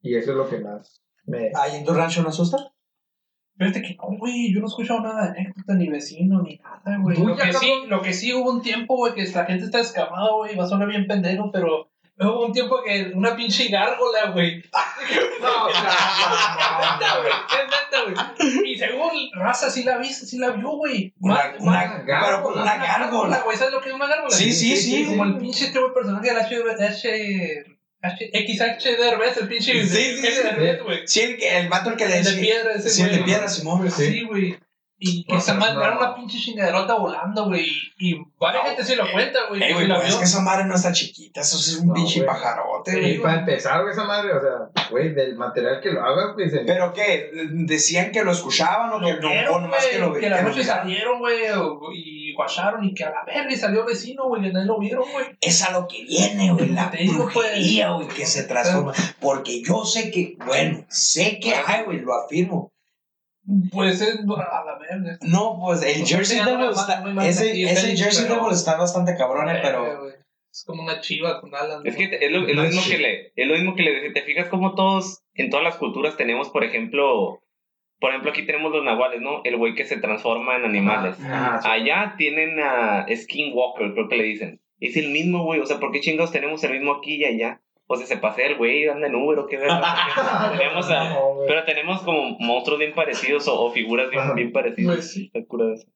[0.02, 1.50] Y eso es lo que más me...
[1.54, 2.72] ¿Ahí en tu rancho no asusta?
[3.56, 6.98] Fíjate que no, güey, yo no he escuchado nada de anécdota, ni vecino, ni nada,
[7.02, 7.18] güey.
[7.18, 10.32] Lo que, sí, lo que sí hubo un tiempo, güey, que la gente está escamada,
[10.36, 11.87] güey, va a sonar bien pendejo, pero
[12.20, 14.62] hubo un tiempo que una pinche gárgola, güey.
[15.40, 18.72] No, Es neta, güey, no, es neta, güey.
[18.72, 21.14] Y según raza, sí la viste, sí la vio, güey.
[21.20, 23.40] Una, una, pero como una gárgola.
[23.44, 24.30] güey, ¿sabes lo que es una gárgola?
[24.34, 25.04] Sí, sí, sí.
[25.06, 27.64] Como el pinche este güey personaje del H,
[28.32, 30.42] XH Derbez, el pinche Sí, sí, sí.
[30.84, 31.06] Güey.
[31.06, 32.42] Sí, el, que- el vato el que le El de decía.
[32.42, 33.90] piedra ese, Sí, el de piedra, Simón.
[33.90, 34.58] Sí, güey.
[35.00, 36.00] Y que O se sea, mandaron no.
[36.00, 37.66] una pinche chingaderota volando, güey.
[37.98, 39.62] Y varias gente sí lo cuenta, güey.
[39.62, 41.94] Ey, que güey, pues es que esa madre no está chiquita, eso es un No,
[41.94, 42.26] pinche güey.
[42.26, 43.14] pajarote, güey.
[43.14, 46.50] Y para empezar, güey, esa madre, o sea, güey, del material que lo hagas, güey,
[46.50, 46.58] se...
[46.60, 47.30] ¿Pero qué?
[47.52, 49.28] ¿Decían que lo escuchaban o que Lo no?
[49.28, 51.36] vieron, O nomás que lo güey, que la que noche salieron, güey,
[51.94, 55.04] y guacharon y que a la verga y salió vecino, güey, que nadie lo vieron,
[55.12, 55.26] güey.
[55.40, 57.14] Es a lo que viene, güey, la pues.
[57.16, 58.92] brujería, güey, que se transforma.
[59.20, 62.72] Porque yo sé que, bueno, sé que hay, güey, lo afirmo.
[63.72, 65.18] Pues es a la verga.
[65.22, 69.48] No, pues el Jersey Devil no, está, ese, ese Jersey pero- Devil está bastante cabrón,
[69.48, 70.08] eh, pero.
[70.50, 71.82] Es como una chiva con alas.
[71.84, 74.12] Es que es lo, es lo mismo que le, es lo mismo que le decía,
[74.12, 77.40] te fijas como todos, en todas las culturas tenemos, por ejemplo,
[78.00, 79.42] por ejemplo aquí tenemos los nahuales, ¿no?
[79.44, 81.16] El güey que se transforma en animales.
[81.22, 81.68] Ah, sí.
[81.70, 84.60] Allá tienen a Skinwalker, creo que le dicen.
[84.80, 87.60] Es el mismo, güey, o sea, ¿por qué chingados tenemos el mismo aquí y allá?
[87.90, 89.80] O sea, se pasea el güey, anda en Uber o qué verga.
[90.56, 94.94] tenemos a, No, pero tenemos como monstruos bien parecidos o, o figuras bien, bien parecidas.
[94.96, 95.30] Pues sí.
[95.32, 95.86] Está curado eso.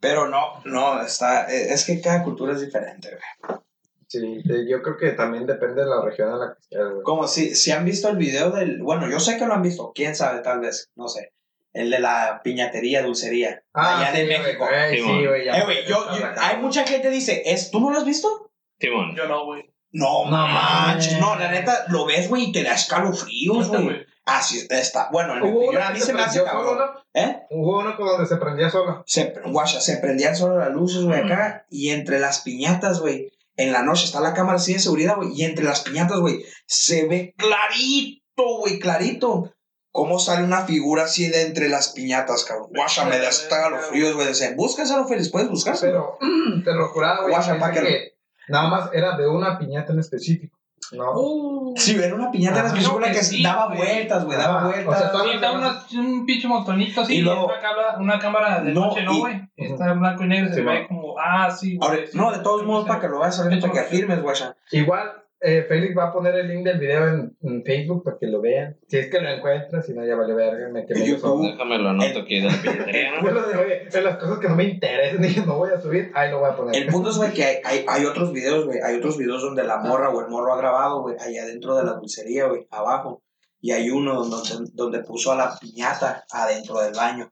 [0.00, 3.58] Pero no, no, está, eh, es que cada cultura es diferente, güey.
[4.06, 7.02] Sí, eh, yo creo que también depende de la región en la que estés, güey.
[7.02, 9.90] Como si, si han visto el video del, bueno, yo sé que lo han visto,
[9.94, 11.32] quién sabe, tal vez, no sé.
[11.72, 14.66] El de la piñatería, dulcería, allá sí, de México.
[14.68, 15.44] güey, Sí, güey.
[15.46, 15.58] ya.
[15.58, 18.52] Eh, güey, yo, yo- hay mucha gente que dice, ¿es, ¿tú no lo has visto?
[18.78, 19.16] Simón.
[19.16, 19.68] Yo no, güey.
[19.94, 24.04] No, No manches, no, la neta, lo ves, güey, y te da escalofríos, güey.
[24.26, 26.90] Así está, bueno, en mi a mí se se me hace solo, cabrón.
[27.12, 27.42] ¿Eh?
[27.50, 29.04] Uno con donde se prendía sola.
[29.06, 33.70] Se, guacha, se prendían solo las luces, güey, acá, y entre las piñatas, güey, en
[33.70, 37.06] la noche está la cámara así de seguridad, güey, y entre las piñatas, güey, se
[37.06, 39.52] ve clarito, güey, clarito.
[39.92, 42.70] Cómo sale una figura así de entre las piñatas, cabrón.
[42.74, 44.26] Guacha, me da hasta los fríos, güey.
[44.26, 46.18] Dice, búscaselo, Félix, puedes buscárselo.
[46.18, 47.32] Pero, te lo juraba, güey.
[47.32, 48.13] Guacha, pa' que
[48.48, 50.56] nada más era de una piñata en específico.
[50.92, 51.12] No.
[51.16, 52.74] Uh, Sí, era una piñata en Ajá.
[52.76, 53.78] específico que sí, daba güey.
[53.78, 54.86] vueltas, güey, daba vueltas.
[54.86, 58.18] O sea, Sí, está una- un pinche montonito así, Y y luego- una, cámara, una
[58.18, 59.40] cámara de No, noche, ¿no, y- güey?
[59.56, 61.88] Está en blanco y negro, se ve como, ah, sí, güey.
[61.90, 62.88] Ahora, no, de todos sí, modos, sí.
[62.88, 63.96] para que lo veas ahorita, Hecho, para que sí.
[63.96, 64.56] firmes, guacha.
[64.72, 65.12] Igual,
[65.44, 68.40] eh, Félix va a poner el link del video en, en Facebook para que lo
[68.40, 68.76] vean.
[68.88, 70.68] Si es que lo encuentras, si no, ya vale verga.
[70.70, 71.52] Me quemé YouTube.
[71.52, 75.80] Déjame lo anoto aquí de las cosas que no me interesan, dije, no voy a
[75.80, 76.82] subir, ahí lo voy a poner.
[76.82, 78.80] El punto es, güey, que hay, hay, hay otros videos, güey.
[78.80, 81.84] Hay otros videos donde la morra o el morro ha grabado, güey, allá dentro de
[81.84, 83.22] la dulcería, güey, abajo.
[83.60, 87.30] Y hay uno donde, donde puso a la piñata adentro del baño.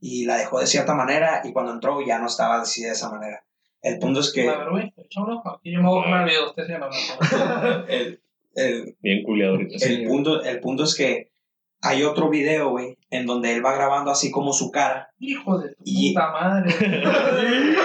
[0.00, 3.10] Y la dejó de cierta manera y cuando entró ya no estaba así de esa
[3.10, 3.44] manera.
[3.82, 5.42] El punto es que A ver, güey, échamelo.
[5.46, 6.88] Aquí yo me voy a poner el video, usted se llama.
[7.88, 8.20] el,
[8.54, 9.78] el, Bien culiado ahorita.
[9.78, 9.94] Sí.
[9.94, 11.30] el, punto, el punto es que
[11.80, 15.10] hay otro video, güey, en donde él va grabando así como su cara.
[15.20, 16.74] Hijo de tu Y- puta madre.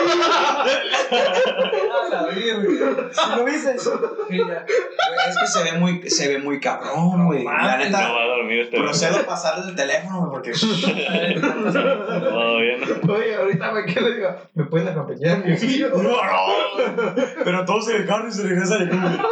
[1.13, 2.27] A la.
[2.33, 3.77] ¿Sí lo viste?
[3.77, 3.89] Sí,
[4.37, 4.43] ya.
[4.65, 7.43] Güey, es que se ve muy, se ve muy cabrón, güey.
[7.43, 10.51] La mames, neta, No va a dormir este procedo a pasarle el teléfono, güey, porque...
[11.43, 13.13] No.
[13.13, 15.45] Oye, ahorita me quedo y digo, ¿me pueden acompañar?
[15.45, 15.89] mi tío?
[17.43, 18.89] Pero todos se dejaron y se regresan.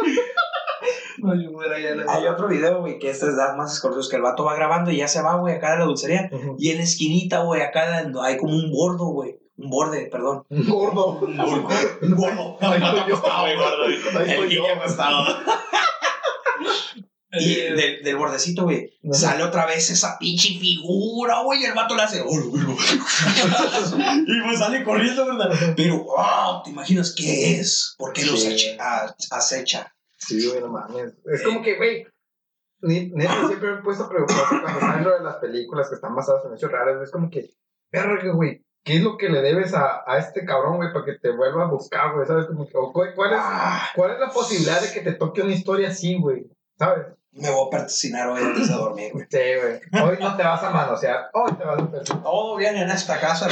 [2.08, 4.90] Hay otro video, güey, que este es das más escorpios que el vato va grabando
[4.90, 6.28] y ya se va, güey, acá de la dulcería.
[6.32, 6.56] Ujú.
[6.58, 9.38] Y en la esquinita, güey, acá hay como un bordo, güey.
[9.56, 10.44] Un borde, perdón.
[10.48, 11.06] Un gordo.
[11.20, 11.68] Un gordo.
[12.02, 12.58] Un gordo.
[12.60, 14.22] Gordo.
[14.26, 15.24] El niño acostado.
[17.34, 21.96] Y del, del bordecito, güey, sale otra vez esa pinche figura, güey, y el vato
[21.96, 22.20] le hace.
[22.20, 22.62] "Oh, güey".
[24.26, 25.50] y pues sale corriendo, ¿verdad?
[25.74, 27.94] Pero, wow, ¿te imaginas qué es?
[27.96, 28.48] ¿Por qué los Sí.
[28.48, 29.91] ache- a- acecha?
[30.26, 31.14] Sí, güey, no mames.
[31.26, 32.06] Es como que, güey,
[32.80, 36.14] neta, siempre me he puesto a preguntarse cuando salen lo de las películas que están
[36.14, 37.02] basadas en hechos raros.
[37.02, 37.50] Es como que,
[37.92, 41.18] verga, güey, ¿qué es lo que le debes a, a este cabrón, güey, para que
[41.18, 42.26] te vuelva a buscar, güey?
[42.26, 42.46] ¿Sabes?
[42.46, 45.42] Como que, o cu- ¿cuál, es, Ah, ¿Cuál es la posibilidad de que te toque
[45.42, 46.46] una historia así, güey?
[46.78, 47.06] ¿Sabes?
[47.34, 49.26] Me voy a persinar hoy antes de dormir, güey.
[49.30, 50.04] Sí, güey.
[50.04, 52.22] Hoy no te vas a manosear, hoy te vas a persignar.
[52.22, 53.48] Todo bien en esta casa.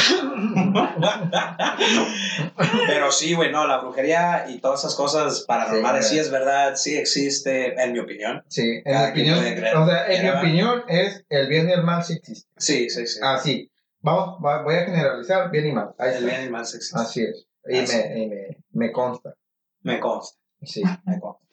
[2.87, 6.76] Pero sí, güey, no, la brujería y todas esas cosas paranormales Sí, sí, es verdad,
[6.76, 8.45] sí existe, en mi opinión.
[8.49, 9.39] Sí, en mi opinión,
[9.76, 12.51] o sea, en mi opinión es el bien y el mal sí existe.
[12.59, 13.20] Sí, sí, sí.
[13.22, 13.70] Así.
[14.03, 15.91] Vamos, va- voy a generalizar bien y mal.
[15.99, 16.99] Ahí el bien y mal sí existe.
[17.01, 17.47] Así es.
[17.66, 17.97] Y, Así.
[17.97, 19.35] me, y me, me consta.
[19.83, 20.83] Me consta, Sí.
[21.05, 21.45] me consta.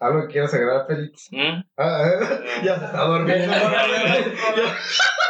[0.00, 1.28] ¿Algo que quieras agregar, Félix?
[1.30, 1.64] ¿Mm?
[1.78, 2.10] Ah,
[2.62, 3.54] ya se está durmiendo.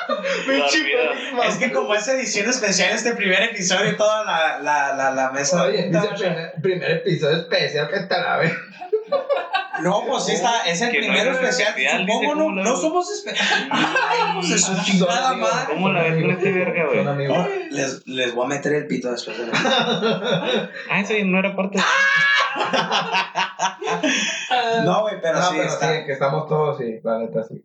[1.48, 5.30] Es que como es edición especial este primer episodio y toda la, la, la, la
[5.30, 5.62] mesa.
[5.64, 8.50] Oye, dice primer, primer episodio especial que estará, güey.
[9.82, 11.68] No, pues sí está, es el no es especial.
[11.70, 13.68] especial, Supongo no, ¿cómo no somos especiales.
[14.34, 15.74] Pues es su chingada madre.
[15.74, 17.70] ¿Cómo la ves con este verga, güey?
[17.70, 19.52] les, les voy a meter el pito después de la...
[20.90, 21.84] Ah, eso no era parte de...
[24.84, 25.92] No, güey, pero no, sí pero está.
[25.92, 27.64] sí, que estamos todos, sí, la neta, sí.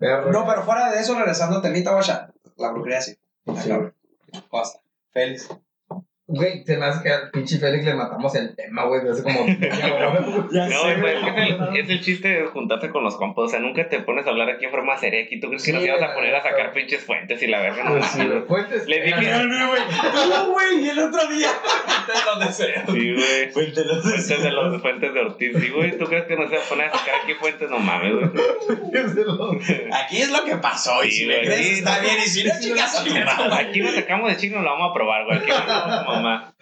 [0.00, 2.30] No, pero fuera de eso, regresando a temita, guacha.
[2.56, 3.16] La brujería sí.
[3.62, 3.70] Sí.
[3.70, 3.92] Acá,
[4.50, 4.80] Basta.
[5.12, 5.48] Félix.
[6.36, 9.42] Güey, se me hace que al pinche Félix le matamos el tema, güey, hace como
[9.42, 9.58] güey.
[10.52, 11.52] Ya No, sé, güey, güey.
[11.52, 13.44] es el, es el chiste de juntarse con los compas.
[13.44, 15.22] O sea, nunca te pones a hablar aquí en forma seria.
[15.24, 17.60] Aquí tú crees que Sí, nos ibas a poner a sacar pinches fuentes y la
[17.60, 17.84] verga.
[17.84, 18.42] No, Pues sí, güey.
[18.42, 18.86] Fuentes.
[18.86, 21.48] Le dije- Era- No, güey, y el otro día.
[22.26, 22.84] donde sea.
[22.86, 23.50] Sí, güey.
[23.52, 25.52] Fuente los Fuentes de los fuentes de Ortiz.
[25.58, 27.70] Sí, güey, ¿tú crees que nos iba a poner a sacar aquí fuentes?
[27.70, 28.30] No mames, güey.
[29.92, 31.02] Aquí es lo que pasó.
[31.04, 31.46] Y Sí, si le güey.
[31.46, 32.16] crees, está bien.
[32.18, 33.54] Y si no, chingas a tu madre.
[33.68, 35.38] Aquí nos sacamos de chino, lo vamos a probar, güey.
[35.38, 36.54] Aquí nos vamos a mamá.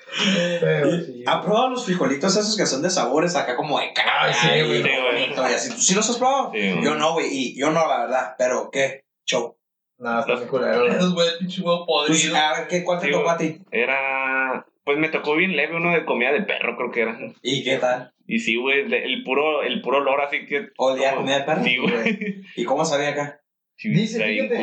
[0.60, 1.24] Pero sí.
[1.26, 3.86] ¿Han probado los frijolitos esos que son de sabores acá como de?
[4.20, 4.80] Ay, sí, güey.
[4.80, 5.02] y Sí, güey.
[5.26, 5.70] bonito y así?
[5.70, 6.50] ¿Tú sí los has probado?
[6.52, 6.74] Sí.
[6.82, 7.26] Yo no, güey.
[7.30, 8.34] Y yo no, la verdad.
[8.38, 9.04] Pero, ¿qué?
[9.26, 9.56] Show.
[9.98, 10.90] Nada, está muy culero, güey.
[10.96, 12.36] Esos güey, pinche huevo Pues, podrido.
[12.36, 13.58] a ver, ¿qué, ¿cuál te Sí, tocó a ti?
[13.70, 14.66] Era.
[14.84, 17.16] Pues me tocó bien leve uno de comida de perro, creo que era.
[17.40, 18.12] ¿Y qué tal?
[18.26, 20.70] Y sí, güey, el puro, el puro olor así que.
[20.76, 21.62] ¿Olía comida de perro?
[21.62, 22.42] Sí, güey.
[22.56, 23.40] ¿Y cómo sabía acá?
[23.84, 24.60] Dice, fíjate.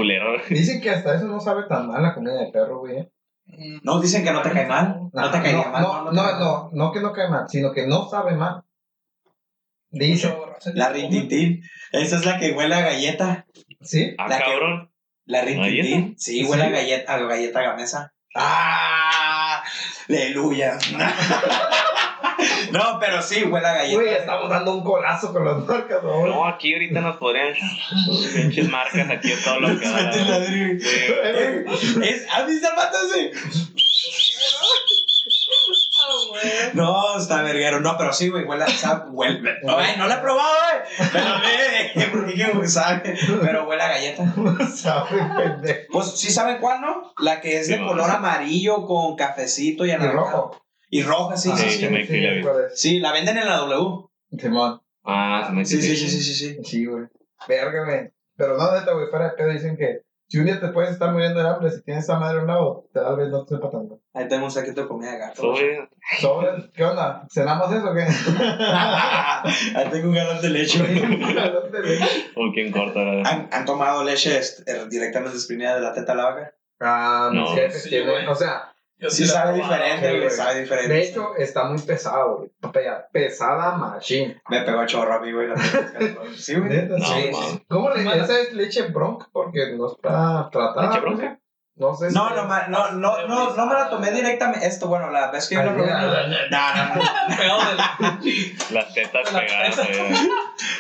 [0.50, 3.08] Dicen que hasta eso no sabe tan mal la comida de perro, güey.
[3.84, 5.10] No, dicen que no te cae mal.
[5.12, 5.82] No te caería no, mal.
[5.82, 8.64] No, no, no, no que no cae mal, sino que no sabe mal.
[9.92, 10.36] Dice,
[10.74, 11.64] La rintintín.
[11.92, 13.46] Esa es la que huele a galleta.
[13.82, 14.14] ¿sí?
[14.18, 14.92] Ah, La que- cabrón.
[15.26, 15.92] La rintintín.
[15.92, 16.14] ¿Galleta?
[16.18, 18.14] Sí, huele a galleta, a galleta gamesa.
[18.36, 19.64] ¡Ah!
[20.08, 20.78] ¡Aleluya!
[22.72, 23.96] no, pero sí, huele a galleta.
[24.02, 26.26] Güey, estamos dando un colazo con las marcas, ¿no?
[26.28, 27.54] No, aquí ahorita nos podrían.
[28.36, 30.12] Pinches marcas aquí en todo lo que da.
[30.14, 31.66] Eh,
[32.04, 32.98] Es, ¿Has visto el vato?
[36.74, 37.80] No, está verguero.
[37.82, 38.68] No, pero sí, güey, huele a...
[38.68, 40.50] sabe- Huele, Ay, no la he probado,
[40.98, 41.10] güey.
[41.12, 43.16] Pero ve, porque sabe.
[43.42, 44.34] Pero huele a galleta.
[44.76, 45.80] Sabe, pendejo.
[45.92, 47.14] Pues sí saben cuál, ¿no?
[47.20, 50.26] La que es de color amarillo con cafecito y Y anaranjado.
[50.26, 50.62] rojo.
[50.90, 51.86] Y roja, sí, Ah, sí, sí, sí.
[51.86, 52.70] sí, me- sí la.
[52.74, 54.06] Sí, la venden en la W.
[54.38, 54.82] Simón.
[55.04, 56.58] Ah, se me Sí, sí, sí, sí, sí, sí.
[56.64, 57.06] Sí, güey.
[57.48, 58.12] Verga, güey.
[58.36, 61.12] Pero no, neta, güey, fuera de pedo dicen que si un día te puedes estar
[61.12, 63.70] muriendo de hambre, si tienes esa madre a un lado, tal vez no te sepa
[63.72, 64.00] tanto.
[64.14, 65.42] Ahí tengo un saquito de comida de gato.
[65.42, 65.90] Sobre.
[66.20, 66.70] ¿Sobre?
[66.76, 67.26] ¿Qué onda?
[67.32, 68.02] ¿Cenamos eso o qué?
[69.76, 70.80] Ahí tengo un galón de leche.
[72.36, 73.00] ¿Por quién corta?
[73.00, 76.54] la- ¿Han, han tomado leche este, directamente exprimida de la teta de la vaca?
[76.80, 79.76] Ah, No, sí, tienen, o sea, Yo Sí, sabe probado.
[79.84, 80.94] diferente, güey, sabe diferente.
[80.94, 82.52] de hecho, está muy pesado, güey.
[83.14, 84.42] Pesada machine.
[84.50, 85.48] Me pegó chorro a mí, güey.
[86.38, 86.86] Sí, güey.
[86.88, 87.32] No, sí.
[87.32, 87.64] man.
[87.70, 88.02] ¿Cómo le.
[88.02, 90.82] Esa es leche bronca porque no está tratada.
[90.88, 91.02] ¿Leche ¿no?
[91.02, 91.40] bronca?
[91.78, 92.12] No sé.
[92.12, 94.68] No, si- no, ma- no, no, no, no me la tomé directamente.
[94.68, 95.92] Esto, bueno, la vez que yo la Ay, probé.
[96.52, 96.96] No, no,
[98.10, 98.20] no.
[98.72, 99.80] Las tetas pegadas.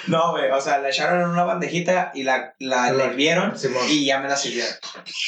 [0.07, 3.53] No, güey, o sea, la echaron en una bandejita y la, la, La- hirvieron
[3.89, 4.73] y ya me la sirvieron.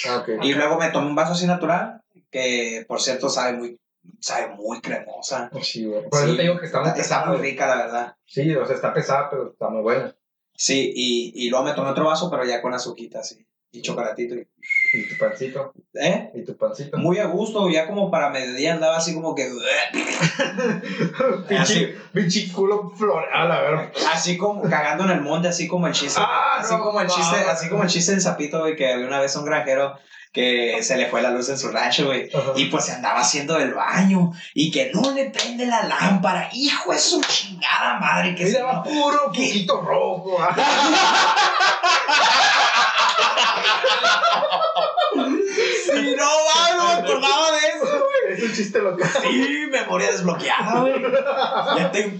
[0.09, 0.23] Ah.
[0.41, 2.01] Y luego me tomé un vaso así natural,
[2.31, 3.79] que por cierto sabe muy,
[4.19, 5.51] sabe muy cremosa.
[5.61, 6.09] Sí, güey.
[6.09, 8.15] Por eso Sí, te digo que está muy Está, está muy rica, la verdad.
[8.25, 10.15] Sí, o sea, está pesada, pero está muy buena.
[10.55, 13.45] Sí, y, y luego me tomé otro vaso, pero ya con azuquita, así.
[13.73, 14.35] Y chocolatito.
[14.35, 14.47] Y,
[14.93, 15.73] Y tu pancito.
[15.93, 16.29] ¿Eh?
[16.35, 16.97] Y tu pancito.
[16.97, 19.49] Muy a gusto, ya como para mediodía andaba así como que...
[22.13, 23.93] Pinche, culo floral, a ver.
[24.11, 26.19] Así como cagando en el monte, así como el chiste.
[26.21, 29.07] Ah, así no como el chiste, así como el chiste del sapito, güey, que había
[29.07, 29.97] una vez un granjero
[30.31, 32.29] que se le fue la luz en su rancho, güey.
[32.33, 32.53] Ajá.
[32.55, 36.49] Y pues se andaba haciendo el baño y que no le prende la lámpara.
[36.53, 40.37] Hijo de su chingada madre, que se Mira, va puro poquito rojo.
[45.13, 48.07] Sí, no, va, no me acordaba de eso.
[48.29, 49.09] Es un chiste local.
[49.21, 51.01] Sí, memoria desbloqueada, güey.
[51.77, 52.17] Ya tengo.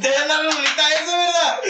[0.00, 1.60] Te da la rolita esa, ¿verdad?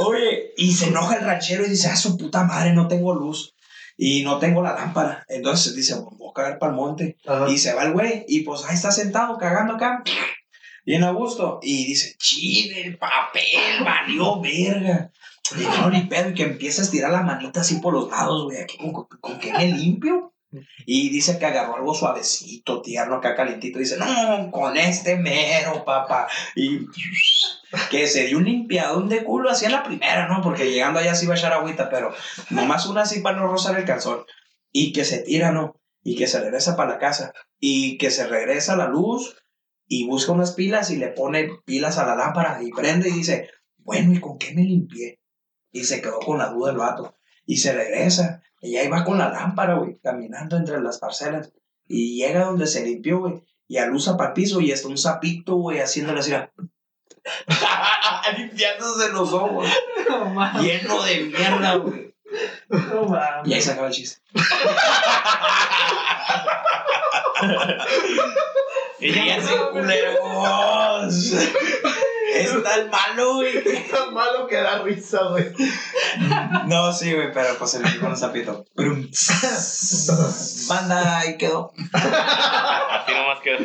[0.00, 3.54] Oye, y se enoja el ranchero y dice: Ah, su puta madre, no tengo luz.
[3.96, 5.24] Y no tengo la lámpara.
[5.28, 7.18] Entonces dice: Voy a cagar para el monte.
[7.26, 7.48] Ajá.
[7.50, 10.02] Y se va el güey, y pues ahí está sentado cagando acá,
[10.86, 11.60] bien a gusto.
[11.62, 15.10] Y dice, chile, el papel valió verga.
[15.56, 18.44] Y no, ni pedo, y que empieza a estirar la manita así por los lados,
[18.44, 20.32] güey, aquí con, con, con qué me limpio.
[20.84, 23.78] Y dice que agarró algo suavecito, tierno, acá calentito.
[23.78, 26.28] Dice, no, con este mero, papá.
[26.56, 26.86] Y
[27.90, 30.42] que se dio un limpiadón de culo así en la primera, ¿no?
[30.42, 32.12] Porque llegando allá sí iba a echar agüita, pero
[32.50, 34.24] nomás una así para no rozar el calzón.
[34.72, 35.80] Y que se tira, ¿no?
[36.02, 37.32] Y que se regresa para la casa.
[37.58, 39.36] Y que se regresa a la luz
[39.86, 43.50] y busca unas pilas y le pone pilas a la lámpara y prende y dice,
[43.78, 45.18] bueno, ¿y con qué me limpié?
[45.72, 47.16] Y se quedó con la duda el vato.
[47.44, 48.42] Y se regresa.
[48.60, 51.52] Y ahí va con la lámpara, güey, caminando entre las parcelas.
[51.86, 53.42] Y llega donde se limpió, güey.
[53.66, 56.32] Y alusa para el piso y está un sapito, güey, haciéndole así.
[58.36, 59.66] Limpiándose los ojos.
[60.08, 60.60] No.
[60.60, 62.14] Lleno de mierda, güey.
[62.68, 63.18] No.
[63.44, 64.20] Y ahí se acaba el chiste.
[69.00, 71.32] Y ya, Fíjense, culeros.
[72.34, 73.56] Es tan malo, güey.
[73.66, 75.46] Es tan malo que da risa, güey.
[76.66, 78.64] No, sí, güey, pero pues le limpió un sapito.
[78.74, 79.08] Brum.
[80.68, 81.72] Banda, ahí quedó.
[81.92, 83.58] así nomás quedó.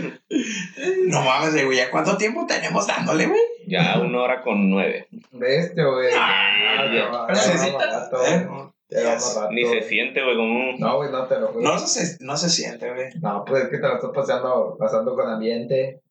[1.07, 3.41] No mames, güey, ¿ya cuánto tiempo tenemos dándole, güey?
[3.67, 5.07] Ya una hora con nueve.
[5.31, 6.09] Bestia, güey.
[6.17, 8.47] Ah, ya pero sienta- rato, ¿Eh?
[8.89, 9.35] Yes.
[9.35, 10.79] rato, Ni se siente, güey, como un...
[10.79, 11.61] No, güey, no te lo juro.
[11.61, 13.09] No se, no se siente, güey.
[13.21, 16.01] No, pues es que te la estás paseando, pasando con ambiente.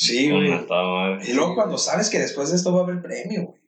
[0.00, 1.30] Sí, Como güey.
[1.30, 3.60] Y luego cuando sabes que después de esto va a haber premio, güey.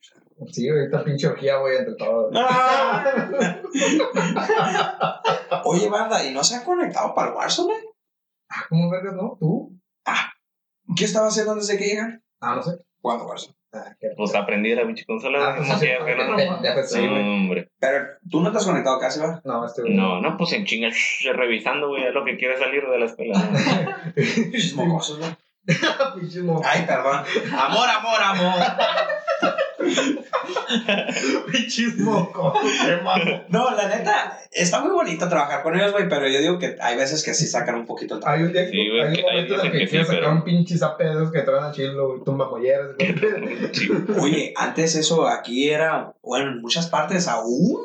[0.50, 2.34] Sí, ahorita pinche orgía, güey, entre todos.
[5.64, 7.74] Oye, banda, ¿y no se han conectado para el Warzone?
[8.48, 9.36] Ah, ¿Cómo vergas, no?
[9.38, 9.78] ¿Tú?
[10.96, 12.22] ¿Qué estaba haciendo antes de que llegan?
[12.40, 12.72] Ah, no sé.
[13.00, 13.54] Jugando Warzone.
[13.74, 15.52] Ah, Pues aprendí la pinche consola.
[15.52, 15.86] Ah, como pues, te-
[16.62, 17.70] ya pues, sí, hombre.
[17.78, 19.40] Pero tú no te has conectado casi, ¿va?
[19.44, 19.94] No, este güey.
[19.94, 23.06] No, no, pues en chinga, shh, revisando, güey, es lo que quiere salir de la
[23.06, 23.38] escuela.
[23.38, 24.16] ¿no?
[24.86, 25.30] Mocosos, güey.
[26.64, 27.24] Ay, perdón.
[27.56, 28.54] Amor, amor, amor.
[31.52, 31.96] Pinches
[33.02, 33.42] malo.
[33.48, 36.96] No, la neta, está muy bonito trabajar con ellos, güey, pero yo digo que hay
[36.96, 38.32] veces que sí sacan un poquito el.
[38.32, 39.84] Hay un día Sí, güey, hay que- un hay momento en días el que que
[39.84, 42.48] sí, quieres sacar pero- un pinche zape de esos que traen a chilo, güey, tumba
[42.48, 42.88] molleras.
[43.72, 43.88] Sí.
[44.20, 47.78] Oye, antes eso aquí era, bueno, en muchas partes aún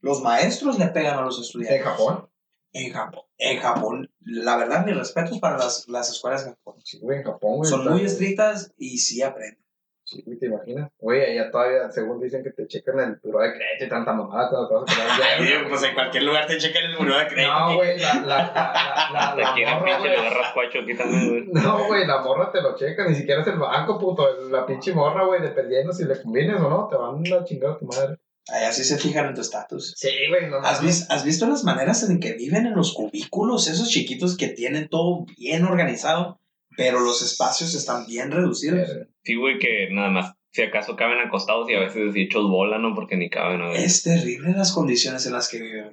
[0.00, 1.82] los maestros le pegan a los En estudiantes.
[1.84, 2.27] Japón.
[2.72, 3.22] En Japón.
[3.38, 6.74] En Japón, la verdad, mis respetos para las, las escuelas de Japón.
[6.84, 7.70] Sí, güey, en Japón, güey.
[7.70, 9.64] Son muy estrictas y sí aprenden.
[10.04, 10.90] Sí, güey, te imaginas.
[10.98, 14.48] Güey, allá todavía, según dicen que te checan el puro de crédito y tanta mamada
[14.48, 15.66] cuando te vas a quedar bien.
[15.68, 19.34] pues en cualquier lugar te chequen el muro de No, güey, la, la, la, la,
[19.34, 20.10] Te la, quieren morra, pinche güey.
[20.10, 21.44] le agarras cuacho aquí también, güey.
[21.62, 24.26] No, güey, la morra te lo checa, ni siquiera es el banco, puto.
[24.48, 27.78] La pinche morra, güey, dependiendo si le convienes o no, te van a chingar a
[27.78, 28.16] tu madre.
[28.48, 29.94] Allá sí se fijan en tu estatus.
[29.96, 33.68] Sí, güey, no ¿Has, vis- ¿Has visto las maneras en que viven en los cubículos?
[33.68, 36.40] Esos chiquitos que tienen todo bien organizado,
[36.76, 38.88] pero los espacios están bien reducidos.
[39.22, 42.94] Sí, güey, que nada más, si acaso caben acostados y a veces hechos bola, ¿no?
[42.94, 43.72] Porque ni caben, ¿no?
[43.74, 45.92] Es terrible las condiciones en las que viven.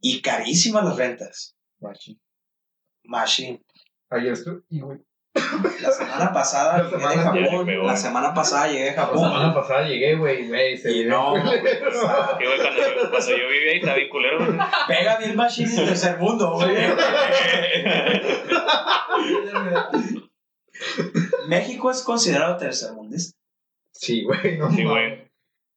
[0.00, 1.56] Y carísimas las rentas.
[1.80, 2.20] Machi.
[3.04, 3.62] Machine.
[4.10, 4.98] Ayer estuve, y güey.
[5.80, 7.86] La semana pasada La llegué de semana- le Japón.
[7.86, 9.18] La semana pasada llegué de La Japón.
[9.18, 14.08] semana pasada llegué, güey, Y no, güey, cuando yo, cuando yo vivía ahí estaba bien
[14.08, 14.58] culero, güey.
[14.88, 16.76] Pega bien Machine en tercer mundo, güey.
[21.48, 23.36] México es considerado tercermundista.
[23.92, 25.30] Sí, güey, no Sí, güey.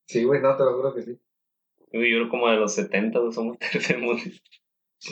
[0.08, 1.20] Sí, güey, no, te lo juro que sí.
[1.92, 4.24] Yo creo como de los 70 güey, somos tercer mundo.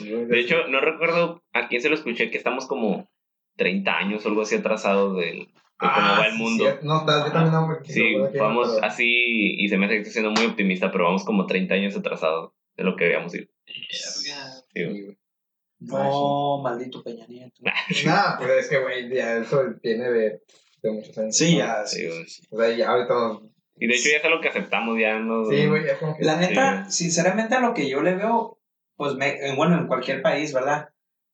[0.00, 3.08] De hecho, no recuerdo a quién se lo escuché que estamos como
[3.56, 5.46] 30 años o algo así atrasados del, de
[5.78, 6.64] cómo Ah, va el mundo.
[6.64, 9.94] sí, no, tal- yo también no Sí, no vamos pero- así y se me hace
[9.96, 13.34] que estoy siendo muy optimista, pero vamos como 30 años atrasados de lo que habíamos
[13.34, 13.46] ido.
[14.74, 15.16] Sí.
[15.80, 17.60] No, maldito Peña Nieto.
[18.06, 20.40] Nah, pues es que, güey, ya eso viene de,
[20.82, 21.36] de muchos años.
[21.36, 22.06] Sí, ya, Sí.
[22.50, 23.40] O sea, ya ahorita.
[23.76, 25.44] Y de hecho ya es algo que aceptamos ya, ¿no?
[25.46, 26.24] Sí, güey, ya como que...
[26.24, 28.60] La neta, sinceramente, a lo que yo le veo,
[28.96, 30.90] pues, me, bueno, en cualquier país, ¿verdad?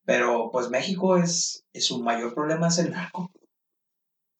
[0.09, 3.30] Pero, pues, México es, es su mayor problema es el narco.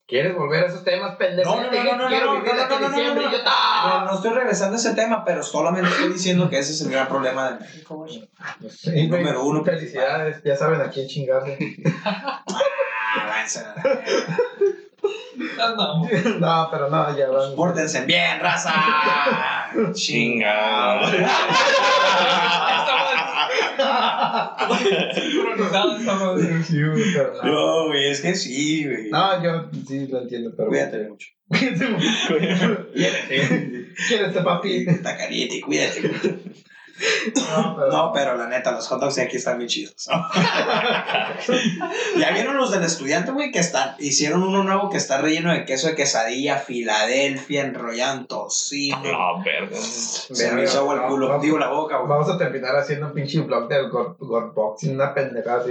[0.07, 1.57] ¿Quieres volver a esos temas, pendejo?
[1.57, 4.11] No, no, no, no, no, no, no, no, no, no, ¡Ah!
[4.15, 7.51] estoy regresando a ese tema, pero solamente estoy diciendo que ese es el gran problema
[7.51, 8.31] de México, güey.
[8.87, 9.63] Güey, Número uno.
[9.63, 11.59] Felicidades, ya saben a quién chingarse.
[13.11, 14.03] Ah, váyanse a la-
[15.59, 16.05] No,
[16.39, 17.55] no, pero no, ya van.
[17.55, 18.73] Pórtense bien, raza.
[19.93, 21.03] Chinga.
[27.45, 27.87] no.
[27.87, 29.11] Güey, es que sí, güey.
[29.11, 30.69] No, yo sí lo entiendo, pero...
[30.69, 31.29] Cuídate mucho.
[34.09, 34.87] Quédate, papi.
[34.89, 36.37] Está caliente, cuídate mucho.
[37.35, 37.93] No, pero...
[37.93, 40.09] No, pero la neta, los hot dogs de aquí están bien chidos.
[40.11, 40.27] ¿no?
[42.21, 45.65] ya vieron los del estudiante, güey, que están, hicieron uno nuevo que está relleno de
[45.65, 49.03] queso de quesadilla, Filadelfia, enrollado en tocino.
[49.03, 49.77] No, verga.
[49.77, 52.09] Se me hizo agua el culo, digo la boca, güey.
[52.09, 55.65] Vamos a terminar haciendo un pinche vlog del God, God Boxing, una pendejada.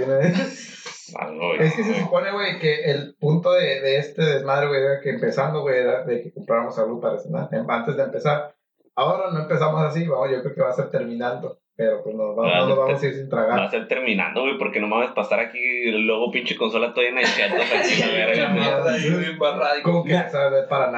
[1.58, 5.10] Es que se supone, güey, que el punto de, de este desmadre, güey, era que
[5.10, 8.54] empezando, güey, era de que compráramos algo para cenar, antes de empezar.
[8.98, 11.60] Ahora no empezamos así, vamos, yo creo que va a ser terminando.
[11.76, 13.60] Pero pues no, vamos, Ah, no nos vamos a ir sin Va tragar.
[13.60, 17.20] a ser terminando, güey, porque no mames pasar aquí y luego pinche consola toda llena
[17.20, 18.48] de chatos aquí, la verga.
[18.50, 18.60] güey.
[18.64, 20.90] Mierda, ahí bien barrada y Como que sabe para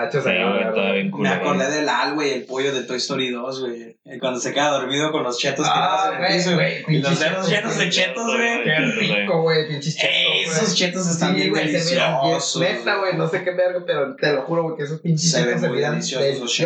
[0.73, 3.83] todavía bien Me acordé del Al, güey, el pollo de Toy Story 2, güey.
[4.07, 6.97] Eh, Cuando se queda dormido con los chetos Ah, tirados en el güey, piso, güey,
[6.97, 8.65] Y los dedos chetos, llenos de chetos, güey.
[8.65, 12.59] Qué rico, güey, pinches chetos, esos chetos están bien se deliciosos.
[12.59, 15.45] Neta, güey, no sé qué verga, pero te lo juro, güey, que esos pinches Se
[15.45, 16.59] chetos se miran deliciosos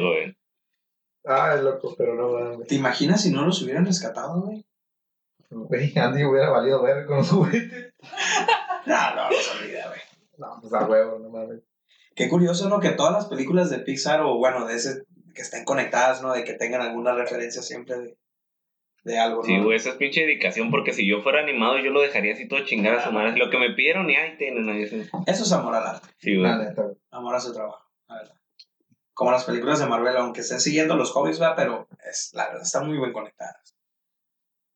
[0.00, 0.37] güey.
[1.28, 2.66] Ah, es loco, pero no mames.
[2.66, 4.64] ¿Te imaginas si no los hubieran rescatado, güey?
[5.50, 7.92] Güey, Andy hubiera valido ver con los juguetes.
[8.86, 10.00] No, no, los olvida, güey.
[10.38, 11.60] No, pues a huevo, no mames.
[12.14, 12.80] Qué curioso, ¿no?
[12.80, 16.32] Que todas las películas de Pixar, o bueno, de ese, que estén conectadas, ¿no?
[16.32, 18.18] De que tengan alguna referencia siempre de,
[19.04, 19.44] de algo, ¿no?
[19.44, 22.48] Sí, güey, eso es pinche dedicación, porque si yo fuera animado, yo lo dejaría así
[22.48, 23.36] todo chingar a su madre.
[23.38, 24.82] Lo que me pidieron y ahí tienen, ahí.
[24.82, 26.50] Eso es amor al arte, Sí, güey.
[27.10, 28.34] amor a su trabajo, la verdad.
[29.18, 32.62] Como las películas de Marvel, aunque estén siguiendo los hobbies, va, pero es, la verdad
[32.62, 33.74] están muy bien conectadas.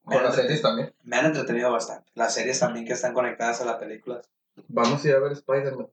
[0.05, 0.93] Me Con las series también.
[1.05, 2.10] me han entretenido bastante.
[2.14, 4.28] Las series también que están conectadas a las películas.
[4.66, 5.86] Vamos a ir a ver Spider-Man.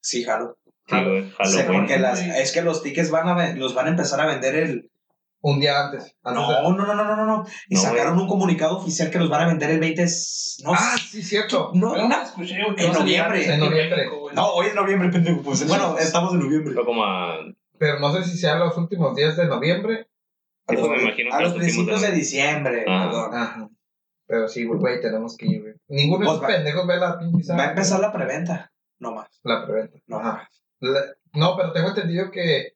[0.00, 0.58] Sí, jalo.
[0.88, 1.32] Halloween.
[1.68, 4.90] porque las, es que los tickets van a, los van a empezar a vender el...
[5.40, 6.16] Un día antes.
[6.24, 7.44] antes No, de- no, no, no, no, no, no.
[7.68, 10.02] Y No, sacaron un comunicado oficial que los van a vender el 20...
[10.02, 11.70] s- No, Ah, sí, cierto.
[11.74, 13.60] no, no, no escuché, En noviembre, en.
[14.34, 15.40] No, hoy es noviembre, pendejo.
[15.42, 16.74] Pues bueno, estamos en noviembre.
[16.74, 17.38] Fue como a.
[17.82, 20.08] Pero no sé si sea los últimos días de noviembre.
[20.68, 23.06] A Sí, pues me imagino a que los principios de de- diciembre, Ah.
[23.08, 23.34] perdón.
[23.34, 23.68] Ajá.
[24.28, 25.74] Pero sí, güey, güey, tenemos que ir, güey.
[25.88, 28.72] Ninguno de Pues esos va- pendejos ve la pinche Va a empezar la preventa.
[29.00, 29.40] No más.
[29.42, 29.98] La preventa.
[30.06, 30.32] No Ajá.
[30.34, 30.62] más.
[30.78, 32.74] La- no, pero tengo entendido que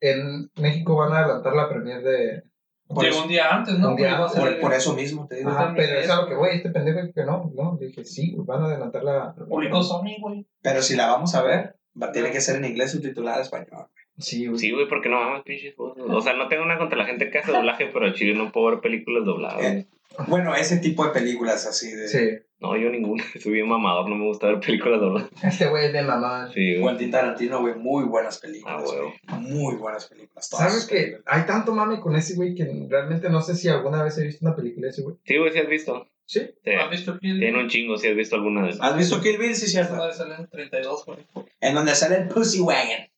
[0.00, 2.44] en México van a adelantar la premier de.
[2.86, 3.88] Por Llegó eso, un día antes, ¿no?
[3.90, 4.28] Un día a
[4.60, 5.50] por, eso mismo te digo.
[5.50, 6.50] Ajá, pero es a lo que voy.
[6.52, 7.76] Este pendejo que no, no.
[7.80, 9.34] Dije, sí, güey, van a adelantar la.
[9.34, 10.46] Publicó Sony, güey.
[10.62, 13.88] Pero si la vamos a ver, va, tiene que ser en inglés subtitulada en español.
[14.22, 14.58] Sí, güey.
[14.58, 16.04] Sí, güey, porque no mames, pinches cosas.
[16.08, 18.50] O sea, no tengo nada contra la gente que hace doblaje, pero al chile no
[18.52, 19.62] puedo ver películas dobladas.
[19.62, 19.86] Eh,
[20.28, 22.38] Bueno, ese tipo de películas así de Sí.
[22.60, 23.24] No, yo ninguna.
[23.42, 25.30] Soy bien mamador, no me gusta ver películas dobladas.
[25.42, 26.48] Este güey es de mamá.
[26.54, 26.88] Sí, güey.
[26.94, 28.76] Quentin Tarantino, güey, muy buenas películas.
[28.78, 29.40] Ah, güey.
[29.40, 30.48] Muy buenas películas.
[30.48, 34.02] todas ¿Sabes que hay tanto mame con ese güey que realmente no sé si alguna
[34.04, 35.16] vez he visto una película de ese güey?
[35.24, 36.06] Sí, güey, sí has visto.
[36.24, 36.40] Sí.
[36.64, 36.70] Sí.
[36.70, 37.64] ¿Has visto Kill Tiene Bill?
[37.64, 38.80] un chingo, si has visto alguna de esas.
[38.82, 39.54] ¿Has visto Kill Bill?
[39.56, 39.96] Sí, cierto.
[39.96, 41.18] madre sale en 32, güey.
[41.60, 43.08] En donde sale el Pussy Wagon.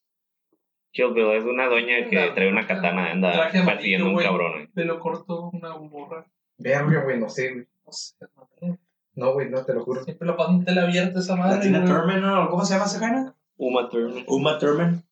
[0.94, 4.66] Kill Bill es una doña que trae una katana, anda persiguiendo un cabrón, güey.
[4.68, 6.24] Pelo corto, una morra.
[6.56, 7.66] Verga, güey, no sé, güey.
[7.84, 8.78] No sé, madre.
[9.16, 10.04] No, güey, no, te lo juro.
[10.04, 11.56] Siempre lo pasan tela abierta esa madre.
[11.70, 11.84] Latina.
[11.84, 12.48] Thurman, ¿no?
[12.48, 13.34] ¿Cómo se llama esa vaina?
[13.56, 14.24] Uma Thurman.
[14.28, 15.04] Uma Thurman.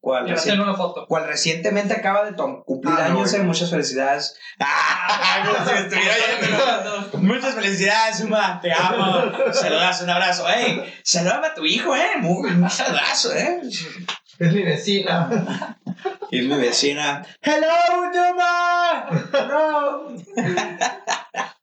[0.00, 0.24] ¿Cuál?
[0.26, 1.06] Quiero Reci- hacerle una foto.
[1.08, 3.34] cual recientemente acaba de cumplir Ah, no, años.
[3.34, 4.38] eh, muchas felicidades.
[4.60, 5.42] ¡Ah!
[5.44, 6.14] Como si estuviera
[7.10, 7.18] yendo.
[7.18, 8.60] Muchas felicidades, Uma.
[8.60, 9.32] Te amo.
[9.52, 10.46] Saludas, un abrazo.
[10.48, 10.84] ¡Ey!
[11.02, 12.10] Saludame a tu hijo, ¿eh?
[12.22, 13.60] Un saludazo, ¿eh?
[14.38, 15.74] Es mi vecina.
[16.30, 17.24] Y mi vecina.
[17.40, 17.66] ¡Hello,
[18.32, 19.08] Uma!
[19.48, 20.14] ¡No!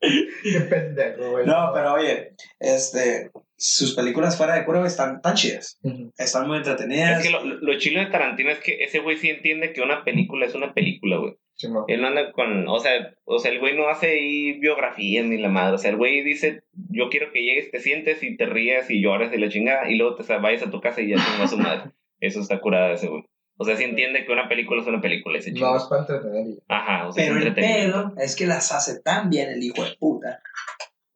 [0.01, 1.45] Qué pendejo, güey.
[1.45, 3.29] No, pero oye, este.
[3.57, 5.79] Sus películas fuera de cura están tan chidas.
[6.17, 7.19] Están muy entretenidas.
[7.19, 10.03] Es que lo, lo chilo de Tarantino es que ese güey sí entiende que una
[10.03, 11.35] película es una película, güey.
[11.53, 11.85] Sí, no.
[11.87, 15.37] Él no anda con, o sea, o sea, el güey no hace ahí biografías ni
[15.37, 15.75] la madre.
[15.75, 19.01] O sea, el güey dice, yo quiero que llegues, te sientes y te rías y
[19.01, 21.43] llores y la chingada y luego te sa- vayas a tu casa y ya tengo
[21.43, 21.91] a su madre.
[22.25, 23.23] Eso está curada ese güey.
[23.57, 25.77] O sea, sí entiende que una película es una película ese No, chingo.
[25.77, 26.45] es para entretener.
[26.67, 29.83] Ajá, o sea, Pero es el pedo es que las hace tan bien el hijo
[29.83, 30.41] de puta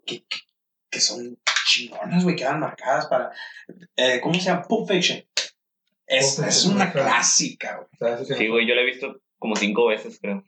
[0.06, 0.38] que, que,
[0.90, 1.38] que son
[1.68, 3.31] chingonas, güey, quedan marcadas para.
[3.95, 4.64] Eh, ¿Cómo se llama?
[4.64, 5.22] Pulp Fiction.
[6.07, 8.26] Es, Pulp es una clásica, güey.
[8.26, 10.44] Sí no- güey, yo la he visto como cinco veces, creo.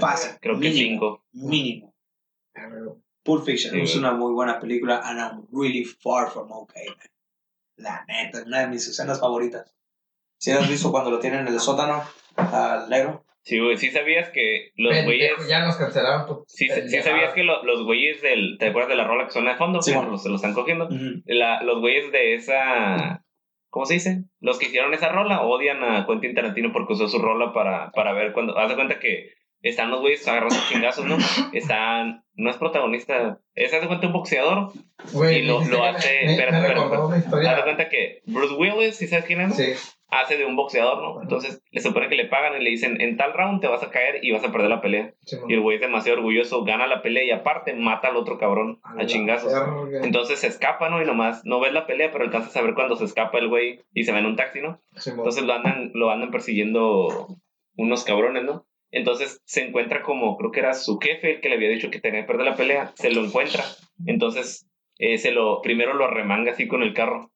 [0.00, 0.32] Fácil.
[0.40, 1.24] Creo que mínimo, cinco.
[1.32, 1.94] Mínimo.
[3.22, 3.98] Pulp Fiction Sí, es güey.
[3.98, 6.98] una muy buena película and I'm really far from okay, man.
[7.76, 9.74] La neta, es una de mis escenas favoritas.
[10.38, 12.02] ¿Sí has visto cuando lo tienen en el sótano
[12.36, 13.24] al negro?
[13.42, 15.30] Sí, güey, sí sabías que los güeyes...
[15.48, 16.26] Ya nos cancelaron.
[16.26, 18.56] por Sí, sí sabías que lo- los güeyes del...
[18.58, 19.80] ¿Te acuerdas de la rola que suena de fondo?
[19.82, 20.10] Sí, bueno.
[20.10, 20.86] los- se lo están cogiendo.
[20.86, 21.22] Ujú.
[21.26, 23.22] La- los güeyes de esa.
[23.70, 24.24] ¿Cómo se dice?
[24.40, 28.12] Los que hicieron esa rola odian a Quentin Tarantino porque usó su rola para, para
[28.14, 28.58] ver cuando.
[28.58, 29.30] Haz de cuenta que
[29.62, 31.16] están los güeyes agarrando chingazos, ¿no?
[31.52, 32.24] Están.
[32.34, 33.38] No es protagonista.
[33.54, 34.72] Es, haz de cuenta, un boxeador.
[35.12, 36.86] Güey, y lo- lo hace- Me, espérate, me espérate,
[37.36, 39.54] una Haz de cuenta que Bruce Willis, ¿sí sabes quién es?
[39.56, 39.72] Sí.
[40.20, 41.22] Hace de un boxeador, ¿no?
[41.22, 43.90] Entonces le supone que le pagan y le dicen: En tal round te vas a
[43.90, 45.14] caer y vas a perder la pelea.
[45.24, 48.38] sí, Y el güey es demasiado orgulloso, gana la pelea y aparte mata al otro
[48.38, 49.52] cabrón a chingazos.
[49.52, 50.04] verga.
[50.06, 51.02] Entonces se escapa, ¿no?
[51.02, 53.80] Y nomás no ves la pelea, pero alcanzas a ver cuando se escapa el güey
[53.92, 54.80] y se va en un taxi, ¿no?
[54.96, 57.28] Sí, Entonces lo andan, lo andan persiguiendo
[57.76, 58.66] unos cabrones, ¿no?
[58.90, 62.00] Entonces se encuentra como, creo que era su jefe el que le había dicho que
[62.00, 63.64] tenía que perder la pelea, se lo encuentra.
[64.06, 64.68] Entonces
[64.98, 67.30] eh, se lo, primero lo remanga así con el carro.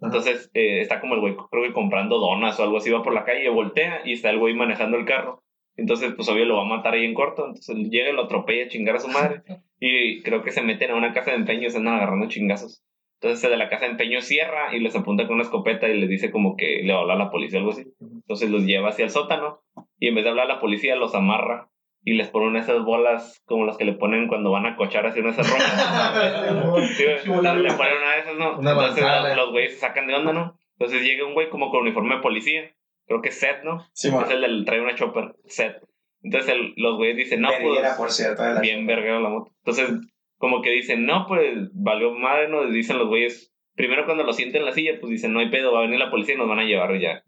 [0.00, 3.14] Entonces eh, está como el güey, creo que comprando donas o algo así, va por
[3.14, 5.42] la calle, voltea y está el güey manejando el carro.
[5.76, 7.46] Entonces, pues obvio lo va a matar ahí en corto.
[7.46, 9.42] Entonces llega y lo atropella a chingar a su madre.
[9.82, 12.82] Y creo que se meten a una casa de empeño y se andan agarrando chingazos.
[13.18, 15.98] Entonces el de la casa de empeño cierra y les apunta con una escopeta y
[15.98, 17.86] les dice como que le va a hablar a la policía o algo así.
[17.98, 19.62] Entonces los lleva hacia el sótano
[19.98, 21.70] y en vez de hablar a la policía los amarra
[22.02, 24.76] y les pone una de esas bolas como las que le ponen cuando van a
[24.76, 25.46] cochar de esas.
[26.96, 27.62] Sí, güey.
[27.62, 28.58] le ponen una de esas, ¿no?
[28.58, 29.28] Una Entonces manzana.
[29.28, 30.56] los, los güeyes se sacan de onda, ¿no?
[30.78, 32.70] Entonces llega un güey como con uniforme de policía.
[33.06, 33.84] Creo que es Seth, ¿no?
[33.92, 34.08] Sí.
[34.08, 35.76] Es el del trae una chopper, Seth.
[36.22, 39.50] Entonces el- los güeyes dicen, no, Verguera, pues por cierto, la bien verguero la moto.
[39.64, 39.90] Entonces,
[40.36, 42.64] como que dicen, no, pues valió madre, ¿no?
[42.70, 45.72] Dicen los güeyes, primero cuando lo sienten en la silla, pues dicen, no hay pedo,
[45.72, 47.22] va a venir la policía y nos van a llevar y ya.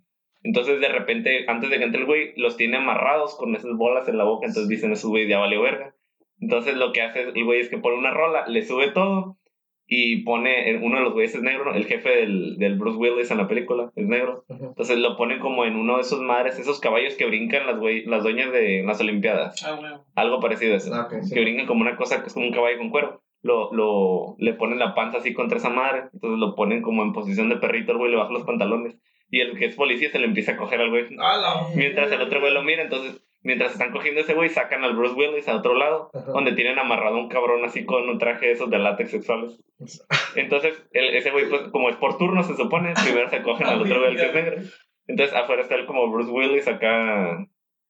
[0.44, 4.08] Entonces, de repente, antes de que entre el güey, los tiene amarrados con esas bolas
[4.08, 5.94] en la boca, entonces dicen, esos güeyes ya valió verga.
[6.40, 9.36] Entonces, lo que hace el güey es que pone una rola, le sube todo
[9.86, 13.30] y pone, en- uno de los güeyes es negro, el jefe del, del Bruce Willis
[13.30, 14.44] en la película es negro.
[14.48, 18.04] Entonces lo ponen como en uno de esos madres, esos caballos que brincan las, güey,
[18.06, 19.62] las dueñas de las Olimpiadas.
[19.64, 19.92] Ah, güey.
[20.16, 20.92] Algo parecido a eso.
[20.94, 21.34] Ah, ok, sí.
[21.34, 23.22] Que brincan como una cosa que es como un caballo con cuero.
[23.42, 26.04] Lo, lo, le ponen la panza así contra esa madre.
[26.12, 28.96] Entonces lo ponen como en posición de perrito, el güey le baja los pantalones.
[29.32, 31.06] Y el que es policía se le empieza a coger al güey.
[31.74, 35.14] Mientras el otro güey lo mira, entonces, mientras están cogiendo ese güey, sacan al Bruce
[35.14, 36.32] Willis a otro lado, Ajá.
[36.32, 39.58] donde tienen amarrado a un cabrón así con un traje de esos de látex sexuales.
[40.36, 43.80] Entonces, el- ese güey, pues, como es por turno, se supone, primero se cogen al
[43.80, 44.62] otro güey, el que es negro.
[45.06, 47.46] Entonces, afuera está él como Bruce Willis, acá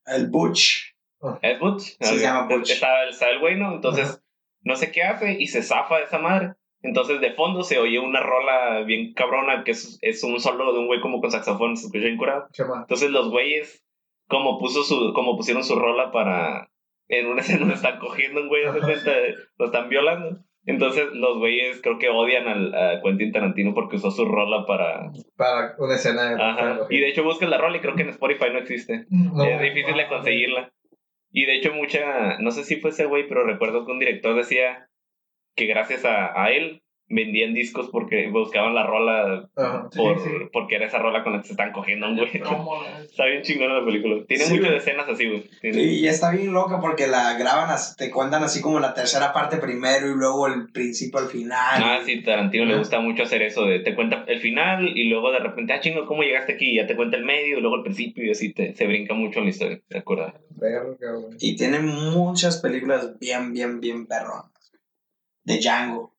[0.07, 0.95] El Butch.
[1.43, 1.81] ¿Es Butch?
[1.83, 2.71] Sí, se llama Butch.
[2.71, 3.75] Está, está el güey, ¿no?
[3.75, 4.23] Entonces,
[4.63, 6.55] no sé qué hace y se zafa de esa madre.
[6.83, 10.81] Entonces, de fondo se oye una rola bien cabrona que es, es un solo de
[10.81, 12.49] un güey como con saxofón, se escucha bien curado.
[12.81, 13.85] Entonces, los güeyes,
[14.29, 16.69] como, puso su, como pusieron su rola para.
[17.09, 19.13] En una escena donde están cogiendo un güey, cuenta,
[19.59, 20.41] lo están violando.
[20.65, 25.11] Entonces, los güeyes creo que odian al, a Quentin Tarantino porque usó su rola para.
[25.37, 26.43] Para una escena de.
[26.43, 26.87] Ajá.
[26.91, 29.07] Y de hecho, buscas la rola y creo que en Spotify no existe.
[29.11, 29.45] No.
[29.45, 30.73] Es difícil de conseguirla.
[31.31, 34.37] Y de hecho, mucha, no sé si fue ese güey, pero recuerdo que un director
[34.37, 34.89] decía
[35.55, 36.83] que gracias a, a él
[37.15, 39.91] vendían discos porque buscaban la rola Ajá.
[39.95, 40.35] por, Sí, sí.
[40.51, 42.31] porque era esa rola con la que se están cogiendo un güey.
[43.05, 44.25] Está bien chingona la película.
[44.27, 44.79] Tiene Sí, muchas güey.
[44.79, 45.45] escenas así, güey.
[45.61, 49.35] Tiene- Y está bien loca porque la graban, así- te cuentan así como la tercera
[49.35, 51.83] parte primero y luego el principio al final.
[51.85, 55.33] Ah, sí, Tarantino le gusta mucho hacer eso de te cuenta el final y luego
[55.33, 56.71] de repente, ah, chingo, ¿cómo llegaste aquí?
[56.71, 59.13] Y ya te cuenta el medio y luego el principio y así te, se brinca
[59.13, 60.33] mucho en la historia, ¿te acuerdas?
[60.49, 61.37] Verga, güey.
[61.41, 64.47] Y tiene muchas películas bien, bien, bien perronas.
[65.45, 66.15] De Django.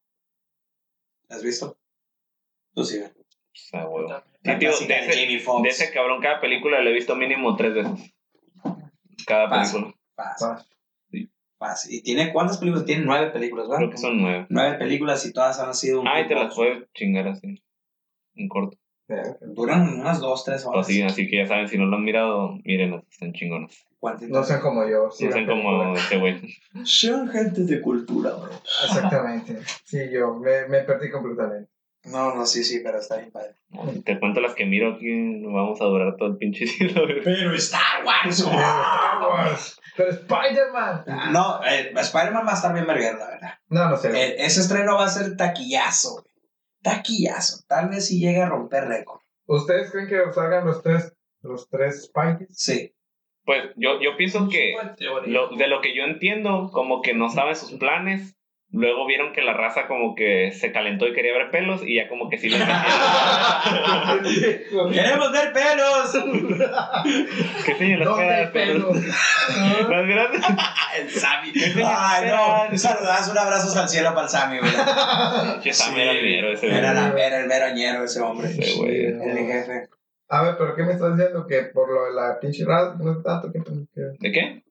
[1.30, 1.78] ¿La has visto?
[2.74, 3.02] Tú sí.
[3.54, 4.10] sea, huevo.
[4.44, 5.64] Sí, tío, de ese- Jamie Foxx.
[5.64, 8.14] De ese cabrón, cada película la he visto mínimo tres veces.
[9.26, 9.74] Cada Pasa.
[9.74, 9.96] película.
[10.16, 10.68] Paz.
[11.58, 11.96] Fácil.
[11.96, 12.86] ¿Y tiene cuántas películas?
[12.86, 13.78] Tiene nueve películas, ¿verdad?
[13.80, 14.46] Creo que son nueve.
[14.50, 17.64] Nueve películas y todas han sido un Ah, y te las puedes chingar así.
[18.36, 18.78] En corto.
[19.42, 20.86] Duran unas dos, tres horas.
[20.86, 23.86] Así, así que ya saben, si no lo han mirado, mírenlas, están chingonas.
[24.02, 25.06] Quentin No sean como yo.
[25.06, 26.42] No sean como ese güey.
[26.84, 28.52] Son gente de cultura, bro.
[28.86, 29.60] Exactamente.
[29.84, 31.70] Sí, yo me, me perdí completamente.
[32.06, 33.56] No, no, sí, sí, pero está bien padre.
[34.04, 37.22] Te cuento las que miro aquí, vamos a durar todo el pinche güey.
[37.24, 38.40] Pero Star Wars.
[38.40, 39.80] Star Wars.
[39.96, 41.06] Pero Spider-Man.
[41.32, 43.54] No, eh, Spider-Man va a estar bien verguero, la verdad.
[43.70, 44.10] No, no sé.
[44.10, 46.33] Eh, ese estreno va a ser taquillazo, güey.
[46.84, 47.64] Taquillazo.
[47.68, 49.22] Tal vez si llegue a romper récord.
[49.48, 52.50] ¿Ustedes creen que salgan los tres, los tres Spideys?
[52.52, 52.94] Sí.
[53.46, 54.76] Pues yo, yo pienso que
[55.26, 58.38] lo, de lo que yo entiendo, como que no saben sus planes.
[58.76, 62.10] Luego vieron que la raza como que se calentó y quería ver pelos y ya
[62.10, 62.58] como que sí lo
[64.18, 64.92] entendieron.
[64.92, 66.18] ¡Queremos ver pelos!
[67.68, 68.96] ¿Qué señor ¿Dónde hay pelos?
[68.96, 70.40] Más grande.
[70.98, 71.54] El Sammy.
[71.86, 72.72] Ay, no.
[72.72, 74.72] Un saludazo, un abrazo al cielo para el Sammy, güey.
[75.62, 76.80] Che, Sam era el dinero ese güey.
[76.80, 78.50] Era, la, era el veroñero ese hombre.
[78.50, 79.06] Ese güey.
[79.06, 79.88] El jefe.
[80.30, 81.46] A ver, pero ¿qué me estás diciendo?
[81.46, 83.60] Que por lo de la pinche raza no es tanto que
[84.20, 84.63] ¿De qué?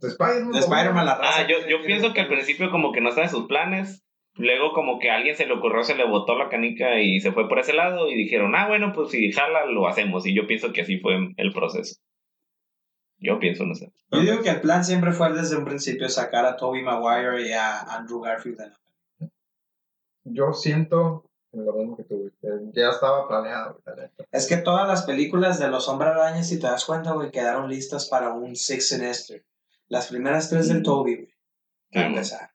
[0.00, 0.52] De Spider-Man.
[0.52, 1.40] De Spider-Man, la raza.
[1.40, 4.02] Ah, yo, yo pienso que al principio como que no saben sus planes.
[4.34, 7.32] Luego como que a alguien se le ocurrió, se le botó la canica y se
[7.32, 10.24] fue por ese lado y dijeron, ah, bueno, pues si jala, lo hacemos.
[10.26, 11.96] Y yo pienso que así fue el proceso.
[13.18, 13.90] Yo pienso, no sé.
[14.12, 17.52] Yo digo que el plan siempre fue desde un principio sacar a Tobey Maguire y
[17.52, 18.58] a Andrew Garfield.
[18.58, 19.28] de la-
[20.24, 22.30] Yo siento lo mismo que tú,
[22.74, 23.80] Ya estaba planeado.
[24.30, 27.68] Es que todas las películas de los Hombre Arañas, si te das cuenta, güey, quedaron
[27.68, 29.42] listas para un Six Sinister.
[29.88, 31.34] Las primeras tres del Toby, güey,
[31.92, 32.50] para empezar.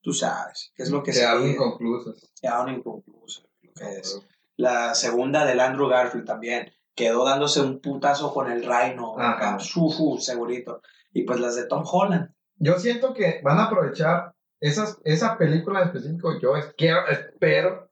[0.00, 2.32] Tú sabes, qué es lo que se Quedaron inconclusos.
[2.40, 4.20] quedaron inconclusas, lo que es.
[4.56, 6.72] La segunda del Andrew Garfield también.
[6.94, 9.18] Quedó dándose un putazo con el Rhino.
[9.18, 9.32] Ajá.
[9.32, 10.82] acá, Sufu, segurito.
[11.12, 12.34] Y pues las de Tom Holland.
[12.56, 16.38] Yo siento que van a aprovechar esas, esa película en específico.
[16.40, 17.90] Yo quiero, espero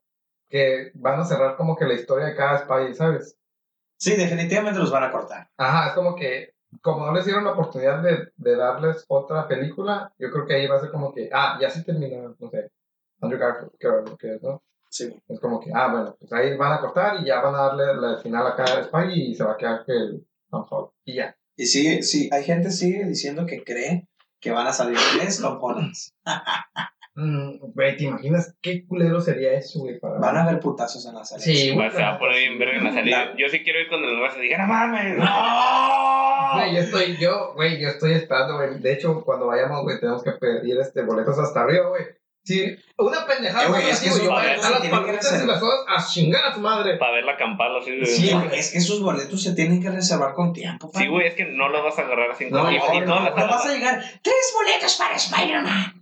[0.48, 3.38] que van a cerrar como que la historia de cada Spidey, ¿sabes?
[3.96, 5.50] Sí, definitivamente los van a cortar.
[5.56, 10.12] Ajá, es como que como no les dieron la oportunidad de, de darles otra película,
[10.18, 12.70] yo creo que ahí va a ser como que, ah, ya sí terminó, no sé,
[13.20, 13.88] Andrew Garfield, que,
[14.18, 14.62] que es, ¿no?
[14.88, 15.14] Sí.
[15.28, 17.94] Es como que, ah, bueno, pues ahí van a cortar y ya van a darle
[17.96, 20.90] la final acá a Spidey y se va a quedar que el Tom Holland.
[21.04, 21.36] Y ya.
[21.56, 24.08] Y sigue, sí, hay gente sigue diciendo que cree
[24.40, 26.14] que van a salir tres Tom Hollands.
[27.14, 29.98] Mm, Güey, ¿te imaginas qué culero sería eso, güey?
[30.00, 30.18] Para...
[30.18, 31.44] Van a haber putazos en la serie.
[31.44, 33.34] Sí, Va- Se va a poner bien verga en la salida.
[33.36, 35.18] Yo sí quiero ir cuando los vas a diga, no mames.
[35.18, 35.24] ¡No!
[36.54, 38.78] Güey, yo estoy, yo, güey, yo estoy esperando, güey.
[38.80, 42.04] De hecho, cuando vayamos, güey, tenemos que pedir este boletos hasta arriba, güey.
[42.42, 44.98] Sí, una pendejada, Eh, güey, es que esos yo voy a boletos dejar las tienen
[44.98, 45.54] que palomitas y reservar.
[45.54, 46.96] las cosas a chingar a su madre.
[46.96, 48.06] Para ver la campana así de.
[48.06, 50.90] Sí, güey, es que esos boletos se tienen que reservar con tiempo.
[50.94, 52.46] Sí, güey, es que no los vas a agarrar así.
[52.50, 54.02] No, y, no, y no, todas las No vas a salas- llegar.
[54.22, 55.99] ¡Tres boletos para Spider-Man!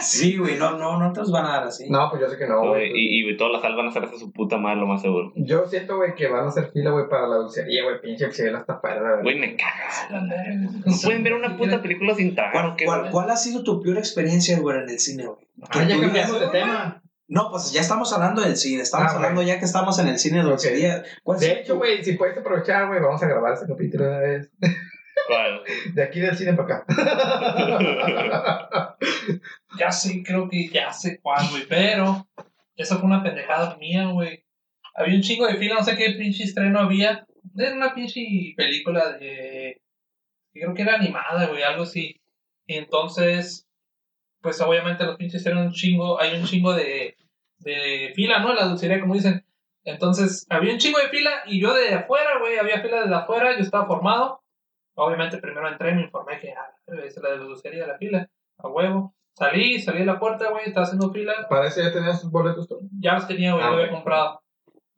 [0.00, 1.88] Sí, güey, no, no, no te los van a dar así.
[1.88, 2.92] No, pues yo sé que no, Güey, güey.
[2.94, 5.32] y, y todas las salas van a hacer hasta su puta madre, lo más seguro.
[5.36, 8.00] Yo siento, güey, que van a hacer fila, güey, para la dulcería, güey.
[8.00, 9.22] Pinche Excel hasta verdad.
[9.22, 10.08] Güey, me cagas.
[10.10, 13.12] No pueden ver una puta película sin tragar, ¿Cuál, ¿o qué, cuál, güey?
[13.12, 15.46] cuál ha sido tu peor experiencia, güey, en el cine, güey?
[15.62, 17.02] Ah, Que ya cambiamos de tema.
[17.28, 18.82] No, pues ya estamos hablando del cine.
[18.82, 20.62] Estamos Ah, hablando ya que estamos en el cine de Ok.
[20.74, 21.04] día.
[21.22, 24.10] ¿Cuál ha De hecho, güey, si puedes aprovechar, güey, vamos a grabar este capítulo de
[24.10, 24.50] una vez.
[25.30, 25.62] ¿Cuál?
[25.94, 26.86] De aquí del cine para acá.
[29.78, 31.62] Ya sé, creo que ya sé cuál, güey.
[31.68, 32.26] Pero
[32.76, 34.44] esa fue una pendejada mía, güey.
[34.94, 37.24] Había un chingo de fila, no sé qué pinche estreno había.
[37.56, 38.20] Era una pinche
[38.56, 39.80] película de.
[40.52, 42.20] Creo que era animada, güey, algo así.
[42.66, 43.68] Y entonces,
[44.42, 46.20] pues obviamente los pinches eran un chingo.
[46.20, 47.16] Hay un chingo de,
[47.58, 48.50] de fila, ¿no?
[48.50, 49.44] En la dulcería, como dicen.
[49.84, 53.56] Entonces, había un chingo de fila y yo de afuera, güey, había fila desde afuera,
[53.56, 54.39] yo estaba formado.
[55.02, 57.96] Obviamente primero entré y me informé que ah, esa es la de la dulcería, la
[57.96, 58.28] fila,
[58.58, 59.14] a huevo.
[59.34, 61.32] Salí, salí a la puerta, güey, estaba haciendo fila.
[61.48, 62.80] Para eso ya tenías tus boletos tú.
[63.00, 64.42] Ya los tenía, güey, Ah, lo había comprado.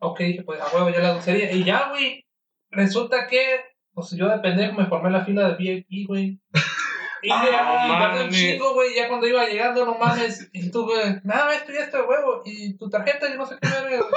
[0.01, 1.53] Ok, dije, pues a huevo, ya la dulcería.
[1.53, 2.25] Y ya, güey,
[2.71, 3.61] resulta que,
[3.95, 6.41] pues yo de pendejo me formé la fila de VIP, güey.
[7.25, 10.51] Y Ah, ya, tardé un chingo, güey, ya cuando iba llegando, no mames.
[10.53, 12.43] Y tú, güey, nada, esto y esto, huevo.
[12.45, 14.05] Y tu tarjeta, yo no sé qué verga.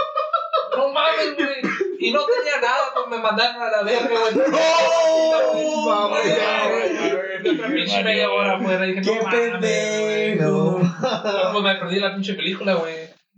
[0.76, 1.62] No mames, güey.
[2.00, 4.36] Y no tenía nada, pues me mandaron a la verga, güey.
[4.52, 5.86] ¡No!
[5.86, 7.56] Mames, Mames, güey.
[7.56, 8.86] Otra pinche media hora afuera.
[8.86, 10.82] Dije, ¡Qué pendejo!
[11.52, 12.96] Pues me perdí la pinche película, güey.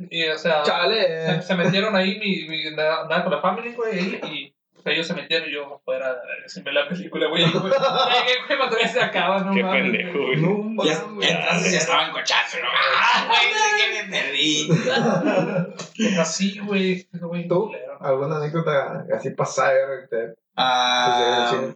[0.09, 1.41] Y, o sea, se, Chale.
[1.41, 4.53] se metieron ahí, mi, mi, andaba con la family, güey, ahí, y
[4.85, 6.15] ellos se metieron y yo afuera,
[6.45, 7.43] sin ver la película, güey.
[7.51, 10.37] güey, cuando ya se acaba, no Qué pendejo, güey.
[10.37, 12.67] No Ya, entonces ya estaban cochazos, ¿no?
[12.71, 13.47] ¡Ah, güey!
[13.47, 16.15] ¿De qué me perdí?
[16.19, 17.07] Así, güey,
[17.47, 17.71] ¿Tú?
[18.07, 19.73] ¿Alguna anécdota así pasada?
[19.87, 21.73] güey, que te- Ah,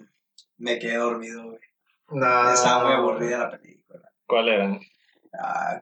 [0.58, 1.60] me quedé dormido, güey.
[2.10, 2.52] No.
[2.52, 4.02] Estaba muy aburrida la película.
[4.26, 4.80] ¿Cuál era?
[5.40, 5.82] Ah,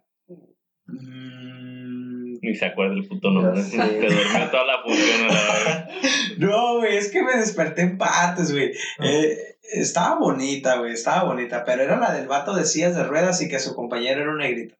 [0.87, 3.61] mm, Ni se acuerda el puto nombre.
[3.63, 5.27] Te durmió toda la función.
[6.39, 8.71] No, güey, es que me desperté en partes, güey.
[9.03, 13.41] Eh, estaba bonita, güey, estaba bonita, pero era la del vato de sillas de ruedas
[13.41, 14.75] y que su compañero era un negrito.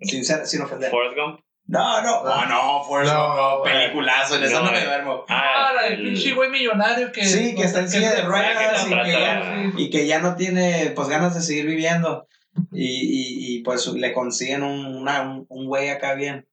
[0.00, 0.90] Sin, ser, sin ofender.
[0.90, 1.40] Forrest Gump.
[1.66, 5.24] No, no, no, no, Forrest No, Gump, no, peliculazo, en eso No, no me duermo.
[5.28, 7.24] Ah, la del el- pinche güey millonario que...
[7.24, 9.72] Sí, que está en silla de ruedas y que ya...
[9.76, 12.28] Y que ya no tiene, pues, ganas de seguir viviendo.
[12.70, 16.46] Y, y, y pues, le consiguen un, una, un, un güey acá bien,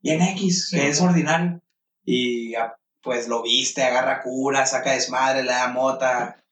[0.00, 0.86] bien X, que Sí.
[0.86, 1.60] es ordinario.
[2.06, 6.42] Y, ah, pues, lo viste, agarra cura, saca desmadre, le da mota.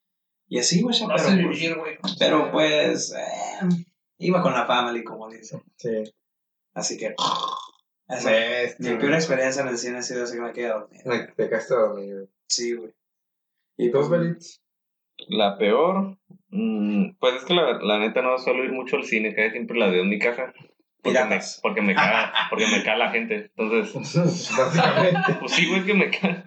[0.48, 1.98] Y así, güey, pero, pues, vivir, güey.
[2.18, 3.66] pero, pues, eh,
[4.18, 5.62] iba con la family, como dice.
[5.78, 6.04] Sí.
[6.74, 7.14] Así que,
[8.78, 11.02] mi peor experiencia en el cine ha sido así que me quedé dormido.
[11.06, 12.28] Me- Te quedaste dormido.
[12.48, 12.92] Sí, güey.
[13.78, 14.60] Y ¿Y tú, pues, Belitz?
[15.28, 16.18] La peor.
[16.48, 19.78] mm, pues es que la, la neta no suelo ir mucho al cine, casi siempre
[19.78, 20.52] la veo en mi casa.
[21.02, 23.50] Porque me, porque me caga, porque me caga la gente.
[23.56, 25.34] Entonces, Básicamente.
[25.40, 26.44] pues sí, güey, es que me caga.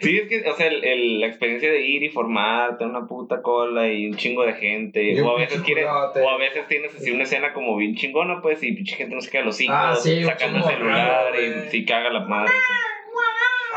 [0.00, 3.42] Sí, es que, o sea, el, el- la experiencia de ir y formarte una puta
[3.42, 5.02] cola y un chingo de gente.
[5.12, 8.40] Y o a veces quieres, o a veces tienes así una escena como bien chingona,
[8.40, 11.42] pues, y pinche gente no se queda los hijos, Ah, sí, sacando el celular raro,
[11.42, 12.52] y sí caga la madre.
[12.56, 12.72] eso.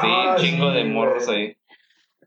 [0.02, 1.56] Sí, Ah, un chingo sí, de morros ahí.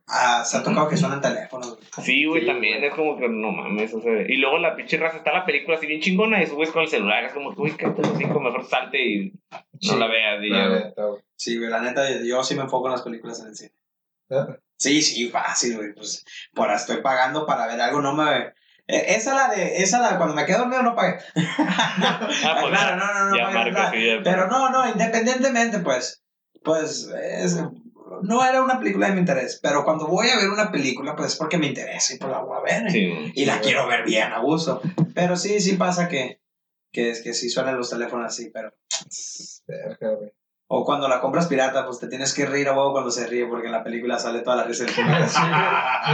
[0.08, 1.88] Ah, se ha tocado que suenan teléfonos, güey.
[2.04, 2.88] Sí, güey, Sí, también güey.
[2.88, 5.76] es como que no mames, o sea, y luego la pinche raza está la película
[5.76, 8.40] así bien chingona y subes con el celular, es como que, uy, cállate los cinco,
[8.40, 10.42] mejor salte y no Sí, la veas.
[10.42, 10.84] Y La ya, güey.
[10.84, 11.22] neta, güey.
[11.36, 13.72] Sí, güey, la neta, yo sí me enfoco en las películas en el cine.
[14.30, 14.36] ¿Eh?
[14.78, 15.92] Sí, sí, fácil, güey.
[15.94, 16.24] Pues,
[16.54, 18.52] por estoy pagando para ver algo, no me...
[18.88, 21.18] Eh, Esa la de, esa la de cuando me quedo dormido no pagué.
[21.68, 24.20] Ah, pues, claro, no, no, no ya pagué sí, ya.
[24.22, 26.22] Pero no, no, independientemente, pues,
[26.62, 27.08] pues,
[27.40, 27.58] es-
[28.22, 29.58] no era una película de mi interés.
[29.62, 32.40] Pero cuando voy a ver una película, pues es porque me interesa y pues la
[32.40, 32.90] voy a ver.
[32.90, 33.32] Sí.
[33.34, 34.80] Y la quiero ver bien, a gusto.
[35.14, 36.40] Pero sí, sí pasa que,
[36.92, 38.72] que, es que sí suenan los teléfonos así, pero...
[39.66, 40.32] Verga, güey.
[40.68, 43.46] O cuando la compras pirata, pues te tienes que reír a huevo cuando se ríe,
[43.46, 45.22] porque en la película sale toda la risa del final.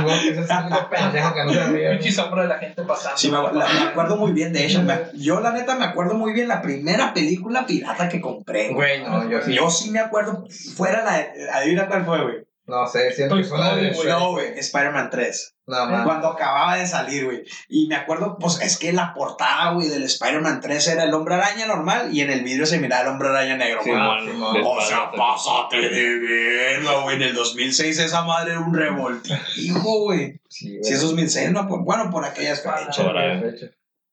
[0.00, 1.90] Igual que ese único pendejo que no se ríe.
[1.92, 3.16] Pinche sombra de la gente pasando.
[3.16, 4.80] Sí, me, la- me acuerdo muy bien de ella.
[4.82, 8.74] me- yo, la neta, me acuerdo muy bien la primera película pirata que compré.
[8.74, 9.54] Güey, no, yo sí.
[9.54, 10.44] Yo sí me acuerdo.
[10.76, 11.26] Fuera la.
[11.56, 12.36] Adivina cuál fue, güey.
[12.72, 13.90] No sé, siento Toy que fue una de.
[13.90, 14.08] Shrek.
[14.08, 14.58] No, güey.
[14.58, 15.56] Spider-Man 3.
[15.66, 16.04] No, man.
[16.04, 17.42] Cuando acababa de salir, güey.
[17.68, 21.34] Y me acuerdo, pues es que la portada, güey, del Spider-Man 3 era el hombre
[21.34, 24.62] araña normal y en el vídeo se miraba el hombre araña negro, güey.
[24.64, 27.16] O sea, pásate de verga, güey.
[27.16, 30.40] En el 2006 esa madre era un revoltijo, güey.
[30.48, 30.82] Sí, güey.
[30.82, 32.96] Si es 2006, no, pues, bueno, por aquellas fechas.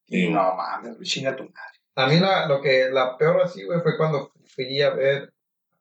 [0.06, 1.80] Sí, Y no mames, güey, chinga tu madre.
[1.94, 5.32] A mí la, lo que, la peor así, güey, fue cuando fui a ver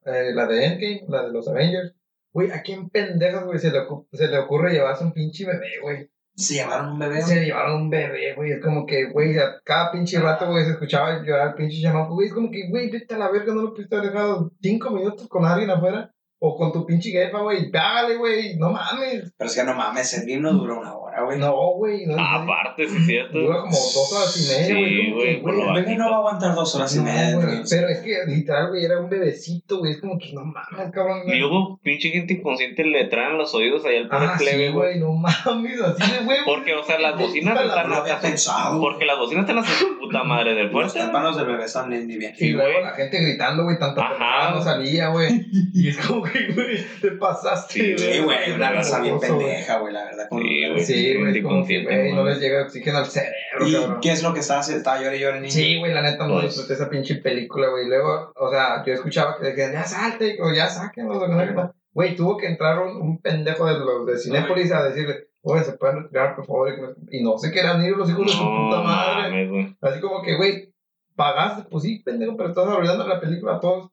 [0.05, 1.98] eh, la de Endgame, la de los Avengers.
[2.31, 6.09] Güey, ¿a quién pendejas, güey, se se le ocurre llevarse un pinche bebé, güey?
[6.39, 7.21] Se llevaron un bebé.
[7.21, 8.51] Se llevaron un bebé, güey.
[8.51, 12.13] Es como que, güey, a cada pinche rato, güey, se escuchaba llorar el pinche chamaco.
[12.13, 14.91] Güey, es como que, güey, vete a la verga, no lo pudiste haber dejado cinco
[14.91, 16.13] minutos con alguien afuera.
[16.41, 17.69] O con tu pinche jefa, güey.
[17.69, 18.55] Págale, güey.
[18.55, 19.33] No mames.
[19.37, 21.37] Pero es que no mames, el himno duró una hora, güey.
[21.37, 22.05] No, güey.
[22.05, 23.37] No, Ah, aparte, sí es cierto.
[23.39, 25.05] Dura como dos horas y media, Sí, güey.
[25.05, 27.35] que, güey, por lo El bebé no va a aguantar dos horas y No, media.
[27.35, 27.61] güey, güey.
[27.69, 29.91] pero es que literal, güey, era un bebecito, güey.
[29.91, 31.23] Es como que no mames, cabrón.
[31.27, 34.71] Y luego, pinche gente inconsciente le traen los oídos allá al pobre Ah, plebe, sí,
[34.73, 34.97] güey.
[34.97, 36.37] güey, no mames, así de güey.
[36.45, 38.79] Porque, o sea, las bocinas La- están No pensado.
[38.79, 40.99] Porque las bocinas están a su puta madre del Los fuerte.
[41.01, 42.33] tímpanos del bebé están bien.
[42.39, 45.45] Y luego la gente gritando, güey, pendejada no salía, güey.
[45.73, 49.29] Y es como güey, te pasaste, Sí, Sí, güey, una raza bien güey.
[49.29, 50.27] pendeja, güey, la verdad.
[50.31, 50.37] Sí,
[50.69, 50.83] güey.
[50.85, 52.33] Sí, güey, como que, güey, no güey.
[52.33, 53.99] les llega oxígeno al cerebro, ¿Y cabrón.
[54.01, 54.77] qué es lo que estaba haciendo?
[54.79, 55.49] Estaba llorando y llorando.
[55.49, 57.87] Sí, güey, la neta no Pues- disfruté esa pinche película, güey.
[57.87, 61.55] Luego, o sea, yo escuchaba que decían, ya salte, o ya sáquenlo, qué.
[61.91, 65.73] Güey, tuvo que entrar un, un pendejo de los de Cinépolis a decirle, oye, ¿se
[65.73, 66.95] pueden retirar, por favor?
[67.09, 69.23] Y no se querían ir los hijos de su puta madre.
[69.31, 69.75] mames, güey.
[69.81, 70.71] Así como que, güey,
[71.15, 73.89] pagaste, pues sí, pendejo, pero estás arruinando la película a todos.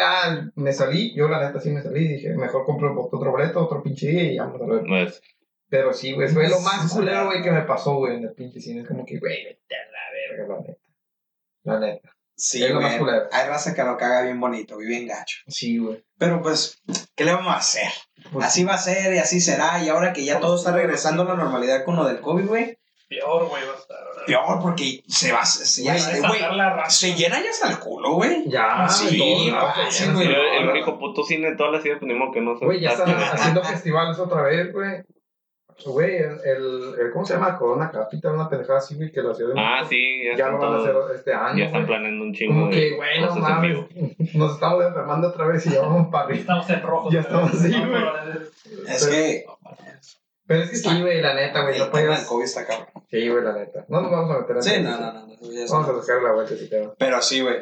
[0.00, 3.82] Ah, me salí, yo la neta sí me salí, dije, mejor compro otro boleto, otro
[3.82, 4.84] pinche día y vamos a ver.
[4.86, 5.22] Pues,
[5.68, 8.60] Pero sí, güey, fue lo más culero, güey, que me pasó, güey, en el pinche
[8.60, 8.82] cine.
[8.82, 10.80] Es como que, güey, vete a la verga, la neta.
[11.64, 12.10] La neta.
[12.36, 12.98] Sí, Es lo más güey.
[13.00, 13.28] culero.
[13.32, 15.38] Hay raza que lo caga bien bonito, bien gacho.
[15.46, 16.04] Sí, güey.
[16.18, 16.80] Pero pues,
[17.14, 17.90] ¿qué le vamos a hacer?
[18.32, 19.82] Pues, Así va a ser y así será.
[19.84, 22.78] Y ahora que ya todo está regresando a la normalidad con lo del COVID, güey,
[23.08, 23.98] Peor, güey, va a estar.
[24.26, 26.90] Peor porque se va, se, ya- Va a güey, desatar la raza.
[26.90, 28.48] se llena ya hasta el culo, güey.
[28.48, 29.18] Ya, Sí, fácil,
[29.52, 30.26] ya, güey.
[30.26, 30.72] el, no, el no.
[30.72, 33.62] único puto cine de toda la ciudad, modo que no se Güey, ya están haciendo
[33.64, 35.02] festivales otra vez, güey.
[35.86, 37.58] Güey, el, el, el- ¿cómo se llama?
[37.58, 40.44] Corona Capital, una pendejada así, güey, que la ciudad de Ah, México sí, ya, ya
[40.44, 41.58] están lo van a hacer este año.
[41.58, 43.78] ya están planeando un chingo Como de que, güey, no mames,
[44.34, 46.40] nos estamos enfermando otra vez y ya vamos para arriba.
[46.40, 47.10] Estamos en rojo.
[47.10, 47.90] Ya estamos así, güey.
[47.90, 49.44] pero- Es que
[50.46, 52.24] Pero es que sí, güey, la neta, güey, no el.
[52.28, 52.86] COVID está cabrón.
[53.14, 53.86] Sí, güey, la neta.
[53.88, 55.26] No nos vamos a meter en Sí, no, no, no.
[55.28, 56.94] no, ya Vamos a sacar la vuelta ese tema.
[56.98, 57.58] Pero sí, güey.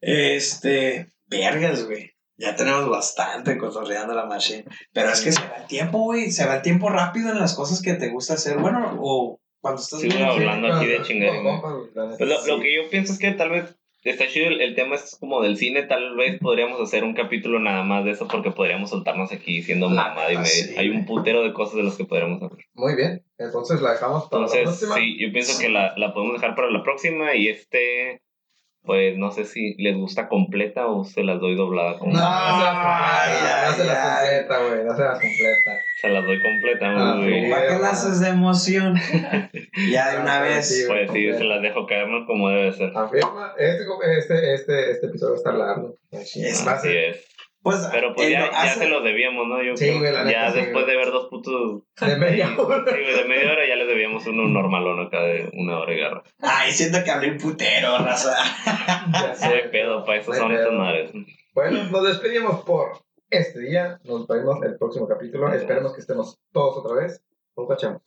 [0.00, 2.12] Este, vergas, güey.
[2.38, 4.64] Ya tenemos bastante cotorreando la machine.
[4.94, 6.30] Pero es que se va el tiempo, güey.
[6.30, 8.56] Se va el tiempo rápido en las cosas que te gusta hacer.
[8.56, 10.96] Bueno, o cuando estás güey, hablando aquí de.
[12.16, 13.76] Pues lo, que yo pienso es que tal vez
[14.10, 17.58] está chido el, el tema es como del cine, tal vez podríamos hacer un capítulo
[17.58, 20.52] nada más de eso porque podríamos soltarnos aquí diciendo La mamada y neta, media.
[20.64, 22.64] sí, Hay un putero de cosas de las que podríamos hablar.
[22.74, 24.94] Muy bien, entonces la dejamos para la Entonces, próxima.
[24.96, 28.20] sí, yo pienso que la, la podemos dejar para la próxima y este,
[28.84, 31.98] pues no sé si les gusta completa o se las doy doblada.
[31.98, 35.20] Como, No, no se las completa, no se las ay, completa, güey, no se las
[35.20, 35.80] completa.
[36.00, 37.50] Se las doy completa, bien.
[37.50, 38.94] ¿Para qué la haces de emoción?
[39.90, 40.68] ya de una vez.
[40.68, 42.92] sí, Pues sí, se las dejo caernos como debe ser.
[42.94, 43.84] Afirma, este,
[44.18, 45.96] este, este, este episodio estar largo.
[46.10, 47.33] Es es.
[47.64, 49.60] Pues, Pero pues ya, ya se los debíamos, ¿no?
[49.62, 49.98] Yo Sí, creo.
[50.00, 52.84] güey, la ya después de ver dos putos de media hora.
[52.86, 55.98] Sí, güey, de media hora ya les debíamos uno normalón acá de una hora y
[55.98, 56.22] garra.
[56.40, 58.36] Ay, siento que hablé un putero, raza.
[59.12, 59.68] Ya sé.
[59.72, 60.58] pedo, para eso No son pedo.
[60.60, 61.10] estas madres.
[61.54, 62.98] Bueno, nos despedimos por
[63.30, 63.98] este día.
[64.04, 65.52] Nos vemos en el próximo capítulo.
[65.52, 67.24] Esperemos que estemos todos otra vez.
[67.56, 68.02] Un cachamos.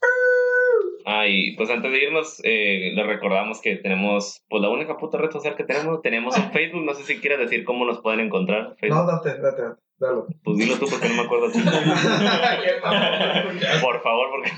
[1.10, 5.16] Ah, y pues antes de irnos, eh, les recordamos que tenemos, pues la única puta
[5.16, 8.20] red social que tenemos, tenemos un Facebook, no sé si quieres decir cómo nos pueden
[8.20, 8.68] encontrar.
[8.68, 9.06] No, Facebook.
[9.06, 9.80] date, date, date.
[9.96, 10.26] Dalo.
[10.44, 11.46] Pues dilo tú porque no me acuerdo.
[13.80, 14.50] Por favor, porque...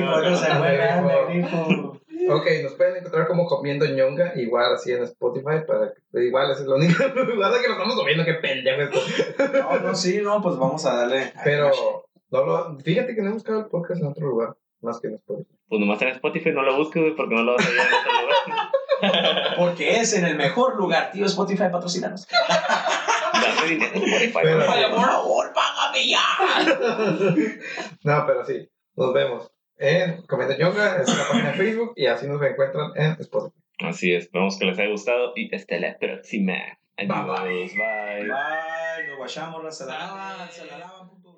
[0.00, 0.88] No, se mueve.
[2.30, 6.62] Ok, nos pueden encontrar como comiendo ñonga, igual así en Spotify, para que, igual esa
[6.62, 8.98] es la única lugar que nos estamos comiendo, qué pendejo esto.
[9.52, 11.34] No, no, sí, no, pues vamos a darle.
[11.44, 11.70] Pero,
[12.30, 15.14] no lo, fíjate que no hemos quedado el podcast en otro lugar, más que en
[15.14, 15.50] Spotify.
[15.68, 17.94] Pues nomás en Spotify no lo busques, güey, porque no lo vas a hallar en
[17.94, 18.70] otro lugar.
[19.56, 22.26] Porque es en el mejor lugar, tío Spotify, patrocínanos.
[23.32, 24.38] Dame dinero, Spotify.
[24.42, 24.90] Pero- por favor.
[24.94, 26.20] Por favor, págame ya.
[28.04, 32.26] no, pero sí, nos vemos en Comiendo ñonga, es la página de Facebook, y así
[32.26, 33.56] nos encuentran en Spotify.
[33.78, 36.58] Así es, esperamos que les haya gustado y hasta la próxima.
[36.98, 38.20] Adiós, bye.
[38.20, 41.29] Bye, nos guachamos, se la lavan, se la lavan, puto.